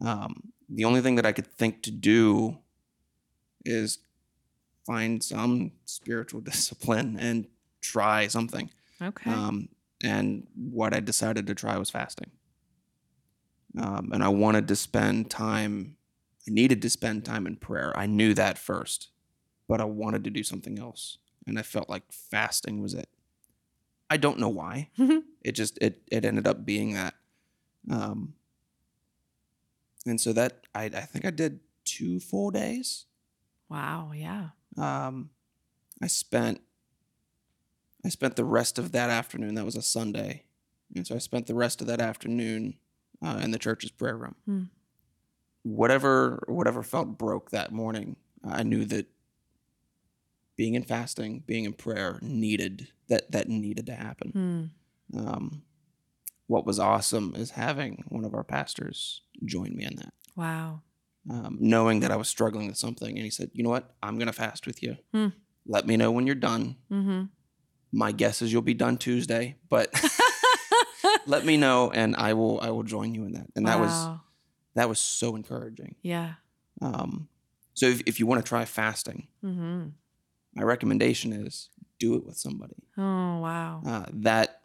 Um, 0.00 0.52
the 0.68 0.84
only 0.84 1.00
thing 1.00 1.16
that 1.16 1.26
I 1.26 1.32
could 1.32 1.46
think 1.48 1.82
to 1.82 1.90
do 1.90 2.58
is 3.64 3.98
find 4.86 5.22
some 5.24 5.72
spiritual 5.84 6.40
discipline 6.52 7.16
and 7.18 7.46
try 7.80 8.28
something. 8.28 8.70
Okay. 9.02 9.30
Um, 9.30 9.68
and 10.02 10.46
what 10.54 10.94
I 10.94 11.00
decided 11.00 11.46
to 11.48 11.54
try 11.54 11.76
was 11.76 11.90
fasting. 11.90 12.30
Um, 13.78 14.10
and 14.12 14.22
I 14.22 14.28
wanted 14.28 14.68
to 14.68 14.76
spend 14.76 15.30
time, 15.30 15.96
I 16.48 16.52
needed 16.52 16.80
to 16.82 16.90
spend 16.90 17.24
time 17.24 17.46
in 17.46 17.56
prayer. 17.56 17.92
I 17.96 18.06
knew 18.06 18.34
that 18.34 18.58
first, 18.58 19.08
but 19.68 19.80
I 19.80 19.84
wanted 19.84 20.24
to 20.24 20.30
do 20.30 20.42
something 20.42 20.78
else. 20.78 21.18
And 21.46 21.58
I 21.58 21.62
felt 21.62 21.90
like 21.90 22.04
fasting 22.10 22.80
was 22.80 22.94
it. 22.94 23.08
I 24.08 24.16
don't 24.16 24.38
know 24.38 24.48
why. 24.48 24.90
It 25.44 25.52
just, 25.52 25.76
it, 25.82 26.00
it 26.10 26.24
ended 26.24 26.46
up 26.46 26.64
being 26.64 26.94
that. 26.94 27.12
Um, 27.90 28.32
and 30.06 30.18
so 30.18 30.32
that, 30.32 30.66
I, 30.74 30.84
I 30.84 31.02
think 31.02 31.26
I 31.26 31.30
did 31.30 31.60
two 31.84 32.18
full 32.18 32.50
days. 32.50 33.04
wow. 33.68 34.10
Yeah. 34.14 34.48
Um, 34.78 35.28
I 36.02 36.06
spent 36.06 36.60
I 38.04 38.08
spent 38.10 38.36
the 38.36 38.44
rest 38.44 38.78
of 38.78 38.92
that 38.92 39.10
afternoon. 39.10 39.54
That 39.54 39.64
was 39.64 39.76
a 39.76 39.82
Sunday, 39.82 40.44
and 40.94 41.06
so 41.06 41.14
I 41.14 41.18
spent 41.18 41.46
the 41.46 41.54
rest 41.54 41.80
of 41.80 41.86
that 41.86 42.00
afternoon 42.00 42.74
uh, 43.22 43.40
in 43.42 43.50
the 43.50 43.58
church's 43.58 43.90
prayer 43.90 44.16
room. 44.16 44.34
Hmm. 44.46 44.62
Whatever 45.62 46.42
whatever 46.46 46.82
felt 46.82 47.16
broke 47.16 47.50
that 47.50 47.72
morning, 47.72 48.16
I 48.46 48.62
knew 48.62 48.84
that 48.86 49.06
being 50.56 50.74
in 50.74 50.82
fasting, 50.84 51.42
being 51.46 51.64
in 51.64 51.72
prayer, 51.72 52.18
needed 52.22 52.88
that 53.08 53.30
that 53.32 53.48
needed 53.48 53.86
to 53.86 53.94
happen. 53.94 54.70
Hmm. 55.12 55.18
Um, 55.18 55.62
what 56.46 56.66
was 56.66 56.78
awesome 56.78 57.32
is 57.36 57.52
having 57.52 58.04
one 58.08 58.24
of 58.24 58.34
our 58.34 58.44
pastors 58.44 59.22
join 59.44 59.74
me 59.74 59.84
in 59.84 59.96
that 59.96 60.12
Wow. 60.36 60.82
um, 61.30 61.56
knowing 61.60 62.00
that 62.00 62.10
I 62.10 62.16
was 62.16 62.28
struggling 62.28 62.66
with 62.66 62.76
something. 62.76 63.14
And 63.16 63.24
he 63.24 63.30
said, 63.30 63.50
You 63.54 63.62
know 63.64 63.70
what? 63.70 63.94
I'm 64.02 64.16
going 64.18 64.26
to 64.26 64.32
fast 64.32 64.66
with 64.66 64.82
you. 64.82 64.96
Hmm. 65.14 65.28
Let 65.66 65.86
me 65.86 65.96
know 65.96 66.10
when 66.12 66.26
you're 66.26 66.34
done. 66.34 66.76
Mm-hmm. 66.92 67.22
My 67.92 68.12
guess 68.12 68.42
is 68.42 68.52
you'll 68.52 68.60
be 68.60 68.74
done 68.74 68.98
Tuesday, 68.98 69.56
but 69.70 69.88
let 71.26 71.44
me 71.44 71.56
know 71.56 71.90
and 71.90 72.14
I 72.16 72.32
will 72.34 72.60
I 72.60 72.70
will 72.70 72.82
join 72.82 73.14
you 73.14 73.24
in 73.24 73.32
that. 73.32 73.46
And 73.56 73.66
that 73.66 73.78
was 73.80 74.08
that 74.74 74.88
was 74.88 74.98
so 74.98 75.36
encouraging. 75.36 75.94
Yeah. 76.02 76.34
Um, 76.82 77.28
so 77.74 77.86
if, 77.86 78.02
if 78.06 78.18
you 78.20 78.26
want 78.26 78.44
to 78.44 78.48
try 78.48 78.64
fasting, 78.64 79.28
Mm-hmm. 79.44 79.88
my 80.54 80.62
recommendation 80.62 81.32
is 81.32 81.70
do 81.98 82.14
it 82.14 82.24
with 82.26 82.36
somebody. 82.36 82.76
Oh 82.98 83.38
wow. 83.40 83.82
Uh, 83.86 84.06
that 84.12 84.62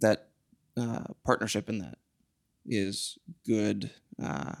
that 0.00 0.28
uh, 0.76 1.04
partnership 1.24 1.68
in 1.68 1.78
that 1.78 1.98
is 2.66 3.18
good 3.46 3.90
uh, 4.22 4.54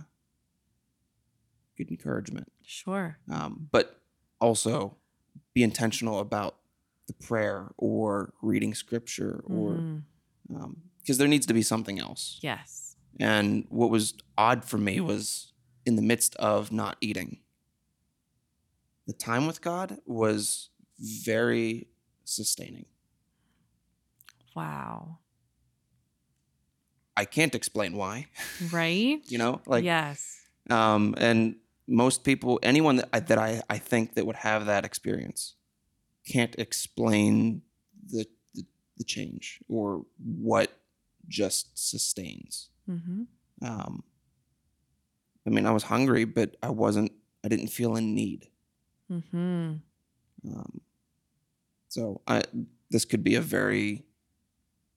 good 1.76 1.90
encouragement. 1.90 2.50
Sure. 2.62 3.18
um, 3.30 3.68
but 3.72 4.00
also 4.40 4.96
be 5.54 5.62
intentional 5.62 6.18
about 6.20 6.56
the 7.08 7.12
prayer 7.14 7.72
or 7.76 8.32
reading 8.42 8.74
scripture 8.74 9.42
or 9.46 9.74
Mhm. 9.74 10.02
Because 11.00 11.18
there 11.18 11.28
needs 11.28 11.46
to 11.46 11.54
be 11.54 11.62
something 11.62 11.98
else. 11.98 12.38
yes. 12.42 12.96
And 13.18 13.66
what 13.68 13.90
was 13.90 14.14
odd 14.38 14.64
for 14.64 14.78
me 14.78 14.98
was 15.00 15.52
in 15.84 15.96
the 15.96 16.02
midst 16.02 16.36
of 16.36 16.72
not 16.72 16.96
eating, 17.00 17.40
the 19.06 19.12
time 19.12 19.46
with 19.46 19.60
God 19.60 19.98
was 20.06 20.70
very 20.98 21.88
sustaining. 22.24 22.86
Wow. 24.54 25.18
I 27.16 27.24
can't 27.24 27.54
explain 27.54 27.96
why, 27.96 28.28
Right? 28.72 29.20
you 29.28 29.36
know, 29.38 29.60
like, 29.66 29.84
yes. 29.84 30.40
um, 30.70 31.14
and 31.18 31.56
most 31.86 32.24
people, 32.24 32.58
anyone 32.62 32.96
that 32.96 33.08
I, 33.12 33.20
that 33.20 33.38
I, 33.38 33.62
I 33.68 33.78
think 33.78 34.14
that 34.14 34.26
would 34.26 34.36
have 34.36 34.66
that 34.66 34.84
experience 34.84 35.56
can't 36.26 36.54
explain 36.58 37.62
the, 38.08 38.24
the, 38.54 38.64
the 38.96 39.04
change 39.04 39.58
or 39.68 40.06
what 40.18 40.79
just 41.28 41.76
sustains. 41.78 42.70
hmm 42.86 43.24
Um, 43.62 44.02
I 45.46 45.50
mean, 45.50 45.66
I 45.66 45.70
was 45.70 45.84
hungry, 45.84 46.24
but 46.24 46.56
I 46.62 46.70
wasn't, 46.70 47.12
I 47.44 47.48
didn't 47.48 47.68
feel 47.68 47.96
in 47.96 48.14
need. 48.14 48.48
hmm 49.08 49.74
Um, 50.44 50.80
so 51.88 52.20
I, 52.26 52.42
this 52.90 53.04
could 53.04 53.22
be 53.24 53.34
a 53.36 53.40
very, 53.40 54.04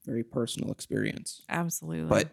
very 0.05 0.23
personal 0.23 0.71
experience, 0.71 1.41
Absolutely. 1.49 2.07
but 2.09 2.29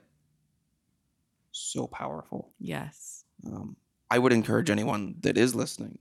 so 1.52 1.86
powerful. 1.86 2.52
yes. 2.58 3.24
Um, 3.46 3.76
I 4.10 4.18
would 4.18 4.32
encourage 4.32 4.70
anyone 4.70 5.14
that 5.20 5.38
is 5.38 5.54
listening, 5.54 5.98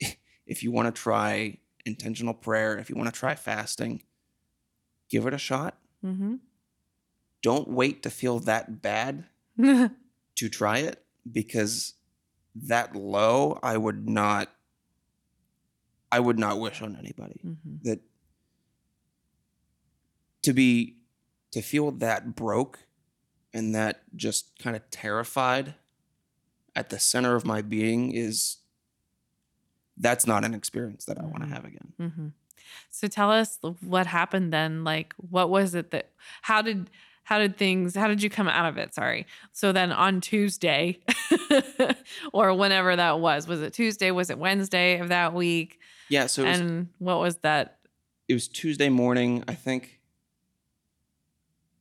if 0.46 0.62
you 0.62 0.70
want 0.72 0.94
to 0.94 1.00
try 1.02 1.58
intentional 1.86 2.34
prayer, 2.34 2.78
if 2.78 2.90
you 2.90 2.96
want 2.96 3.12
to 3.12 3.18
try 3.18 3.34
fasting, 3.34 4.02
give 5.08 5.26
it 5.26 5.34
a 5.34 5.38
shot. 5.38 5.78
hmm 6.02 6.36
Don't 7.42 7.68
wait 7.68 8.02
to 8.02 8.10
feel 8.10 8.38
that 8.40 8.82
bad 8.82 9.24
to 9.58 10.48
try 10.48 10.78
it 10.78 11.02
because 11.30 11.94
that 12.54 12.94
low, 12.96 13.58
I 13.62 13.76
would 13.76 14.08
not, 14.08 14.50
I 16.12 16.20
would 16.20 16.38
not 16.38 16.58
wish 16.58 16.82
on 16.82 16.96
anybody 16.96 17.40
hmm 17.42 17.76
that 17.82 18.00
to 20.42 20.52
be 20.52 20.96
to 21.52 21.60
feel 21.62 21.90
that 21.90 22.34
broke 22.34 22.80
and 23.52 23.74
that 23.74 24.02
just 24.16 24.58
kind 24.58 24.76
of 24.76 24.88
terrified 24.90 25.74
at 26.76 26.88
the 26.90 26.98
center 26.98 27.34
of 27.34 27.44
my 27.44 27.60
being 27.62 28.12
is 28.12 28.58
that's 29.96 30.26
not 30.26 30.44
an 30.44 30.54
experience 30.54 31.04
that 31.04 31.18
I 31.18 31.24
want 31.26 31.40
to 31.42 31.46
Mhm. 31.48 31.52
have 31.52 31.64
again. 31.64 31.92
hmm 31.98 32.28
So 32.90 33.06
tell 33.08 33.30
us 33.30 33.58
what 33.80 34.06
happened 34.06 34.52
then. 34.52 34.84
Like, 34.84 35.14
what 35.16 35.50
was 35.50 35.74
it 35.74 35.90
that? 35.90 36.12
How 36.42 36.62
did 36.62 36.90
how 37.30 37.38
did 37.38 37.56
things? 37.56 37.94
How 37.94 38.08
did 38.08 38.22
you 38.24 38.28
come 38.28 38.48
out 38.48 38.66
of 38.68 38.76
it? 38.76 38.92
Sorry. 38.92 39.24
So 39.52 39.70
then 39.70 39.92
on 39.92 40.20
Tuesday, 40.20 40.98
or 42.32 42.52
whenever 42.54 42.96
that 42.96 43.20
was, 43.20 43.46
was 43.46 43.62
it 43.62 43.72
Tuesday? 43.72 44.10
Was 44.10 44.30
it 44.30 44.38
Wednesday 44.38 44.98
of 44.98 45.10
that 45.10 45.32
week? 45.32 45.78
Yeah, 46.08 46.26
so 46.26 46.42
it 46.42 46.48
was, 46.48 46.58
and 46.60 46.88
what 46.98 47.20
was 47.20 47.36
that? 47.38 47.76
it 48.28 48.34
was 48.34 48.48
Tuesday 48.48 48.88
morning, 48.88 49.44
I 49.46 49.54
think. 49.54 50.00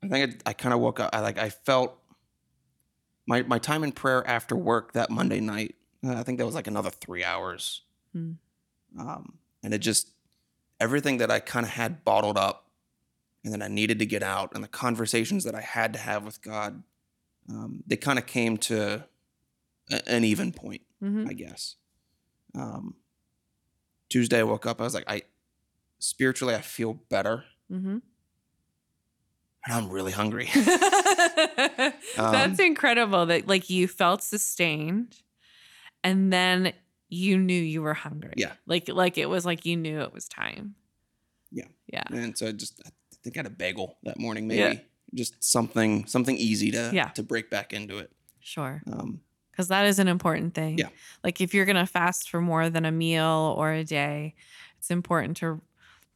I 0.03 0.07
think 0.07 0.41
I, 0.45 0.49
I 0.51 0.53
kind 0.53 0.73
of 0.73 0.79
woke 0.81 0.99
up. 0.99 1.09
I 1.13 1.19
like 1.21 1.39
I 1.39 1.49
felt 1.49 1.97
my 3.27 3.41
my 3.41 3.57
time 3.57 3.83
in 3.83 3.91
prayer 3.91 4.25
after 4.27 4.55
work 4.55 4.93
that 4.93 5.09
Monday 5.09 5.39
night. 5.39 5.75
uh, 6.05 6.13
I 6.13 6.21
think 6.23 6.37
that 6.37 6.45
was 6.45 6.55
like 6.55 6.67
another 6.67 6.91
three 6.91 7.23
hours, 7.23 7.81
Hmm. 8.13 8.33
um, 8.99 9.39
and 9.63 9.73
it 9.73 9.79
just 9.79 10.11
everything 10.79 11.17
that 11.17 11.29
I 11.31 11.39
kind 11.39 11.65
of 11.65 11.71
had 11.71 12.03
bottled 12.05 12.37
up, 12.37 12.68
and 13.43 13.53
that 13.53 13.61
I 13.61 13.67
needed 13.67 13.99
to 13.99 14.05
get 14.05 14.23
out, 14.23 14.51
and 14.53 14.63
the 14.63 14.67
conversations 14.67 15.43
that 15.43 15.55
I 15.55 15.61
had 15.61 15.93
to 15.93 15.99
have 15.99 16.25
with 16.25 16.41
God, 16.41 16.83
um, 17.49 17.83
they 17.87 17.95
kind 17.97 18.19
of 18.19 18.25
came 18.25 18.57
to 18.57 19.05
a, 19.91 20.09
an 20.09 20.23
even 20.23 20.51
point, 20.51 20.81
hmm 20.99 21.25
I 21.27 21.33
guess. 21.33 21.75
Um, 22.55 22.95
Tuesday, 24.09 24.39
I 24.39 24.43
woke 24.43 24.65
up. 24.65 24.81
I 24.81 24.83
was 24.83 24.93
like, 24.95 25.05
I 25.07 25.21
spiritually, 25.99 26.55
I 26.55 26.61
feel 26.61 26.93
better 26.93 27.43
hmm 27.69 27.99
and 29.65 29.73
I'm 29.75 29.89
really 29.89 30.11
hungry. 30.11 30.49
That's 32.15 32.59
incredible 32.59 33.25
that 33.27 33.47
like 33.47 33.69
you 33.69 33.87
felt 33.87 34.23
sustained 34.23 35.17
and 36.03 36.31
then 36.31 36.73
you 37.09 37.37
knew 37.37 37.61
you 37.61 37.81
were 37.81 37.93
hungry. 37.93 38.33
Yeah. 38.37 38.53
Like 38.65 38.87
like 38.87 39.17
it 39.17 39.27
was 39.27 39.45
like 39.45 39.65
you 39.65 39.75
knew 39.77 39.99
it 40.01 40.13
was 40.13 40.27
time. 40.27 40.75
Yeah. 41.51 41.67
Yeah. 41.91 42.03
and 42.11 42.37
so 42.37 42.47
I 42.47 42.51
just 42.51 42.81
think 43.31 43.37
I 43.37 43.39
had 43.39 43.45
a 43.47 43.55
bagel 43.55 43.97
that 44.03 44.19
morning, 44.19 44.47
maybe 44.47 44.59
Yeah. 44.75 44.79
just 45.13 45.41
something 45.43 46.05
something 46.07 46.37
easy 46.37 46.71
to 46.71 46.91
Yeah. 46.93 47.09
to 47.09 47.23
break 47.23 47.49
back 47.49 47.73
into 47.73 47.97
it. 47.97 48.11
Sure. 48.39 48.81
Um, 48.91 49.21
Because 49.51 49.67
that 49.67 49.85
is 49.85 49.99
an 49.99 50.07
important 50.07 50.53
thing. 50.53 50.77
Yeah. 50.77 50.89
Like 51.23 51.41
if 51.41 51.53
you're 51.53 51.65
gonna 51.65 51.85
fast 51.85 52.29
for 52.29 52.39
more 52.41 52.69
than 52.69 52.85
a 52.85 52.91
meal 52.91 53.53
or 53.57 53.71
a 53.73 53.83
day, 53.83 54.35
it's 54.77 54.89
important 54.91 55.37
to 55.37 55.61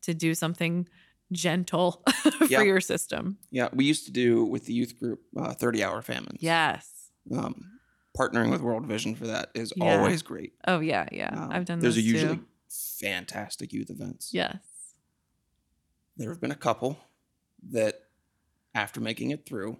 to 0.03 0.13
do 0.13 0.33
something 0.35 0.87
gentle 1.31 2.03
for 2.37 2.45
Yeah. 2.45 2.61
your 2.61 2.81
system. 2.81 3.37
yeah, 3.51 3.69
we 3.73 3.85
used 3.85 4.05
to 4.05 4.11
do 4.11 4.45
with 4.45 4.65
the 4.65 4.73
youth 4.73 4.99
group 4.99 5.21
uh, 5.37 5.53
30 5.53 5.83
hour 5.83 6.01
famines. 6.01 6.41
Yes. 6.41 7.09
Um, 7.31 7.79
partnering 8.17 8.51
with 8.51 8.61
World 8.61 8.85
Vision 8.85 9.15
for 9.15 9.27
that 9.27 9.49
is 9.55 9.73
Yeah. 9.75 9.97
always 9.97 10.21
great. 10.21 10.53
Oh 10.67 10.79
yeah, 10.79 11.07
yeah. 11.11 11.29
Um, 11.45 11.51
I've 11.51 11.65
done 11.65 11.79
There's 11.79 11.95
those 11.95 12.03
a 12.03 12.07
usually 12.07 12.35
too. 12.37 12.45
fantastic 13.01 13.73
youth 13.73 13.89
events. 13.89 14.33
Yes. 14.33 14.57
There 16.17 16.29
have 16.29 16.41
been 16.41 16.51
a 16.51 16.55
couple 16.55 16.97
that 17.71 18.01
after 18.75 19.01
making 19.01 19.31
it 19.31 19.45
through, 19.45 19.77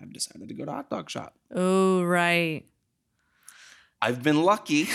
I've 0.00 0.12
decided 0.12 0.48
to 0.48 0.54
go 0.54 0.64
to 0.64 0.72
hot 0.72 0.90
dog 0.90 1.08
shop. 1.10 1.34
Oh 1.54 2.02
right. 2.02 2.64
I've 4.02 4.22
been 4.22 4.42
lucky, 4.42 4.88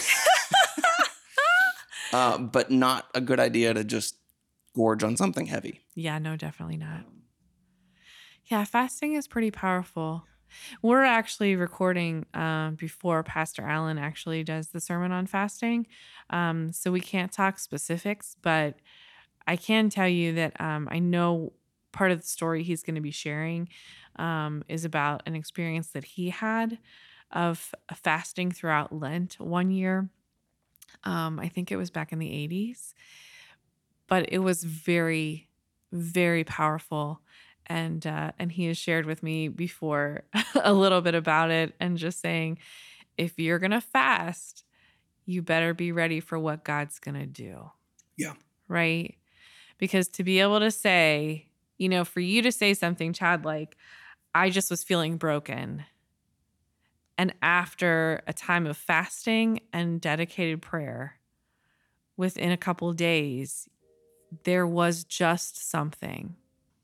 uh, 2.13 2.37
but 2.37 2.69
not 2.69 3.09
a 3.15 3.21
good 3.21 3.39
idea 3.39 3.73
to 3.73 3.83
just 3.83 4.15
gorge 4.75 5.03
on 5.03 5.17
something 5.17 5.47
heavy. 5.47 5.81
Yeah, 5.95 6.19
no, 6.19 6.35
definitely 6.35 6.77
not. 6.77 7.05
Yeah, 8.45 8.63
fasting 8.63 9.13
is 9.13 9.27
pretty 9.27 9.49
powerful. 9.49 10.25
We're 10.81 11.03
actually 11.03 11.55
recording 11.55 12.25
um, 12.33 12.75
before 12.75 13.23
Pastor 13.23 13.63
Allen 13.63 13.97
actually 13.97 14.43
does 14.43 14.67
the 14.67 14.81
sermon 14.81 15.11
on 15.11 15.25
fasting. 15.25 15.87
Um, 16.29 16.73
so 16.73 16.91
we 16.91 16.99
can't 16.99 17.31
talk 17.31 17.57
specifics, 17.57 18.35
but 18.41 18.75
I 19.47 19.55
can 19.55 19.89
tell 19.89 20.07
you 20.07 20.33
that 20.33 20.59
um, 20.61 20.87
I 20.91 20.99
know 20.99 21.53
part 21.91 22.11
of 22.11 22.21
the 22.21 22.27
story 22.27 22.63
he's 22.63 22.83
going 22.83 22.95
to 22.95 23.01
be 23.01 23.11
sharing 23.11 23.69
um, 24.17 24.63
is 24.67 24.85
about 24.85 25.23
an 25.25 25.35
experience 25.35 25.89
that 25.89 26.03
he 26.03 26.29
had 26.29 26.79
of 27.31 27.73
fasting 27.93 28.51
throughout 28.51 28.93
Lent 28.93 29.39
one 29.39 29.71
year. 29.71 30.09
Um, 31.03 31.39
I 31.39 31.47
think 31.47 31.71
it 31.71 31.77
was 31.77 31.89
back 31.89 32.11
in 32.11 32.19
the 32.19 32.27
80s, 32.29 32.93
but 34.07 34.31
it 34.31 34.39
was 34.39 34.63
very, 34.63 35.49
very 35.91 36.43
powerful 36.43 37.21
and 37.67 38.05
uh, 38.07 38.31
and 38.39 38.51
he 38.51 38.65
has 38.65 38.77
shared 38.77 39.05
with 39.05 39.23
me 39.23 39.47
before 39.47 40.23
a 40.63 40.73
little 40.73 41.01
bit 41.01 41.15
about 41.15 41.51
it 41.51 41.75
and 41.79 41.97
just 41.97 42.19
saying 42.19 42.57
if 43.17 43.37
you're 43.39 43.59
gonna 43.59 43.81
fast 43.81 44.65
you 45.25 45.41
better 45.41 45.73
be 45.73 45.91
ready 45.91 46.19
for 46.19 46.39
what 46.39 46.63
god's 46.63 46.99
gonna 46.99 47.25
do 47.27 47.69
Yeah. 48.17 48.33
right 48.67 49.15
because 49.81 50.07
to 50.07 50.23
be 50.23 50.39
able 50.39 50.59
to 50.59 50.71
say 50.71 51.47
you 51.77 51.89
know 51.89 52.05
for 52.05 52.21
you 52.21 52.41
to 52.41 52.51
say 52.53 52.73
something 52.73 53.11
chad 53.11 53.43
like 53.43 53.75
i 54.33 54.49
just 54.49 54.71
was 54.71 54.85
feeling 54.85 55.17
broken. 55.17 55.83
And 57.17 57.35
after 57.43 58.23
a 58.25 58.33
time 58.33 58.65
of 58.65 58.77
fasting 58.77 59.59
and 59.71 60.01
dedicated 60.01 60.59
prayer 60.59 61.19
within 62.17 62.51
a 62.51 62.57
couple 62.57 62.93
days 62.93 63.67
there 64.43 64.65
was 64.65 65.03
just 65.03 65.69
something 65.69 66.35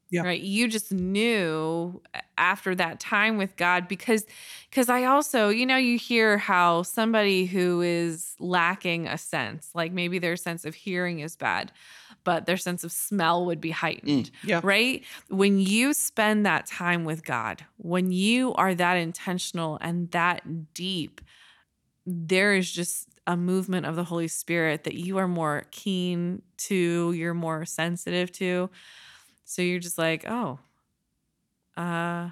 Yeah. 0.09 0.21
right 0.23 0.39
you 0.41 0.67
just 0.67 0.91
knew 0.91 2.01
after 2.37 2.73
that 2.75 2.99
time 2.99 3.37
with 3.37 3.55
god 3.57 3.87
because 3.87 4.25
because 4.69 4.89
i 4.89 5.03
also 5.03 5.49
you 5.49 5.65
know 5.65 5.75
you 5.77 5.97
hear 5.97 6.37
how 6.37 6.83
somebody 6.83 7.45
who 7.45 7.81
is 7.81 8.35
lacking 8.39 9.07
a 9.07 9.17
sense 9.17 9.69
like 9.73 9.91
maybe 9.91 10.19
their 10.19 10.35
sense 10.37 10.63
of 10.65 10.75
hearing 10.75 11.19
is 11.19 11.35
bad 11.35 11.71
but 12.23 12.45
their 12.45 12.57
sense 12.57 12.83
of 12.83 12.91
smell 12.91 13.45
would 13.45 13.61
be 13.61 13.71
heightened 13.71 14.31
Mm, 14.31 14.49
yeah. 14.49 14.59
right? 14.63 15.03
When 15.29 15.59
you 15.59 15.93
spend 15.93 16.45
that 16.45 16.65
time 16.65 17.05
with 17.05 17.23
God, 17.23 17.65
when 17.77 18.11
you 18.11 18.53
are 18.55 18.75
that 18.75 18.95
intentional 18.95 19.77
and 19.79 20.11
that 20.11 20.73
deep, 20.73 21.21
there 22.05 22.53
is 22.53 22.69
just 22.71 23.07
a 23.27 23.37
movement 23.37 23.85
of 23.85 23.95
the 23.95 24.03
Holy 24.03 24.27
Spirit 24.27 24.83
that 24.83 24.95
you 24.95 25.17
are 25.17 25.27
more 25.27 25.63
keen 25.71 26.41
to, 26.57 27.13
you're 27.13 27.33
more 27.33 27.65
sensitive 27.65 28.31
to. 28.33 28.69
So 29.47 29.63
you're 29.63 29.79
just 29.79 29.97
like, 29.97 30.25
oh, 30.29 30.59
uh, 31.75 32.29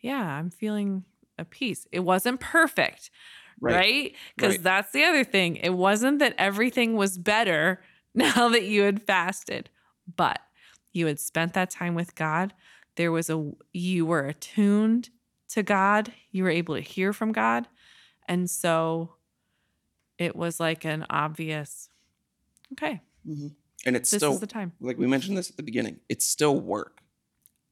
yeah, 0.00 0.22
I'm 0.38 0.50
feeling 0.50 1.04
a 1.38 1.44
peace. 1.44 1.86
It 1.92 2.00
wasn't 2.00 2.40
perfect, 2.40 3.10
right? 3.60 4.14
Because 4.36 4.56
Right. 4.56 4.62
that's 4.62 4.92
the 4.92 5.04
other 5.04 5.24
thing. 5.24 5.56
It 5.56 5.70
wasn't 5.74 6.18
that 6.20 6.34
everything 6.38 6.96
was 6.96 7.18
better 7.18 7.82
now 8.14 8.48
that 8.50 8.64
you 8.64 8.82
had 8.82 9.02
fasted, 9.04 9.70
but 10.16 10.40
you 10.92 11.06
had 11.06 11.18
spent 11.20 11.54
that 11.54 11.70
time 11.70 11.94
with 11.94 12.14
God. 12.14 12.54
There 12.96 13.10
was 13.12 13.28
a, 13.30 13.52
you 13.72 14.06
were 14.06 14.26
attuned 14.26 15.10
to 15.50 15.62
God, 15.62 16.12
you 16.30 16.44
were 16.44 16.50
able 16.50 16.74
to 16.76 16.80
hear 16.80 17.12
from 17.12 17.32
God. 17.32 17.68
And 18.28 18.50
so 18.50 19.14
it 20.18 20.36
was 20.36 20.60
like 20.60 20.84
an 20.84 21.06
obvious, 21.10 21.88
okay, 22.72 23.00
And 23.86 23.96
it's 23.96 24.10
this 24.10 24.18
still 24.18 24.34
is 24.34 24.40
the 24.40 24.46
time. 24.46 24.72
like 24.80 24.98
we 24.98 25.06
mentioned 25.06 25.36
this 25.36 25.50
at 25.50 25.56
the 25.56 25.62
beginning. 25.62 26.00
It's 26.08 26.26
still 26.26 26.58
work. 26.58 27.00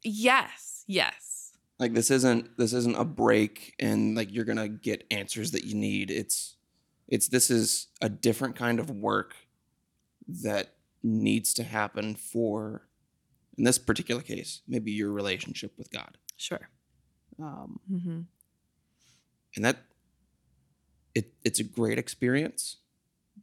Yes, 0.02 0.84
yes. 0.86 1.52
Like 1.78 1.94
this 1.94 2.10
isn't 2.10 2.56
this 2.58 2.72
isn't 2.72 2.96
a 2.96 3.04
break 3.04 3.74
and 3.78 4.16
like 4.16 4.32
you're 4.32 4.44
gonna 4.44 4.68
get 4.68 5.06
answers 5.10 5.52
that 5.52 5.64
you 5.64 5.74
need. 5.74 6.10
It's 6.10 6.56
it's 7.08 7.28
this 7.28 7.50
is 7.50 7.88
a 8.00 8.08
different 8.08 8.56
kind 8.56 8.78
of 8.78 8.90
work 8.90 9.34
that 10.28 10.74
needs 11.02 11.52
to 11.54 11.64
happen 11.64 12.14
for 12.14 12.86
in 13.58 13.64
this 13.64 13.78
particular 13.78 14.22
case, 14.22 14.62
maybe 14.66 14.92
your 14.92 15.12
relationship 15.12 15.72
with 15.76 15.90
God. 15.90 16.16
Sure. 16.36 16.70
Um, 17.38 17.80
mm-hmm. 17.90 18.20
and 19.56 19.64
that 19.64 19.78
it 21.14 21.32
it's 21.44 21.60
a 21.60 21.64
great 21.64 21.98
experience, 21.98 22.76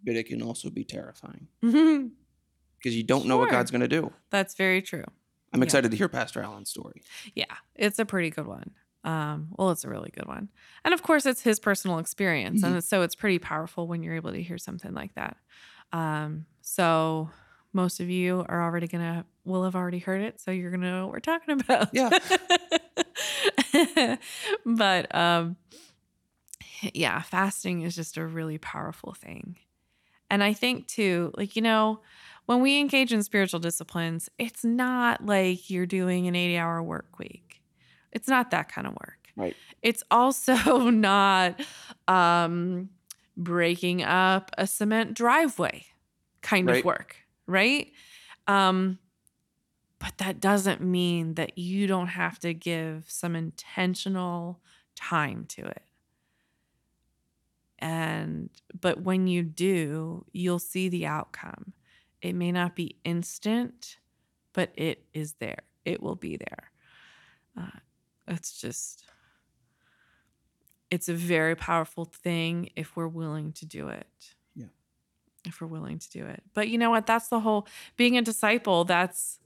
but 0.04 0.16
it 0.16 0.28
can 0.28 0.42
also 0.42 0.70
be 0.70 0.84
terrifying 0.84 1.48
because 2.80 2.96
you 2.96 3.04
don't 3.04 3.26
know 3.26 3.38
what 3.38 3.52
God's 3.52 3.70
gonna 3.72 3.88
do. 3.88 4.12
That's 4.32 4.56
very 4.56 4.82
true. 4.82 5.04
I'm 5.54 5.60
Yeah. 5.62 5.66
excited 5.66 5.92
to 5.92 5.98
hear 5.98 6.10
Pastor 6.10 6.42
Allen's 6.42 6.70
story. 6.70 7.02
Yeah, 7.36 7.46
it's 7.76 8.00
a 8.00 8.06
pretty 8.06 8.30
good 8.30 8.48
one. 8.48 8.72
Um, 9.04 9.48
well, 9.58 9.72
it's 9.72 9.84
a 9.86 9.90
really 9.90 10.12
good 10.12 10.28
one. 10.28 10.50
And 10.84 10.94
of 10.94 11.02
course, 11.02 11.26
it's 11.26 11.42
his 11.42 11.60
personal 11.60 12.00
experience. 12.00 12.64
And 12.64 12.84
so 12.84 13.02
it's 13.02 13.16
pretty 13.16 13.40
powerful 13.40 13.88
when 13.88 14.04
you're 14.04 14.16
able 14.16 14.32
to 14.34 14.42
hear 14.44 14.58
something 14.58 14.94
like 14.94 15.16
that. 15.16 15.38
Um, 15.94 16.46
so 16.62 17.30
most 17.72 18.02
of 18.02 18.10
you 18.10 18.46
are 18.50 18.62
already 18.62 18.88
going 18.88 19.04
to, 19.04 19.26
will 19.46 19.64
have 19.64 19.76
already 19.76 20.00
heard 20.00 20.22
it. 20.22 20.42
So 20.42 20.52
you're 20.52 20.70
going 20.70 20.82
to 20.82 20.88
know 20.92 21.06
what 21.06 21.14
we're 21.14 21.20
talking 21.22 21.60
about. 21.62 21.90
Yeah. 21.94 22.10
but 24.66 25.14
um, 25.16 25.56
yeah, 26.94 27.22
fasting 27.22 27.82
is 27.82 27.96
just 27.96 28.18
a 28.18 28.26
really 28.26 28.58
powerful 28.58 29.14
thing. 29.14 29.58
And 30.30 30.44
I 30.44 30.54
think 30.54 30.88
too, 30.88 31.32
like, 31.36 31.56
you 31.56 31.62
know, 31.62 32.02
when 32.50 32.62
we 32.62 32.80
engage 32.80 33.14
in 33.14 33.22
spiritual 33.22 33.60
disciplines, 33.60 34.28
it's 34.40 34.66
not 34.66 35.24
like 35.24 35.70
you're 35.70 35.86
doing 35.86 36.26
an 36.28 36.36
80 36.36 36.58
hour 36.58 36.82
work 36.82 37.20
week. 37.20 37.62
It's 38.12 38.28
not 38.28 38.50
that 38.50 38.72
kind 38.72 38.88
of 38.88 38.94
work. 38.94 39.28
Right. 39.36 39.56
It's 39.84 40.02
also 40.10 40.56
not 40.90 41.62
um, 42.08 42.90
breaking 43.38 44.02
up 44.02 44.50
a 44.58 44.66
cement 44.66 45.14
driveway 45.14 45.86
kind 46.42 46.66
Right. 46.68 46.80
of 46.80 46.86
work, 46.86 47.18
right? 47.46 47.92
Um, 48.48 48.98
but 50.00 50.18
that 50.18 50.40
doesn't 50.42 50.82
mean 50.82 51.36
that 51.36 51.56
you 51.56 51.86
don't 51.86 52.08
have 52.08 52.40
to 52.40 52.56
give 52.56 53.06
some 53.08 53.36
intentional 53.36 54.60
time 54.96 55.46
to 55.50 55.68
it. 55.68 55.84
And, 57.78 58.50
but 58.82 59.02
when 59.04 59.28
you 59.28 59.44
do, 59.44 60.26
you'll 60.32 60.58
see 60.58 60.90
the 60.90 61.06
outcome. 61.06 61.74
It 62.22 62.34
may 62.34 62.52
not 62.52 62.76
be 62.76 62.98
instant, 63.04 63.98
but 64.54 64.72
it 64.76 65.06
is 65.14 65.34
there. 65.40 65.60
It 65.86 66.02
will 66.04 66.16
be 66.16 66.38
there. 66.38 66.72
Uh, 67.58 67.80
it's 68.28 68.60
just, 68.60 69.06
it's 70.92 71.08
a 71.10 71.14
very 71.14 71.56
powerful 71.56 72.06
thing 72.06 72.70
if 72.76 72.96
we're 72.96 73.08
willing 73.08 73.54
to 73.54 73.66
do 73.66 73.88
it. 73.88 74.08
Yeah. 74.56 74.66
If 75.46 75.62
we're 75.62 75.68
willing 75.68 76.00
to 76.00 76.10
do 76.10 76.26
it. 76.26 76.44
But 76.54 76.68
you 76.70 76.78
know 76.78 76.90
what? 76.90 77.06
That's 77.06 77.28
the 77.30 77.40
whole 77.40 77.68
being 77.96 78.18
a 78.18 78.22
disciple. 78.22 78.84
That's, 78.86 79.40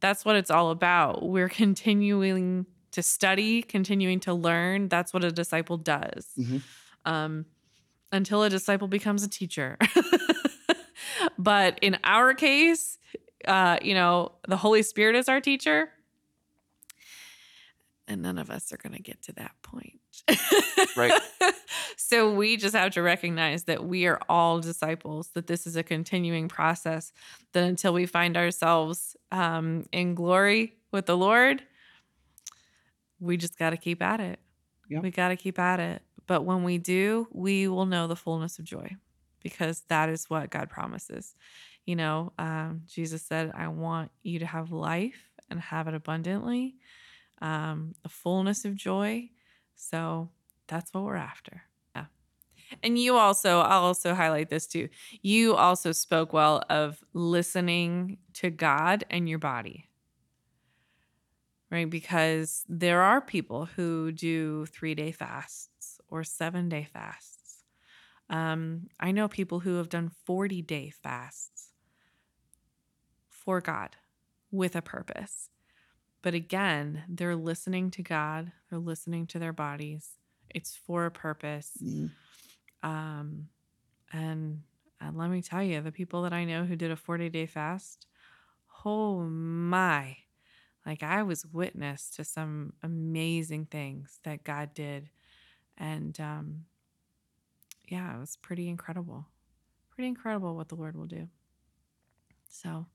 that's 0.00 0.24
what 0.24 0.36
it's 0.36 0.50
all 0.50 0.70
about. 0.70 1.22
We're 1.26 1.48
continuing 1.48 2.66
to 2.92 3.02
study, 3.02 3.62
continuing 3.62 4.20
to 4.20 4.34
learn. 4.34 4.88
That's 4.88 5.12
what 5.12 5.22
a 5.24 5.30
disciple 5.30 5.76
does. 5.76 6.28
Mhm. 6.38 6.62
Um, 7.04 7.46
until 8.12 8.42
a 8.42 8.50
disciple 8.50 8.88
becomes 8.88 9.22
a 9.22 9.28
teacher. 9.28 9.76
but 11.38 11.78
in 11.80 11.98
our 12.04 12.34
case, 12.34 12.98
uh, 13.46 13.78
you 13.82 13.94
know, 13.94 14.32
the 14.48 14.56
Holy 14.56 14.82
Spirit 14.82 15.16
is 15.16 15.28
our 15.28 15.40
teacher. 15.40 15.90
And 18.08 18.22
none 18.22 18.38
of 18.38 18.50
us 18.50 18.72
are 18.72 18.76
going 18.76 18.94
to 18.94 19.02
get 19.02 19.22
to 19.22 19.32
that 19.32 19.52
point. 19.62 19.98
Right. 20.96 21.12
so 21.96 22.32
we 22.32 22.56
just 22.56 22.74
have 22.74 22.92
to 22.92 23.02
recognize 23.02 23.64
that 23.64 23.84
we 23.84 24.06
are 24.06 24.20
all 24.28 24.60
disciples, 24.60 25.28
that 25.34 25.46
this 25.46 25.66
is 25.66 25.76
a 25.76 25.82
continuing 25.82 26.48
process, 26.48 27.12
that 27.52 27.64
until 27.64 27.92
we 27.92 28.06
find 28.06 28.36
ourselves 28.36 29.16
um, 29.32 29.84
in 29.92 30.14
glory 30.14 30.74
with 30.92 31.06
the 31.06 31.16
Lord, 31.16 31.62
we 33.20 33.36
just 33.36 33.58
got 33.58 33.70
to 33.70 33.76
keep 33.76 34.00
at 34.00 34.20
it. 34.20 34.38
Yeah. 34.88 35.00
We 35.00 35.10
got 35.10 35.28
to 35.28 35.36
keep 35.36 35.58
at 35.58 35.80
it. 35.80 36.02
But 36.26 36.44
when 36.44 36.64
we 36.64 36.78
do, 36.78 37.28
we 37.32 37.68
will 37.68 37.86
know 37.86 38.06
the 38.06 38.16
fullness 38.16 38.58
of 38.58 38.64
joy 38.64 38.96
because 39.46 39.82
that 39.86 40.08
is 40.08 40.28
what 40.28 40.50
God 40.50 40.68
promises. 40.68 41.36
You 41.84 41.94
know, 41.94 42.32
um, 42.36 42.82
Jesus 42.88 43.22
said, 43.22 43.52
I 43.54 43.68
want 43.68 44.10
you 44.24 44.40
to 44.40 44.46
have 44.46 44.72
life 44.72 45.30
and 45.48 45.60
have 45.60 45.86
it 45.86 45.94
abundantly, 45.94 46.74
um, 47.40 47.94
the 48.02 48.08
fullness 48.08 48.64
of 48.64 48.74
joy. 48.74 49.30
So 49.76 50.30
that's 50.66 50.92
what 50.92 51.04
we're 51.04 51.14
after. 51.14 51.62
Yeah. 51.94 52.06
And 52.82 52.98
you 52.98 53.14
also, 53.14 53.60
I'll 53.60 53.84
also 53.84 54.14
highlight 54.14 54.50
this 54.50 54.66
too. 54.66 54.88
You 55.22 55.54
also 55.54 55.92
spoke 55.92 56.32
well 56.32 56.64
of 56.68 56.98
listening 57.12 58.18
to 58.34 58.50
God 58.50 59.04
and 59.10 59.28
your 59.28 59.38
body 59.38 59.86
right? 61.70 61.90
Because 61.90 62.64
there 62.68 63.02
are 63.02 63.20
people 63.20 63.66
who 63.76 64.12
do 64.12 64.66
three 64.66 64.94
day 64.94 65.12
fasts 65.12 66.00
or 66.08 66.22
seven 66.22 66.68
day 66.68 66.86
fasts. 66.92 67.35
Um, 68.28 68.88
I 68.98 69.12
know 69.12 69.28
people 69.28 69.60
who 69.60 69.76
have 69.76 69.88
done 69.88 70.10
40 70.24 70.62
day 70.62 70.90
fasts 70.90 71.70
for 73.28 73.60
God 73.60 73.96
with 74.50 74.74
a 74.74 74.82
purpose. 74.82 75.50
But 76.22 76.34
again, 76.34 77.04
they're 77.08 77.36
listening 77.36 77.90
to 77.92 78.02
God, 78.02 78.50
they're 78.68 78.78
listening 78.80 79.26
to 79.28 79.38
their 79.38 79.52
bodies. 79.52 80.12
It's 80.50 80.74
for 80.74 81.06
a 81.06 81.10
purpose. 81.10 81.72
Mhm. 81.82 82.10
Um, 82.82 83.48
and, 84.12 84.62
and 85.00 85.16
let 85.16 85.30
me 85.30 85.42
tell 85.42 85.62
you, 85.62 85.80
the 85.80 85.92
people 85.92 86.22
that 86.22 86.32
I 86.32 86.44
know 86.44 86.64
who 86.64 86.76
did 86.76 86.90
a 86.90 86.96
40 86.96 87.28
day 87.28 87.46
fast, 87.46 88.06
oh 88.84 89.22
my, 89.22 90.16
like 90.84 91.02
I 91.02 91.22
was 91.22 91.46
witness 91.46 92.10
to 92.16 92.24
some 92.24 92.72
amazing 92.82 93.66
things 93.66 94.20
that 94.24 94.44
God 94.44 94.74
did. 94.74 95.10
And 95.76 96.18
um, 96.20 96.64
yeah, 97.88 98.16
it 98.16 98.20
was 98.20 98.36
pretty 98.36 98.68
incredible. 98.68 99.26
Pretty 99.94 100.08
incredible 100.08 100.56
what 100.56 100.68
the 100.68 100.74
Lord 100.74 100.96
will 100.96 101.06
do. 101.06 101.28
So, 102.48 102.86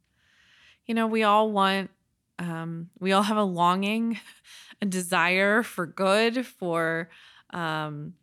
you 0.85 0.93
know, 0.93 1.07
we 1.07 1.23
all 1.23 1.51
want, 1.51 1.91
um, 2.39 2.89
we 2.99 3.11
all 3.11 3.23
have 3.23 3.37
a 3.37 3.43
longing, 3.43 4.19
a 4.81 4.85
desire 4.85 5.63
for 5.63 5.85
good, 5.85 6.45
for, 6.45 7.09
um, 7.51 8.13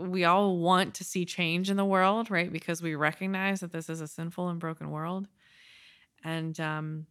we 0.00 0.24
all 0.24 0.58
want 0.58 0.94
to 0.94 1.04
see 1.04 1.24
change 1.24 1.68
in 1.68 1.76
the 1.76 1.84
world, 1.84 2.30
right? 2.30 2.52
Because 2.52 2.80
we 2.80 2.94
recognize 2.94 3.60
that 3.60 3.72
this 3.72 3.88
is 3.88 4.00
a 4.00 4.06
sinful 4.06 4.48
and 4.48 4.60
broken 4.60 4.90
world. 4.90 5.26
And 6.24 6.58
um, 6.60 7.06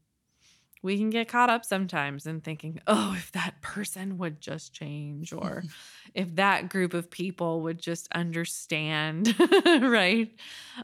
we 0.82 0.97
can 0.97 1.09
get 1.09 1.27
caught 1.27 1.49
up 1.49 1.63
sometimes 1.65 2.25
in 2.25 2.41
thinking, 2.41 2.79
oh, 2.88 3.13
if 3.17 3.32
that 3.34 3.61
person 3.61 4.17
would 4.17 4.41
just 4.41 4.73
change, 4.73 5.32
or 5.34 5.63
if 6.13 6.36
that 6.36 6.69
group 6.69 6.93
of 6.93 7.09
people 7.11 7.61
would 7.61 7.79
just 7.79 8.07
understand, 8.13 9.36
right? 9.65 10.32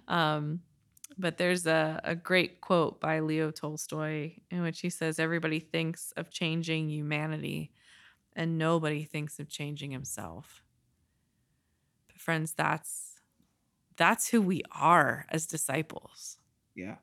Um, 0.07 0.61
but 1.17 1.37
there's 1.37 1.65
a, 1.65 1.99
a 2.03 2.15
great 2.15 2.61
quote 2.61 2.99
by 3.01 3.21
Leo 3.21 3.49
Tolstoy 3.51 4.35
in 4.51 4.61
which 4.61 4.81
he 4.81 4.89
says, 4.89 5.19
Everybody 5.19 5.59
thinks 5.59 6.11
of 6.13 6.29
changing 6.29 6.89
humanity, 6.89 7.71
and 8.35 8.57
nobody 8.57 9.03
thinks 9.03 9.39
of 9.39 9.49
changing 9.49 9.91
himself. 9.91 10.63
But 12.07 12.19
friends, 12.19 12.53
that's 12.53 13.21
that's 13.97 14.29
who 14.29 14.41
we 14.41 14.63
are 14.71 15.25
as 15.29 15.47
disciples 15.47 16.37
Yeah. 16.75 16.97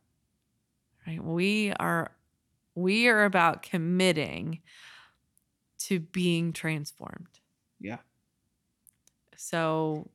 right 1.06 1.22
we 1.22 1.72
are 1.78 2.12
we 2.74 3.08
are 3.08 3.24
about 3.24 3.62
committing 3.62 4.60
to 5.78 6.00
being 6.00 6.52
transformed 6.52 7.40
Yeah. 7.80 7.98
so 9.36 10.10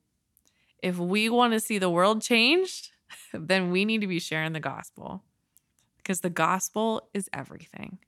if 0.81 0.97
we 0.97 1.29
want 1.29 1.53
to 1.53 1.59
see 1.59 1.77
the 1.77 1.89
world 1.89 2.21
changed 2.21 2.91
then 3.33 3.71
we 3.71 3.85
need 3.85 4.01
to 4.01 4.07
be 4.07 4.19
sharing 4.19 4.53
the 4.53 4.59
gospel 4.59 5.23
because 5.97 6.21
the 6.21 6.29
gospel 6.29 7.09
is 7.13 7.29
everything 7.33 7.99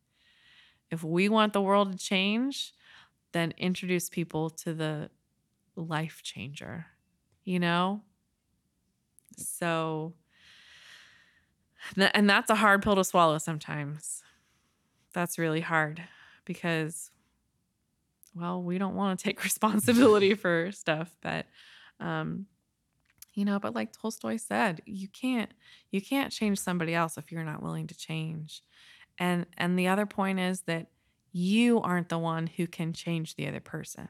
if 0.89 1.03
we 1.03 1.29
want 1.29 1.53
the 1.53 1.61
world 1.61 1.91
to 1.91 1.97
change 1.97 2.73
then 3.33 3.53
introduce 3.57 4.09
people 4.09 4.49
to 4.49 4.73
the 4.73 5.09
life 5.75 6.21
changer, 6.23 6.87
you 7.43 7.59
know? 7.59 8.01
So, 9.37 10.13
and 11.97 12.29
that's 12.29 12.49
a 12.49 12.55
hard 12.55 12.81
pill 12.81 12.95
to 12.95 13.03
swallow 13.03 13.37
sometimes. 13.37 14.23
That's 15.13 15.37
really 15.37 15.61
hard 15.61 16.03
because, 16.45 17.11
well, 18.35 18.61
we 18.61 18.77
don't 18.77 18.95
want 18.95 19.19
to 19.19 19.23
take 19.23 19.43
responsibility 19.43 20.33
for 20.35 20.71
stuff, 20.71 21.15
but, 21.21 21.45
um, 21.99 22.45
you 23.33 23.45
know, 23.45 23.59
but 23.59 23.73
like 23.73 23.93
Tolstoy 23.93 24.37
said, 24.37 24.81
you 24.85 25.07
can't 25.07 25.51
you 25.91 26.01
can't 26.01 26.31
change 26.31 26.59
somebody 26.59 26.93
else 26.93 27.17
if 27.17 27.31
you're 27.31 27.43
not 27.43 27.63
willing 27.63 27.87
to 27.87 27.97
change. 27.97 28.61
And 29.17 29.45
and 29.57 29.77
the 29.77 29.87
other 29.87 30.05
point 30.05 30.39
is 30.39 30.61
that 30.61 30.87
you 31.31 31.79
aren't 31.81 32.09
the 32.09 32.17
one 32.17 32.47
who 32.47 32.67
can 32.67 32.91
change 32.93 33.35
the 33.35 33.47
other 33.47 33.61
person, 33.61 34.09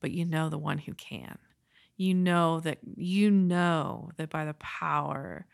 but 0.00 0.10
you 0.10 0.24
know 0.24 0.48
the 0.48 0.58
one 0.58 0.78
who 0.78 0.92
can. 0.94 1.38
You 1.96 2.14
know 2.14 2.60
that 2.60 2.78
you 2.96 3.30
know 3.30 4.10
that 4.16 4.30
by 4.30 4.44
the 4.44 4.54
power 4.54 5.46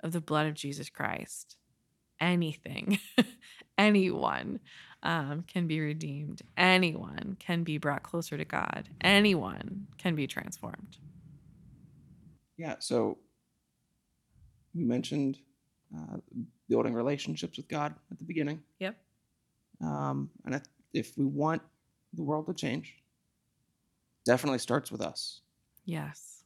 of 0.00 0.12
the 0.12 0.20
blood 0.20 0.46
of 0.46 0.54
Jesus 0.54 0.88
Christ, 0.90 1.56
anything, 2.20 2.98
anyone 3.78 4.60
um, 5.02 5.44
can 5.46 5.66
be 5.66 5.80
redeemed. 5.80 6.42
Anyone 6.56 7.36
can 7.38 7.62
be 7.62 7.78
brought 7.78 8.02
closer 8.02 8.36
to 8.36 8.44
God. 8.44 8.88
Anyone 9.00 9.86
can 9.96 10.14
be 10.14 10.26
transformed. 10.26 10.98
Yeah. 12.56 12.76
So 12.80 13.18
we 14.74 14.84
mentioned 14.84 15.38
uh, 15.96 16.18
building 16.68 16.92
relationships 16.92 17.56
with 17.56 17.68
God 17.68 17.94
at 18.10 18.18
the 18.18 18.24
beginning. 18.24 18.62
Yep. 18.80 18.96
Um, 19.80 20.30
and 20.44 20.60
if 20.92 21.16
we 21.16 21.24
want 21.24 21.62
the 22.14 22.22
world 22.22 22.46
to 22.46 22.54
change, 22.54 22.96
definitely 24.24 24.58
starts 24.58 24.90
with 24.90 25.00
us. 25.00 25.40
Yes. 25.84 26.44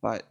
But 0.00 0.28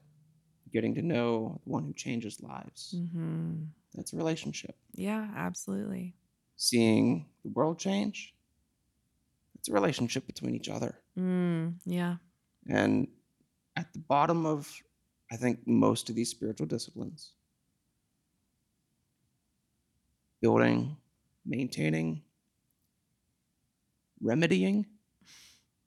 getting 0.71 0.95
to 0.95 1.01
know 1.01 1.59
the 1.63 1.69
one 1.69 1.83
who 1.83 1.93
changes 1.93 2.41
lives, 2.41 2.95
mm-hmm. 2.97 3.63
that's 3.93 4.13
a 4.13 4.15
relationship. 4.17 4.75
Yeah, 4.95 5.27
absolutely. 5.35 6.15
Seeing 6.61 7.25
the 7.45 7.51
world 7.51 7.79
change, 7.79 8.33
it's 9.55 9.69
a 9.69 9.71
relationship 9.71 10.27
between 10.27 10.55
each 10.55 10.67
other. 10.67 10.93
Mm, 11.17 11.75
yeah. 11.85 12.15
And 12.67 13.07
at 13.77 13.93
the 13.93 13.99
bottom 13.99 14.45
of, 14.45 14.69
I 15.31 15.37
think, 15.37 15.65
most 15.65 16.09
of 16.09 16.17
these 16.17 16.29
spiritual 16.29 16.67
disciplines, 16.67 17.31
building, 20.41 20.97
maintaining, 21.45 22.23
remedying 24.21 24.85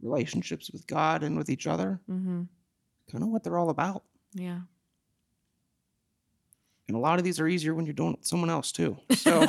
relationships 0.00 0.70
with 0.70 0.86
God 0.86 1.22
and 1.22 1.36
with 1.36 1.50
each 1.50 1.66
other. 1.66 2.00
Mm-hmm. 2.10 2.44
Kind 3.10 3.24
of 3.24 3.28
what 3.28 3.44
they're 3.44 3.58
all 3.58 3.68
about. 3.68 4.04
Yeah. 4.32 4.60
And 6.88 6.96
a 6.96 7.00
lot 7.00 7.18
of 7.18 7.26
these 7.26 7.38
are 7.38 7.46
easier 7.46 7.74
when 7.74 7.84
you're 7.84 7.92
doing 7.92 8.14
it 8.14 8.20
with 8.20 8.26
someone 8.26 8.48
else 8.48 8.72
too. 8.72 8.96
So 9.16 9.46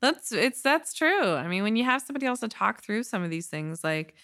that's 0.00 0.32
it's 0.32 0.62
that's 0.62 0.94
true. 0.94 1.34
I 1.34 1.48
mean, 1.48 1.62
when 1.62 1.76
you 1.76 1.84
have 1.84 2.02
somebody 2.02 2.26
else 2.26 2.40
to 2.40 2.48
talk 2.48 2.82
through 2.82 3.02
some 3.02 3.22
of 3.22 3.30
these 3.30 3.46
things, 3.46 3.82
like 3.82 4.14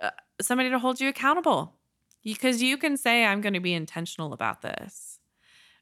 uh, 0.00 0.10
somebody 0.40 0.70
to 0.70 0.78
hold 0.78 1.00
you 1.00 1.08
accountable, 1.08 1.74
because 2.22 2.62
you 2.62 2.76
can 2.76 2.96
say, 2.96 3.24
"I'm 3.24 3.40
going 3.40 3.54
to 3.54 3.60
be 3.60 3.74
intentional 3.74 4.32
about 4.32 4.62
this," 4.62 5.18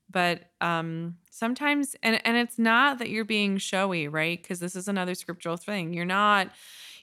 but 0.08 0.50
um, 0.60 1.16
sometimes, 1.30 1.96
and 2.02 2.20
and 2.24 2.36
it's 2.36 2.58
not 2.58 2.98
that 2.98 3.10
you're 3.10 3.24
being 3.24 3.58
showy, 3.58 4.08
right? 4.08 4.40
Because 4.40 4.60
this 4.60 4.76
is 4.76 4.88
another 4.88 5.14
scriptural 5.14 5.56
thing. 5.56 5.92
You're 5.92 6.04
not 6.04 6.50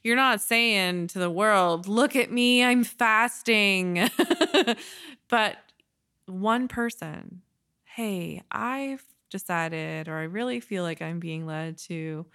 you're 0.03 0.15
not 0.17 0.41
saying 0.41 1.07
to 1.07 1.19
the 1.19 1.29
world, 1.29 1.87
look 1.87 2.15
at 2.15 2.31
me, 2.31 2.63
I'm 2.63 2.83
fasting. 2.83 4.09
but 5.29 5.57
one 6.25 6.67
person, 6.67 7.41
hey, 7.85 8.43
I've 8.51 9.05
decided, 9.33 10.07
or 10.07 10.17
I 10.17 10.23
really 10.23 10.61
feel 10.61 10.83
like 10.83 11.01
I'm 11.01 11.19
being 11.19 11.45
led 11.45 11.77
to 11.89 12.25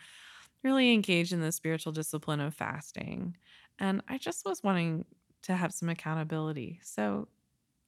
really 0.62 0.92
engage 0.92 1.32
in 1.32 1.40
the 1.40 1.52
spiritual 1.52 1.92
discipline 1.92 2.40
of 2.40 2.54
fasting. 2.54 3.36
And 3.78 4.02
I 4.08 4.18
just 4.18 4.44
was 4.44 4.62
wanting 4.62 5.06
to 5.44 5.56
have 5.56 5.72
some 5.74 5.88
accountability. 5.88 6.80
So, 6.82 7.28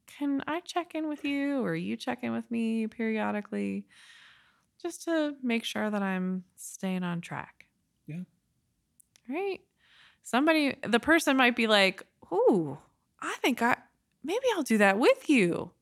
can 0.06 0.42
I 0.46 0.60
check 0.60 0.94
in 0.94 1.08
with 1.08 1.24
you 1.24 1.62
or 1.64 1.74
you 1.76 1.96
check 1.96 2.20
in 2.24 2.32
with 2.32 2.50
me 2.50 2.88
periodically 2.88 3.86
just 4.82 5.04
to 5.04 5.36
make 5.42 5.64
sure 5.64 5.90
that 5.90 6.02
I'm 6.02 6.44
staying 6.56 7.04
on 7.04 7.20
track? 7.20 7.66
Yeah. 8.06 8.22
Right 9.28 9.60
somebody 10.24 10.76
the 10.88 11.00
person 11.00 11.36
might 11.36 11.56
be 11.56 11.66
like 11.66 12.02
ooh 12.32 12.78
i 13.20 13.36
think 13.42 13.62
i 13.62 13.76
maybe 14.24 14.46
i'll 14.54 14.62
do 14.62 14.78
that 14.78 14.98
with 14.98 15.28
you 15.30 15.72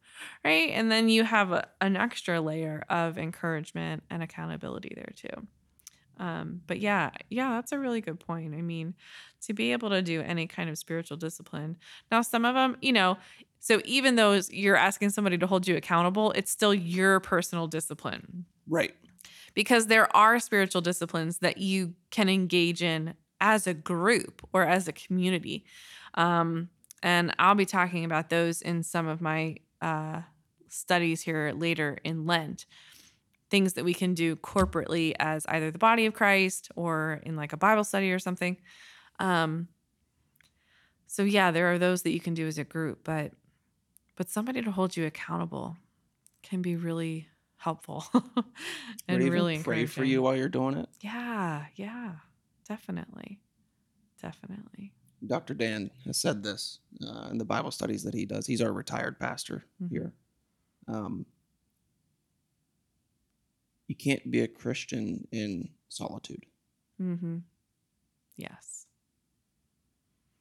right? 0.44 0.70
And 0.70 0.90
then 0.90 1.08
you 1.08 1.24
have 1.24 1.52
a, 1.52 1.68
an 1.80 1.96
extra 1.96 2.40
layer 2.40 2.84
of 2.88 3.18
encouragement 3.18 4.02
and 4.10 4.22
accountability 4.22 4.92
there 4.94 5.12
too. 5.14 5.46
Um, 6.20 6.62
but 6.66 6.80
yeah 6.80 7.10
yeah 7.30 7.50
that's 7.50 7.70
a 7.70 7.78
really 7.78 8.00
good 8.00 8.18
point. 8.18 8.54
I 8.54 8.60
mean 8.60 8.94
to 9.42 9.52
be 9.52 9.70
able 9.72 9.90
to 9.90 10.02
do 10.02 10.20
any 10.20 10.46
kind 10.46 10.68
of 10.68 10.76
spiritual 10.76 11.16
discipline. 11.16 11.76
Now 12.10 12.22
some 12.22 12.44
of 12.44 12.54
them 12.54 12.76
you 12.80 12.92
know 12.92 13.18
so 13.60 13.80
even 13.84 14.16
though 14.16 14.40
you're 14.50 14.76
asking 14.76 15.10
somebody 15.10 15.38
to 15.38 15.46
hold 15.46 15.68
you 15.68 15.76
accountable 15.76 16.32
it's 16.32 16.50
still 16.50 16.74
your 16.74 17.20
personal 17.20 17.66
discipline. 17.66 18.46
Right. 18.68 18.94
Because 19.54 19.86
there 19.86 20.14
are 20.16 20.40
spiritual 20.40 20.80
disciplines 20.80 21.38
that 21.38 21.58
you 21.58 21.94
can 22.10 22.28
engage 22.28 22.82
in 22.82 23.14
as 23.40 23.66
a 23.66 23.74
group 23.74 24.46
or 24.52 24.64
as 24.64 24.88
a 24.88 24.92
community. 24.92 25.64
Um, 26.14 26.68
and 27.02 27.34
I'll 27.38 27.54
be 27.54 27.66
talking 27.66 28.04
about 28.04 28.30
those 28.30 28.60
in 28.62 28.82
some 28.82 29.06
of 29.06 29.20
my 29.20 29.56
uh, 29.80 30.22
studies 30.68 31.22
here 31.22 31.52
later 31.54 31.98
in 32.04 32.26
Lent. 32.26 32.66
Things 33.50 33.74
that 33.74 33.84
we 33.84 33.94
can 33.94 34.12
do 34.12 34.36
corporately 34.36 35.14
as 35.18 35.46
either 35.46 35.70
the 35.70 35.78
body 35.78 36.04
of 36.06 36.12
Christ 36.12 36.70
or 36.76 37.20
in 37.24 37.34
like 37.34 37.52
a 37.52 37.56
Bible 37.56 37.84
study 37.84 38.12
or 38.12 38.18
something. 38.18 38.58
Um, 39.18 39.68
so 41.06 41.22
yeah, 41.22 41.50
there 41.50 41.72
are 41.72 41.78
those 41.78 42.02
that 42.02 42.10
you 42.10 42.20
can 42.20 42.34
do 42.34 42.46
as 42.46 42.58
a 42.58 42.64
group, 42.64 43.00
but 43.04 43.32
but 44.16 44.28
somebody 44.28 44.60
to 44.60 44.70
hold 44.70 44.96
you 44.96 45.06
accountable 45.06 45.76
can 46.42 46.60
be 46.60 46.76
really 46.76 47.28
helpful 47.56 48.04
and 49.08 49.22
really 49.30 49.58
pray 49.58 49.86
for 49.86 50.04
you 50.04 50.22
while 50.22 50.36
you're 50.36 50.48
doing 50.48 50.76
it. 50.76 50.88
Yeah, 51.00 51.64
yeah. 51.76 52.12
Definitely. 52.68 53.40
Definitely. 54.20 54.92
Dr. 55.26 55.54
Dan 55.54 55.90
has 56.06 56.16
said 56.16 56.42
this 56.42 56.78
uh, 57.04 57.28
in 57.30 57.38
the 57.38 57.44
Bible 57.44 57.70
studies 57.70 58.02
that 58.04 58.14
he 58.14 58.24
does. 58.24 58.46
He's 58.46 58.62
our 58.62 58.72
retired 58.72 59.18
pastor 59.18 59.64
mm-hmm. 59.82 59.94
here. 59.94 60.12
Um, 60.86 61.26
you 63.88 63.94
can't 63.94 64.30
be 64.30 64.40
a 64.40 64.48
Christian 64.48 65.26
in 65.32 65.70
solitude. 65.88 66.44
Mm-hmm. 67.00 67.38
Yes. 68.36 68.86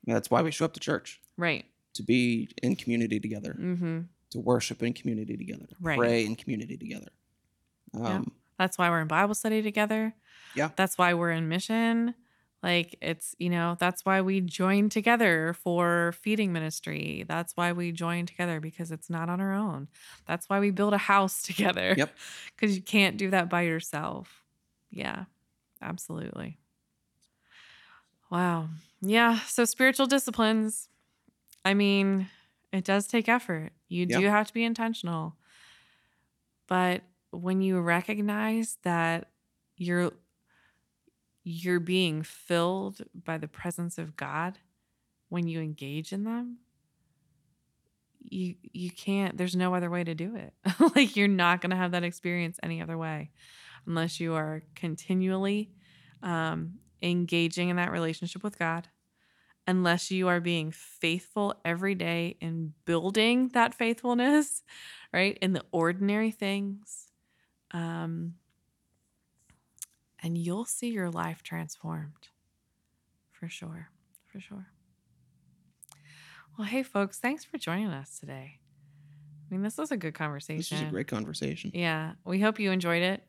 that's 0.05 0.29
why 0.29 0.41
we 0.41 0.51
show 0.51 0.65
up 0.65 0.73
to 0.73 0.79
church. 0.79 1.19
Right. 1.37 1.65
To 1.95 2.03
be 2.03 2.49
in 2.61 2.75
community 2.75 3.19
together. 3.19 3.57
Mm-hmm. 3.59 4.01
To 4.31 4.39
worship 4.39 4.83
in 4.83 4.93
community 4.93 5.37
together. 5.37 5.67
Right. 5.81 5.97
Pray 5.97 6.25
in 6.25 6.35
community 6.35 6.77
together. 6.77 7.09
Um, 7.93 8.03
yeah. 8.03 8.21
That's 8.59 8.77
why 8.77 8.89
we're 8.89 9.01
in 9.01 9.07
Bible 9.07 9.33
study 9.33 9.61
together. 9.61 10.13
Yeah. 10.55 10.69
That's 10.75 10.97
why 10.97 11.13
we're 11.13 11.31
in 11.31 11.47
mission. 11.47 12.13
Like 12.63 12.97
it's, 13.01 13.35
you 13.37 13.49
know, 13.49 13.77
that's 13.79 14.03
why 14.03 14.21
we 14.21 14.41
join 14.41 14.89
together 14.89 15.55
for 15.63 16.13
feeding 16.21 16.51
ministry. 16.51 17.23
That's 17.27 17.53
why 17.55 17.71
we 17.71 17.91
join 17.91 18.25
together 18.25 18.59
because 18.59 18.91
it's 18.91 19.09
not 19.09 19.29
on 19.29 19.39
our 19.39 19.53
own. 19.53 19.87
That's 20.25 20.49
why 20.49 20.59
we 20.59 20.71
build 20.71 20.93
a 20.93 20.97
house 20.97 21.41
together. 21.43 21.93
Yep. 21.97 22.15
Because 22.55 22.75
you 22.75 22.81
can't 22.81 23.17
do 23.17 23.29
that 23.29 23.49
by 23.49 23.61
yourself. 23.61 24.43
Yeah, 24.89 25.25
absolutely. 25.81 26.57
Wow. 28.31 28.69
Yeah. 29.01 29.39
So 29.47 29.63
spiritual 29.65 30.07
disciplines, 30.07 30.89
I 31.63 31.73
mean, 31.73 32.27
it 32.73 32.83
does 32.83 33.07
take 33.07 33.29
effort. 33.29 33.71
You 33.87 34.05
do 34.05 34.21
have 34.21 34.47
to 34.47 34.53
be 34.53 34.63
intentional. 34.63 35.35
But 36.67 37.03
when 37.31 37.61
you 37.61 37.79
recognize 37.79 38.77
that 38.83 39.29
you're 39.77 40.11
you're 41.49 41.79
being 41.79 42.23
filled 42.23 43.01
by 43.23 43.37
the 43.37 43.47
presence 43.47 43.97
of 43.97 44.17
God 44.17 44.57
when 45.29 45.47
you 45.47 45.61
engage 45.61 46.11
in 46.11 46.25
them, 46.25 46.57
you 48.19 48.55
you 48.61 48.91
can't 48.91 49.37
there's 49.37 49.55
no 49.55 49.73
other 49.73 49.89
way 49.89 50.03
to 50.03 50.13
do 50.13 50.35
it. 50.35 50.53
like 50.95 51.15
you're 51.15 51.29
not 51.29 51.61
going 51.61 51.69
to 51.69 51.77
have 51.77 51.91
that 51.91 52.03
experience 52.03 52.59
any 52.61 52.81
other 52.81 52.97
way 52.97 53.31
unless 53.85 54.19
you 54.19 54.33
are 54.33 54.61
continually 54.75 55.71
um, 56.21 56.73
engaging 57.01 57.69
in 57.69 57.77
that 57.77 57.93
relationship 57.93 58.43
with 58.43 58.59
God. 58.59 58.89
Unless 59.65 60.11
you 60.11 60.27
are 60.27 60.41
being 60.41 60.71
faithful 60.71 61.53
every 61.63 61.95
day 61.95 62.35
in 62.41 62.73
building 62.83 63.49
that 63.53 63.73
faithfulness, 63.73 64.63
right? 65.13 65.37
In 65.41 65.53
the 65.53 65.63
ordinary 65.71 66.31
things. 66.31 67.07
Um, 67.71 68.33
and 70.21 70.37
you'll 70.37 70.65
see 70.65 70.89
your 70.89 71.09
life 71.09 71.43
transformed 71.43 72.29
for 73.31 73.47
sure. 73.47 73.89
For 74.25 74.39
sure. 74.39 74.67
Well, 76.57 76.67
hey, 76.67 76.83
folks, 76.83 77.19
thanks 77.19 77.45
for 77.45 77.57
joining 77.57 77.87
us 77.87 78.19
today. 78.19 78.59
I 79.49 79.53
mean, 79.53 79.61
this 79.61 79.77
was 79.77 79.91
a 79.91 79.97
good 79.97 80.13
conversation. 80.13 80.57
This 80.57 80.71
is 80.71 80.81
a 80.81 80.91
great 80.91 81.07
conversation. 81.07 81.71
Yeah, 81.73 82.13
we 82.25 82.41
hope 82.41 82.59
you 82.59 82.71
enjoyed 82.71 83.03
it. 83.03 83.23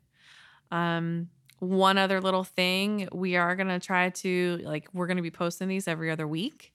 Um, 0.71 1.29
one 1.61 1.99
other 1.99 2.21
little 2.21 2.45
thing, 2.45 3.09
we 3.13 3.37
are 3.37 3.55
gonna 3.55 3.81
try 3.81 4.11
to 4.11 4.61
like 4.63 4.89
we're 4.93 5.07
gonna 5.07 5.23
be 5.23 5.31
posting 5.31 5.69
these 5.69 5.87
every 5.87 6.11
other 6.11 6.27
week. 6.27 6.73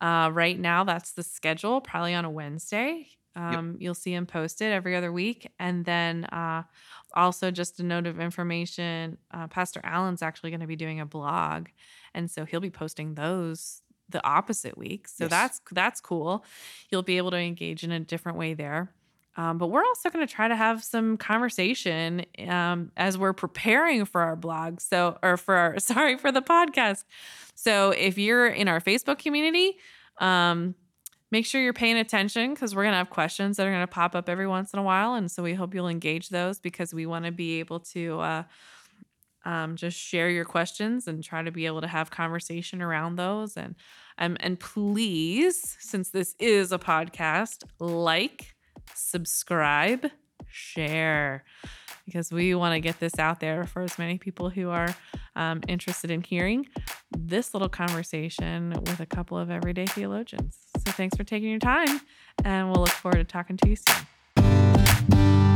Uh, 0.00 0.30
right 0.32 0.58
now, 0.58 0.82
that's 0.84 1.12
the 1.12 1.22
schedule. 1.22 1.80
Probably 1.80 2.14
on 2.14 2.24
a 2.24 2.30
Wednesday. 2.30 3.08
Um, 3.34 3.76
You'll 3.80 3.94
see 3.94 4.14
them 4.14 4.26
posted 4.26 4.72
every 4.72 4.94
other 4.96 5.10
week, 5.12 5.50
and 5.58 5.84
then 5.84 6.24
uh, 6.26 6.64
also 7.14 7.50
just 7.50 7.80
a 7.80 7.82
note 7.82 8.06
of 8.06 8.20
information. 8.20 9.16
Uh, 9.30 9.46
Pastor 9.48 9.80
Allen's 9.84 10.22
actually 10.22 10.50
going 10.50 10.60
to 10.60 10.66
be 10.66 10.76
doing 10.76 11.00
a 11.00 11.06
blog, 11.06 11.68
and 12.14 12.30
so 12.30 12.44
he'll 12.44 12.60
be 12.60 12.70
posting 12.70 13.14
those 13.14 13.82
the 14.08 14.22
opposite 14.26 14.76
week. 14.76 15.08
So 15.08 15.24
Yes. 15.24 15.30
that's 15.30 15.60
that's 15.72 16.00
cool. 16.00 16.44
You'll 16.90 17.02
be 17.02 17.16
able 17.16 17.30
to 17.30 17.38
engage 17.38 17.84
in 17.84 17.92
a 17.92 18.00
different 18.00 18.36
way 18.36 18.52
there. 18.54 18.92
Um, 19.34 19.56
but 19.56 19.68
we're 19.68 19.82
also 19.84 20.10
going 20.10 20.26
to 20.26 20.30
try 20.30 20.46
to 20.46 20.54
have 20.54 20.84
some 20.84 21.16
conversation 21.16 22.26
um, 22.46 22.92
as 22.98 23.16
we're 23.16 23.32
preparing 23.32 24.04
for 24.04 24.20
our 24.20 24.36
blog. 24.36 24.78
So, 24.80 25.16
or 25.22 25.38
for 25.38 25.54
our, 25.54 25.78
sorry, 25.78 26.18
for 26.18 26.30
the 26.30 26.42
podcast. 26.42 27.04
So, 27.54 27.92
if 27.92 28.18
you're 28.18 28.46
in 28.46 28.68
our 28.68 28.78
Facebook 28.80 29.18
community, 29.18 29.78
um, 30.18 30.74
make 31.32 31.44
sure 31.44 31.60
you're 31.60 31.72
paying 31.72 31.96
attention 31.96 32.54
because 32.54 32.76
we're 32.76 32.84
going 32.84 32.92
to 32.92 32.98
have 32.98 33.10
questions 33.10 33.56
that 33.56 33.66
are 33.66 33.70
going 33.70 33.82
to 33.82 33.88
pop 33.88 34.14
up 34.14 34.28
every 34.28 34.46
once 34.46 34.72
in 34.72 34.78
a 34.78 34.82
while. 34.82 35.14
And 35.14 35.28
so, 35.28 35.42
we 35.42 35.54
hope 35.54 35.74
you'll 35.74 35.88
engage 35.88 36.28
those 36.28 36.60
because 36.60 36.94
we 36.94 37.06
want 37.06 37.24
to 37.24 37.32
be 37.32 37.58
able 37.58 37.80
to 37.80 38.20
uh, 38.20 38.42
um, 39.44 39.74
just 39.74 39.98
share 39.98 40.30
your 40.30 40.44
questions 40.44 41.08
and 41.08 41.24
try 41.24 41.42
to 41.42 41.50
be 41.50 41.66
able 41.66 41.80
to 41.80 41.88
have 41.88 42.10
conversation 42.10 42.80
around 42.80 43.16
those. 43.16 43.56
And 43.56 43.74
um, 44.18 44.36
and 44.40 44.60
please, 44.60 45.76
since 45.80 46.10
this 46.10 46.36
is 46.38 46.70
a 46.70 46.78
podcast, 46.78 47.64
like, 47.80 48.54
subscribe, 48.94 50.10
share, 50.46 51.44
because 52.04 52.32
we 52.32 52.54
want 52.54 52.74
to 52.74 52.80
get 52.80 53.00
this 53.00 53.18
out 53.18 53.40
there 53.40 53.66
for 53.66 53.82
as 53.82 53.98
many 53.98 54.18
people 54.18 54.50
who 54.50 54.70
are 54.70 54.94
um, 55.36 55.60
interested 55.68 56.10
in 56.10 56.22
hearing 56.22 56.66
this 57.16 57.54
little 57.54 57.68
conversation 57.68 58.70
with 58.70 59.00
a 59.00 59.06
couple 59.06 59.38
of 59.38 59.50
everyday 59.50 59.86
theologians. 59.86 60.58
So 60.76 60.92
thanks 60.92 61.16
for 61.16 61.24
taking 61.24 61.50
your 61.50 61.58
time, 61.58 62.00
and 62.44 62.70
we'll 62.70 62.80
look 62.80 62.90
forward 62.90 63.18
to 63.18 63.24
talking 63.24 63.56
to 63.58 63.68
you 63.68 63.76
soon. 63.76 65.51